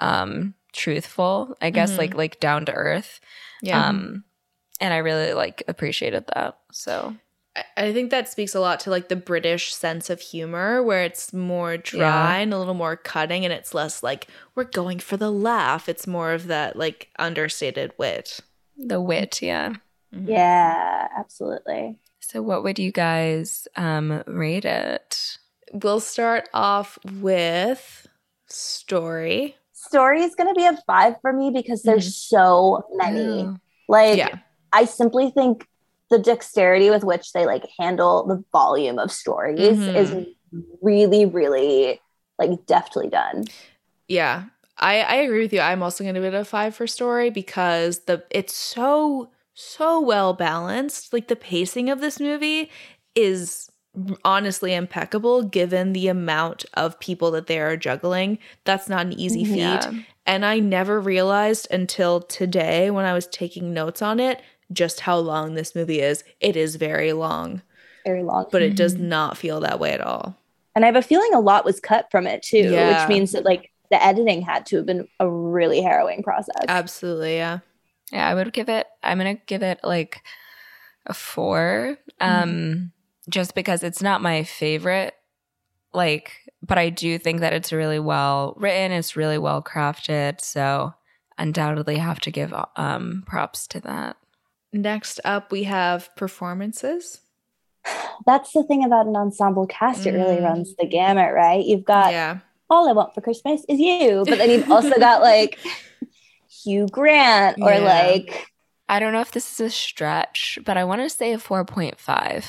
um 0.00 0.54
truthful, 0.74 1.56
I 1.62 1.70
guess, 1.70 1.92
Mhm. 1.92 1.98
like 1.98 2.14
like 2.14 2.40
down 2.40 2.66
to 2.66 2.72
earth. 2.72 3.20
Yeah. 3.62 3.88
Um 3.88 4.24
and 4.80 4.92
I 4.92 4.98
really 4.98 5.32
like 5.32 5.62
appreciated 5.68 6.26
that. 6.34 6.58
So 6.72 7.14
I- 7.56 7.64
I 7.76 7.92
think 7.92 8.10
that 8.10 8.28
speaks 8.28 8.54
a 8.56 8.60
lot 8.60 8.80
to 8.80 8.90
like 8.90 9.08
the 9.08 9.16
British 9.16 9.72
sense 9.74 10.10
of 10.10 10.20
humor 10.20 10.82
where 10.82 11.04
it's 11.04 11.32
more 11.32 11.76
dry 11.76 11.98
Yeah. 12.00 12.36
and 12.42 12.52
a 12.52 12.58
little 12.58 12.74
more 12.74 12.96
cutting 12.96 13.44
and 13.44 13.54
it's 13.54 13.72
less 13.72 14.02
like 14.02 14.26
we're 14.56 14.64
going 14.64 14.98
for 14.98 15.16
the 15.16 15.30
laugh. 15.30 15.88
It's 15.88 16.06
more 16.06 16.32
of 16.32 16.48
that 16.48 16.76
like 16.76 17.08
understated 17.18 17.92
wit. 17.96 18.40
the 18.76 19.00
wit, 19.00 19.40
yeah. 19.40 19.74
Yeah, 20.10 21.06
absolutely. 21.16 21.96
So 22.18 22.42
what 22.42 22.64
would 22.64 22.78
you 22.80 22.90
guys 22.90 23.68
um 23.76 24.24
rate 24.26 24.64
it? 24.64 25.38
We'll 25.72 26.00
start 26.00 26.48
off 26.52 26.98
with 27.04 28.06
story. 28.46 29.56
Story 29.94 30.22
is 30.22 30.34
going 30.34 30.48
to 30.48 30.54
be 30.54 30.66
a 30.66 30.76
five 30.88 31.14
for 31.22 31.32
me 31.32 31.50
because 31.54 31.82
there's 31.82 32.16
so 32.16 32.84
many. 32.94 33.48
Like, 33.88 34.18
Yeah. 34.18 34.38
I 34.72 34.86
simply 34.86 35.30
think 35.30 35.68
the 36.10 36.18
dexterity 36.18 36.90
with 36.90 37.04
which 37.04 37.32
they 37.32 37.46
like 37.46 37.64
handle 37.78 38.26
the 38.26 38.42
volume 38.52 38.98
of 38.98 39.12
stories 39.12 39.78
Mhm. 39.78 39.96
is 39.96 40.26
really, 40.82 41.26
really 41.26 42.00
like 42.40 42.66
deftly 42.66 43.08
done. 43.08 43.44
Yeah. 44.08 44.44
I, 44.78 45.02
I 45.02 45.14
agree 45.16 45.42
with 45.42 45.52
you. 45.52 45.60
I'm 45.60 45.82
also 45.84 46.02
gonna 46.02 46.20
give 46.20 46.34
it 46.34 46.36
a 46.36 46.44
five 46.44 46.74
for 46.74 46.88
story 46.88 47.30
because 47.30 48.00
the 48.06 48.24
it's 48.30 48.54
so 48.54 49.30
so 49.54 50.00
well 50.00 50.32
balanced. 50.34 51.12
Like 51.12 51.28
the 51.28 51.36
pacing 51.36 51.88
of 51.88 52.00
this 52.00 52.18
movie 52.18 52.68
is 53.14 53.70
honestly 54.24 54.74
impeccable 54.74 55.42
given 55.42 55.92
the 55.92 56.08
amount 56.08 56.64
of 56.74 56.98
people 57.00 57.30
that 57.32 57.46
they 57.46 57.58
are 57.60 57.76
juggling. 57.76 58.38
That's 58.64 58.88
not 58.88 59.06
an 59.06 59.12
easy 59.12 59.44
feat. 59.44 59.58
Yeah. 59.58 59.92
And 60.26 60.44
I 60.44 60.58
never 60.58 61.00
realized 61.00 61.68
until 61.70 62.20
today 62.20 62.90
when 62.90 63.04
I 63.04 63.12
was 63.12 63.26
taking 63.26 63.72
notes 63.74 64.02
on 64.02 64.18
it 64.20 64.40
just 64.72 65.00
how 65.00 65.18
long 65.18 65.54
this 65.54 65.74
movie 65.74 66.00
is. 66.00 66.24
It 66.40 66.56
is 66.56 66.76
very 66.76 67.12
long, 67.12 67.62
Very 68.04 68.22
long. 68.22 68.46
but 68.50 68.62
it 68.62 68.74
does 68.76 68.94
Mhm. 68.96 69.00
not 69.00 69.36
feel 69.36 69.60
that 69.60 69.78
way 69.78 69.92
at 69.92 70.00
all. 70.00 70.36
And 70.74 70.84
I 70.84 70.88
have 70.88 70.96
a 70.96 71.02
feeling 71.02 71.32
a 71.34 71.40
lot 71.40 71.64
was 71.64 71.78
cut 71.78 72.10
from 72.10 72.26
it 72.26 72.42
too, 72.42 72.70
Yeah. 72.72 73.00
which 73.02 73.08
means 73.08 73.32
that 73.32 73.44
like 73.44 73.70
the 73.90 74.02
editing 74.02 74.42
had 74.42 74.66
to 74.66 74.76
have 74.78 74.86
been 74.86 75.06
a 75.20 75.28
really 75.30 75.82
harrowing 75.82 76.22
process. 76.22 76.56
Absolutely, 76.66 77.36
yeah. 77.36 77.58
Yeah, 78.10 78.26
I 78.28 78.34
would 78.34 78.52
give 78.52 78.68
it 78.68 78.86
I'm 79.02 79.18
gonna 79.18 79.34
give 79.34 79.62
it 79.62 79.78
like 79.84 80.22
a 81.06 81.14
four. 81.14 81.98
Um 82.20 82.90
just 83.28 83.54
because 83.54 83.82
it's 83.82 84.02
not 84.02 84.20
my 84.22 84.42
favorite. 84.44 85.14
Like, 85.92 86.32
but 86.62 86.78
I 86.78 86.90
do 86.90 87.18
think 87.18 87.40
that 87.40 87.52
it's 87.52 87.72
really 87.72 87.98
well 88.00 88.54
written, 88.58 88.92
it's 88.92 89.16
really 89.16 89.38
well 89.38 89.62
crafted. 89.62 90.40
So 90.40 90.94
undoubtedly 91.38 91.96
have 91.98 92.20
to 92.20 92.30
give 92.30 92.52
um 92.76 93.22
props 93.26 93.66
to 93.68 93.80
that. 93.80 94.16
Next 94.72 95.20
up, 95.24 95.52
we 95.52 95.64
have 95.64 96.14
performances. 96.16 97.20
That's 98.26 98.52
the 98.52 98.64
thing 98.64 98.84
about 98.84 99.06
an 99.06 99.14
ensemble 99.16 99.66
cast. 99.66 100.06
It 100.06 100.12
really 100.12 100.36
Mm. 100.36 100.44
runs 100.44 100.74
the 100.76 100.86
gamut, 100.86 101.32
right? 101.34 101.64
You've 101.64 101.84
got 101.84 102.12
yeah. 102.12 102.38
all 102.70 102.88
I 102.88 102.92
want 102.92 103.14
for 103.14 103.20
Christmas 103.20 103.64
is 103.68 103.78
you, 103.78 104.24
but 104.26 104.38
then 104.38 104.50
you've 104.50 104.70
also 104.70 104.98
got 104.98 105.20
like 105.22 105.58
Hugh 106.64 106.86
Grant 106.90 107.58
or 107.60 107.72
Yeah. 107.74 107.78
like 107.80 108.46
I 108.88 108.98
don't 108.98 109.12
know 109.12 109.20
if 109.20 109.32
this 109.32 109.50
is 109.52 109.60
a 109.60 109.70
stretch, 109.70 110.58
but 110.64 110.76
I 110.76 110.84
want 110.84 111.00
to 111.02 111.08
say 111.08 111.32
a 111.32 111.38
4.5 111.38 112.44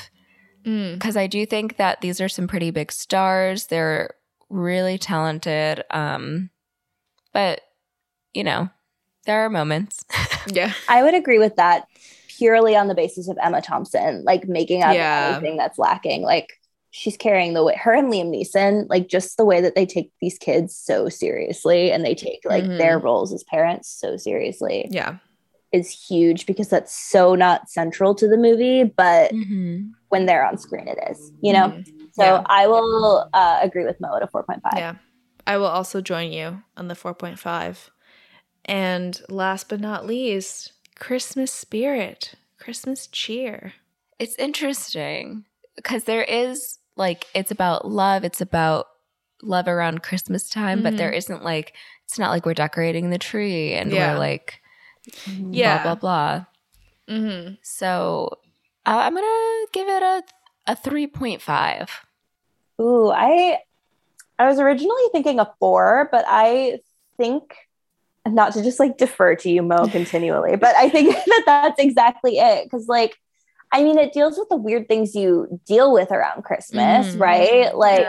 Mm. 0.66 0.94
because 0.94 1.16
I 1.16 1.26
do 1.26 1.46
think 1.46 1.76
that 1.76 2.00
these 2.00 2.20
are 2.20 2.28
some 2.28 2.48
pretty 2.48 2.70
big 2.70 2.90
stars. 2.90 3.66
They're 3.66 4.14
really 4.50 4.98
talented. 4.98 5.84
Um, 5.90 6.50
but 7.32 7.60
you 8.34 8.44
know, 8.44 8.68
there 9.26 9.40
are 9.44 9.50
moments. 9.50 10.04
Yeah. 10.48 10.72
I 10.88 11.02
would 11.02 11.14
agree 11.14 11.40
with 11.40 11.56
that 11.56 11.88
purely 12.28 12.76
on 12.76 12.86
the 12.86 12.94
basis 12.94 13.26
of 13.26 13.36
Emma 13.42 13.60
Thompson, 13.60 14.22
like 14.22 14.46
making 14.46 14.84
up 14.84 14.94
Yeah. 14.94 15.32
anything 15.34 15.56
that's 15.56 15.76
lacking. 15.76 16.22
Like 16.22 16.60
she's 16.92 17.16
carrying 17.16 17.52
the 17.54 17.64
weight. 17.64 17.76
Her 17.78 17.92
and 17.94 18.12
Liam 18.12 18.30
Neeson, 18.30 18.86
like 18.88 19.08
just 19.08 19.36
the 19.38 19.44
way 19.44 19.60
that 19.60 19.74
they 19.74 19.84
take 19.86 20.12
these 20.20 20.38
kids 20.38 20.76
so 20.76 21.08
seriously 21.08 21.90
and 21.90 22.04
they 22.04 22.14
take 22.14 22.42
like 22.44 22.62
Mhm. 22.62 22.78
their 22.78 22.96
roles 23.00 23.32
as 23.32 23.42
parents 23.42 23.88
so 23.88 24.16
seriously 24.16 24.86
Yeah. 24.88 25.16
Is 25.76 25.90
huge 26.08 26.46
because 26.46 26.68
that's 26.68 26.92
so 27.12 27.34
not 27.34 27.68
central 27.68 28.14
to 28.14 28.26
the 28.28 28.36
movie, 28.36 28.84
but 28.84 29.32
mm-hmm. 29.32 29.88
when 30.08 30.26
they're 30.26 30.44
on 30.46 30.56
screen, 30.58 30.88
it 30.88 30.98
is, 31.10 31.32
you 31.42 31.52
know? 31.52 31.68
Mhm. 31.68 31.84
So 32.12 32.24
Yeah. 32.24 32.42
I 32.46 32.66
will 32.66 33.28
uh, 33.34 33.58
agree 33.62 33.84
with 33.84 34.00
Mo 34.00 34.16
at 34.16 34.22
a 34.22 34.26
4.5. 34.26 34.60
Yeah. 34.76 34.94
I 35.46 35.56
will 35.58 35.66
also 35.78 36.00
join 36.00 36.32
you 36.32 36.62
on 36.76 36.88
the 36.88 36.94
4.5. 36.94 37.90
And 38.64 39.20
last 39.28 39.68
but 39.68 39.80
not 39.80 40.06
least, 40.06 40.72
Christmas 40.98 41.52
spirit, 41.52 42.34
Christmas 42.58 43.06
cheer. 43.06 43.74
It's 44.18 44.34
interesting 44.36 45.44
because 45.76 46.04
there 46.04 46.24
is 46.24 46.78
like 46.96 47.26
it's 47.34 47.50
about 47.50 47.86
love. 47.86 48.24
It's 48.24 48.40
about 48.40 48.86
love 49.42 49.68
around 49.68 50.02
Christmas 50.02 50.48
time, 50.48 50.82
but 50.82 50.94
Mhm. 50.94 50.96
there 50.96 51.12
isn't 51.12 51.44
like 51.44 51.74
it's 52.04 52.18
not 52.18 52.30
like 52.30 52.46
we're 52.46 52.54
decorating 52.54 53.10
the 53.10 53.18
tree 53.18 53.74
and 53.74 53.92
Yeah. 53.92 54.12
we're 54.14 54.18
like 54.18 54.60
Yeah. 55.26 55.82
blah 55.82 55.94
blah 55.94 56.00
blah. 56.00 56.44
Mm-hmm. 57.14 57.54
So 57.62 58.38
uh, 58.84 58.98
I'm 59.04 59.14
gonna 59.14 59.66
give 59.72 59.88
it 59.88 60.02
a 60.02 60.22
a 60.66 60.76
three 60.76 61.06
point 61.06 61.42
five. 61.42 61.88
Ooh, 62.80 63.10
I 63.10 63.58
I 64.38 64.48
was 64.48 64.58
originally 64.58 65.02
thinking 65.12 65.40
a 65.40 65.50
four, 65.58 66.08
but 66.10 66.24
I 66.28 66.80
think 67.16 67.54
not 68.26 68.52
to 68.54 68.62
just 68.62 68.80
like 68.80 68.98
defer 68.98 69.36
to 69.36 69.48
you, 69.50 69.62
Mo, 69.62 69.86
continually, 69.88 70.56
but 70.56 70.74
I 70.76 70.88
think 70.90 71.14
that 71.26 71.42
that's 71.46 71.80
exactly 71.80 72.38
it. 72.38 72.64
Because 72.64 72.88
like, 72.88 73.16
I 73.72 73.82
mean, 73.82 73.98
it 73.98 74.12
deals 74.12 74.36
with 74.36 74.48
the 74.48 74.56
weird 74.56 74.88
things 74.88 75.14
you 75.14 75.60
deal 75.66 75.92
with 75.92 76.10
around 76.10 76.42
Christmas, 76.42 77.14
Mhm. 77.14 77.20
right? 77.20 77.76
Like, 77.76 78.06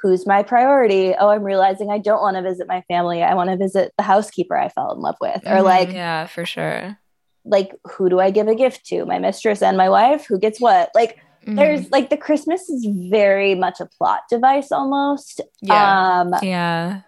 who's 0.00 0.26
my 0.26 0.42
priority? 0.42 1.14
Oh, 1.18 1.28
I'm 1.28 1.42
realizing 1.42 1.90
I 1.90 1.98
don't 1.98 2.20
want 2.22 2.36
to 2.36 2.42
visit 2.42 2.66
my 2.68 2.82
family. 2.88 3.22
I 3.22 3.34
want 3.34 3.50
to 3.50 3.56
visit 3.56 3.92
the 3.96 4.02
housekeeper 4.04 4.56
I 4.56 4.68
fell 4.68 4.92
in 4.92 5.00
love 5.00 5.16
with, 5.20 5.42
or 5.46 5.56
Mhm. 5.58 5.64
like, 5.64 5.92
yeah, 5.92 6.26
for 6.26 6.44
sure. 6.46 6.98
like 7.44 7.74
who 7.92 8.10
do 8.10 8.20
I 8.20 8.30
give 8.30 8.46
a 8.48 8.54
gift 8.54 8.84
to? 8.86 9.06
My 9.06 9.18
mistress 9.18 9.62
and 9.62 9.76
my 9.76 9.88
wife. 9.88 10.26
Who 10.26 10.38
gets 10.38 10.60
what? 10.60 10.90
Like, 10.94 11.18
Mm-hmm. 11.46 11.54
there's 11.56 11.90
like 11.90 12.10
the 12.10 12.16
Christmas 12.18 12.68
is 12.68 12.86
very 13.08 13.54
much 13.54 13.80
a 13.80 13.86
plot 13.86 14.20
device 14.28 14.70
almost. 14.70 15.40
yeah. 15.62 16.20
Um, 16.20 16.34
Yeah. 16.42 17.00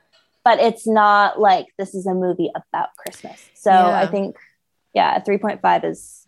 but 0.45 0.59
it's 0.61 0.87
not 0.87 1.39
like 1.39 1.67
this 1.79 1.95
is 1.95 2.07
a 2.07 2.15
movie 2.15 2.51
about 2.55 2.89
Christmas. 2.97 3.51
So 3.55 3.71
Yeah. 3.71 3.99
I 3.99 4.07
think, 4.07 4.37
yeah, 4.95 5.19
3.5 5.21 5.85
is 5.85 6.25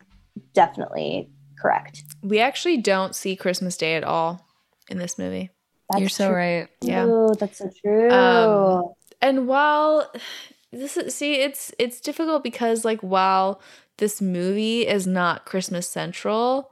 definitely 0.53 1.29
correct. 1.59 2.03
we 2.21 2.39
actually 2.39 2.77
don't 2.77 3.15
see 3.15 3.35
Christmas 3.35 3.77
Day 3.77 3.95
at 3.95 4.03
all 4.03 4.45
in 4.89 4.97
this 4.99 5.17
movie. 5.17 5.49
That's 5.93 6.01
You're 6.01 6.09
so 6.09 6.27
true. 6.27 6.35
right. 6.35 6.67
Yeah. 6.81 7.33
That's 7.39 7.59
so 7.59 7.69
true. 7.81 8.11
Um, 8.11 8.93
And 9.21 9.47
while 9.47 10.11
this 10.71 10.97
is 10.97 11.15
see, 11.15 11.35
it's 11.35 11.71
it's 11.79 12.01
difficult 12.01 12.43
because 12.43 12.83
like 12.83 12.99
while 13.01 13.61
this 13.97 14.21
movie 14.21 14.85
is 14.87 15.07
not 15.07 15.45
Christmas 15.45 15.87
central 15.87 16.71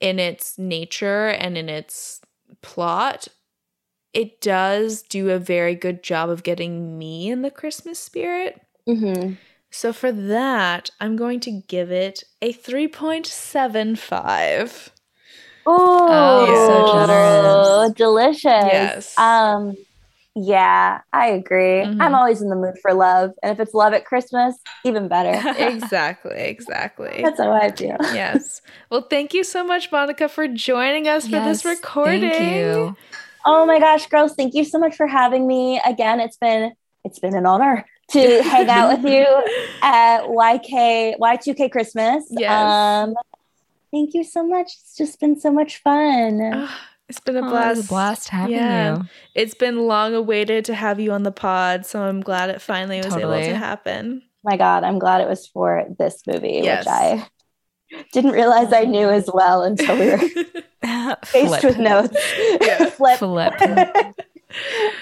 in 0.00 0.18
its 0.18 0.58
nature 0.58 1.28
and 1.28 1.56
in 1.58 1.68
its 1.68 2.20
plot, 2.62 3.28
it 4.12 4.40
does 4.40 5.02
do 5.02 5.30
a 5.30 5.38
very 5.38 5.74
good 5.74 6.02
job 6.02 6.30
of 6.30 6.42
getting 6.44 6.98
me 6.98 7.30
in 7.30 7.42
the 7.42 7.50
Christmas 7.50 7.98
spirit. 7.98 8.60
Mhm. 8.88 9.36
So 9.70 9.92
for 9.92 10.12
that, 10.12 10.90
I'm 11.00 11.16
going 11.16 11.40
to 11.40 11.62
give 11.66 11.90
it 11.90 12.22
a 12.40 12.52
3.75. 12.52 14.93
Oh, 15.66 16.66
so 16.66 16.92
generous. 16.92 17.92
delicious. 17.94 18.44
Yes. 18.44 19.18
Um, 19.18 19.76
yeah, 20.34 21.00
I 21.12 21.28
agree. 21.28 21.84
Mhm. 21.84 22.00
I'm 22.00 22.14
always 22.14 22.42
in 22.42 22.48
the 22.48 22.56
mood 22.56 22.74
for 22.82 22.92
love, 22.92 23.30
and 23.42 23.52
if 23.52 23.60
it's 23.60 23.72
love 23.74 23.92
at 23.92 24.04
Christmas, 24.04 24.56
even 24.84 25.08
better. 25.08 25.32
exactly, 25.58 26.36
exactly. 26.36 27.22
That's 27.22 27.38
how 27.40 27.52
I 27.52 27.70
feel. 27.70 27.96
yes. 28.12 28.60
Well, 28.90 29.06
thank 29.08 29.32
you 29.32 29.44
so 29.44 29.64
much, 29.64 29.90
Monica, 29.92 30.28
for 30.28 30.48
joining 30.48 31.06
us 31.08 31.28
for 31.28 31.40
this 31.40 31.64
recording. 31.64 32.30
Thank 32.30 32.40
you. 32.40 32.96
Oh 33.46 33.66
my 33.66 33.78
gosh, 33.78 34.06
girls, 34.06 34.34
thank 34.34 34.54
you 34.54 34.64
so 34.64 34.78
much 34.78 34.96
for 34.96 35.06
having 35.06 35.46
me 35.46 35.80
again. 35.86 36.20
It's 36.20 36.36
been 36.36 36.72
it's 37.04 37.18
been 37.18 37.34
an 37.34 37.46
honor. 37.46 37.84
to 38.10 38.42
hang 38.42 38.68
out 38.68 38.88
with 39.02 39.10
you 39.10 39.26
at 39.82 40.22
YK 40.28 41.16
Y2K 41.18 41.70
Christmas. 41.70 42.26
Yes. 42.30 43.02
Um, 43.02 43.14
thank 43.94 44.12
you 44.14 44.24
so 44.24 44.46
much. 44.46 44.72
It's 44.80 44.96
just 44.96 45.20
been 45.20 45.38
so 45.38 45.52
much 45.52 45.78
fun. 45.82 46.40
Ah, 46.52 46.80
it's 47.08 47.20
been 47.20 47.36
a 47.36 47.42
Oh, 47.42 47.46
it 47.46 47.50
blast. 47.50 47.76
was 47.76 47.84
a 47.86 47.88
blast 47.88 48.28
having 48.28 48.56
Yeah. 48.56 48.96
you. 48.96 49.02
It's 49.34 49.54
been 49.54 49.86
long 49.86 50.14
awaited 50.14 50.64
to 50.66 50.74
have 50.74 50.98
you 50.98 51.12
on 51.12 51.22
the 51.22 51.32
pod, 51.32 51.86
so 51.86 52.00
I'm 52.02 52.20
glad 52.20 52.50
it 52.50 52.60
finally 52.60 52.98
was 52.98 53.16
able 53.16 53.40
to 53.40 53.54
happen. 53.54 54.22
My 54.42 54.56
God, 54.56 54.84
I'm 54.84 54.98
glad 54.98 55.20
it 55.20 55.28
was 55.28 55.46
for 55.46 55.86
this 55.98 56.22
movie, 56.26 56.60
Yes. 56.64 56.84
which 56.84 56.92
I 56.92 57.26
didn't 58.12 58.32
realize 58.32 58.72
I 58.72 58.84
knew 58.84 59.08
as 59.08 59.30
well 59.32 59.62
until 59.62 59.96
we 59.98 60.10
were 60.10 60.18
faced 61.24 61.64
with 61.64 61.78
notes. 61.78 62.16
Yeah. 62.60 62.86
Flip. 62.90 63.18
Flip. 63.20 63.54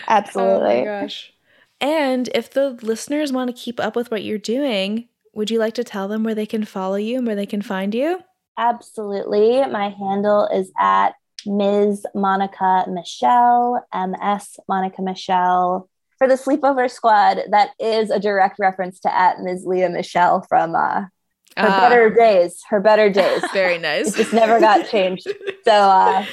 Absolutely. 0.08 0.80
Oh 0.80 0.84
my 0.84 0.84
gosh. 1.02 1.32
And 1.80 2.28
if 2.34 2.50
the 2.50 2.78
listeners 2.82 3.32
want 3.32 3.48
to 3.48 3.60
keep 3.60 3.80
up 3.80 3.96
with 3.96 4.10
what 4.10 4.22
you're 4.22 4.38
doing, 4.38 5.08
would 5.34 5.50
you 5.50 5.58
like 5.58 5.74
to 5.74 5.84
tell 5.84 6.06
them 6.08 6.22
where 6.22 6.34
they 6.34 6.46
can 6.46 6.64
follow 6.64 6.96
you 6.96 7.18
and 7.18 7.26
where 7.26 7.34
they 7.36 7.46
can 7.46 7.62
find 7.62 7.94
you? 7.94 8.22
Absolutely. 8.58 9.64
My 9.66 9.88
handle 9.90 10.46
is 10.52 10.70
at 10.78 11.10
Ms. 11.46 12.06
Monica 12.14 12.84
Michelle, 12.88 13.84
MS 13.94 14.58
Monica 14.68 15.02
Michelle. 15.02 15.88
For 16.18 16.28
the 16.28 16.34
Sleepover 16.34 16.88
Squad, 16.90 17.38
that 17.50 17.70
is 17.80 18.10
a 18.10 18.20
direct 18.20 18.58
reference 18.60 19.00
to 19.00 19.12
at 19.12 19.40
Ms. 19.40 19.64
Lea 19.66 19.88
Michele 19.88 20.44
from 20.48 20.74
uh, 20.76 21.00
her 21.00 21.08
Ah, 21.56 21.80
better 21.80 22.10
days. 22.10 22.62
Her 22.68 22.78
better 22.80 23.10
days. 23.10 23.42
Very 23.52 23.74
it 23.74 23.82
nice. 23.82 24.14
just 24.14 24.32
never 24.32 24.60
got 24.60 24.88
changed. 24.88 25.26
So, 25.64 25.72
uh, 25.72 26.24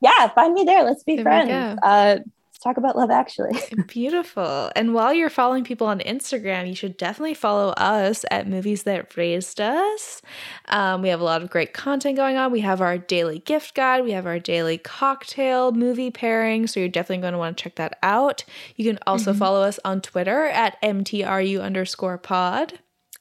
yeah, 0.00 0.28
find 0.28 0.54
me 0.54 0.62
there. 0.64 0.84
Let's 0.84 1.02
be 1.02 1.16
There 1.16 1.24
friends. 1.24 1.78
Uh, 1.82 2.18
talk 2.62 2.76
about 2.76 2.96
love, 2.96 3.10
actually. 3.10 3.58
Beautiful. 3.88 4.70
And 4.76 4.94
while 4.94 5.12
you're 5.12 5.30
following 5.30 5.64
people 5.64 5.86
on 5.86 6.00
Instagram, 6.00 6.68
you 6.68 6.74
should 6.74 6.96
definitely 6.96 7.34
follow 7.34 7.70
us 7.70 8.24
at 8.30 8.46
Movies 8.48 8.82
That 8.84 9.16
Raised 9.16 9.60
Us. 9.60 10.22
Um, 10.68 11.02
we 11.02 11.08
have 11.08 11.20
a 11.20 11.24
lot 11.24 11.42
of 11.42 11.50
great 11.50 11.72
content 11.72 12.16
going 12.16 12.36
on. 12.36 12.52
We 12.52 12.60
have 12.60 12.80
our 12.80 12.98
daily 12.98 13.38
gift 13.40 13.74
guide, 13.74 14.04
we 14.04 14.12
have 14.12 14.26
our 14.26 14.38
daily 14.38 14.78
cocktail 14.78 15.72
movie 15.72 16.10
pairing. 16.10 16.66
So 16.66 16.80
you're 16.80 16.88
definitely 16.88 17.22
going 17.22 17.32
to 17.32 17.38
want 17.38 17.56
to 17.58 17.62
check 17.64 17.76
that 17.76 17.98
out. 18.02 18.44
You 18.76 18.84
can 18.84 18.98
also 19.06 19.32
Mhm. 19.32 19.38
follow 19.38 19.62
us 19.62 19.78
on 19.84 20.00
Twitter 20.00 20.44
at 20.46 20.76
MTRU 20.82 21.60
underscore 21.60 22.18
pod. 22.18 22.78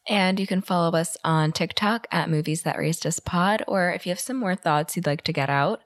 And 0.08 0.40
you 0.40 0.48
can 0.48 0.62
follow 0.62 0.98
us 0.98 1.18
on 1.24 1.52
TikTok 1.52 2.08
at 2.12 2.30
Movies 2.32 2.64
That 2.64 2.80
Raised 2.80 3.06
Us 3.06 3.20
Pod. 3.20 3.64
Or 3.68 3.92
if 3.92 4.06
you 4.08 4.10
have 4.10 4.20
some 4.20 4.38
more 4.38 4.56
thoughts 4.56 4.96
you'd 4.96 5.06
like 5.06 5.24
to 5.26 5.34
get 5.34 5.50
out, 5.52 5.82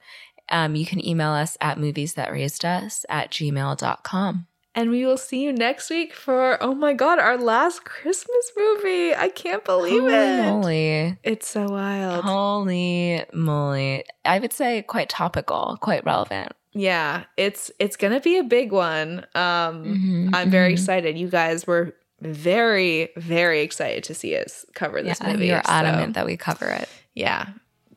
um, 0.54 0.76
you 0.76 0.86
can 0.86 1.06
email 1.06 1.32
us 1.32 1.58
at 1.60 1.78
movies 1.78 2.14
that 2.14 2.32
raised 2.32 2.64
us 2.64 3.06
at 3.10 3.32
gmail.com. 3.32 4.48
And 4.76 4.90
we 4.90 5.06
will 5.06 5.18
see 5.18 5.44
you 5.44 5.54
next 5.54 5.90
week 5.92 6.14
for, 6.16 6.58
oh 6.64 6.74
my 6.74 6.94
God, 6.94 7.20
our 7.20 7.38
last 7.38 7.84
Christmas 7.86 8.52
movie. 8.58 9.14
I 9.14 9.30
can't 9.30 9.64
believe 9.64 10.02
Holy 10.02 10.14
it. 10.16 10.42
moly. 10.44 11.18
It's 11.24 11.48
so 11.48 11.68
wild. 11.70 12.24
Holy 12.24 13.24
moly. 13.34 14.04
I 14.26 14.40
would 14.40 14.52
say 14.54 14.82
quite 14.82 15.10
topical, 15.10 15.78
quite 15.82 16.04
relevant. 16.06 16.54
Yeah, 16.76 17.26
it's 17.38 17.70
it's 17.78 17.96
gonna 17.98 18.20
be 18.20 18.40
a 18.40 18.44
big 18.44 18.72
one. 18.72 19.20
Um, 19.36 19.84
Mhm, 19.86 20.30
I'm 20.34 20.50
very 20.50 20.70
mhm. 20.72 20.74
excited. 20.74 21.20
You 21.20 21.28
guys 21.28 21.68
were 21.68 21.94
very 22.22 23.10
very 23.16 23.62
excited 23.62 24.04
to 24.06 24.16
see 24.16 24.36
us 24.36 24.66
cover 24.74 25.04
this 25.04 25.20
yeah, 25.22 25.32
movie. 25.34 25.48
you're 25.48 25.62
so, 25.64 25.72
adamant 25.72 26.16
that 26.16 26.26
we 26.26 26.36
cover 26.36 26.66
it. 26.70 26.90
yeah, 27.14 27.50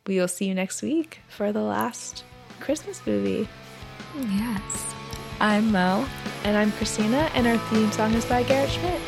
we 0.06 0.18
will 0.20 0.28
see 0.28 0.44
you 0.44 0.54
next 0.54 0.82
week 0.82 1.20
for 1.28 1.52
the 1.52 1.62
last 1.62 2.22
Christmas 2.60 3.04
movie. 3.06 3.48
Yes. 4.16 4.94
I'm 5.40 5.70
Mo. 5.72 6.06
And 6.44 6.56
I'm 6.56 6.72
Christina, 6.72 7.30
and 7.34 7.46
our 7.46 7.58
theme 7.68 7.90
song 7.92 8.14
is 8.14 8.24
by 8.24 8.42
Garrett 8.42 8.70
Schmidt. 8.70 9.00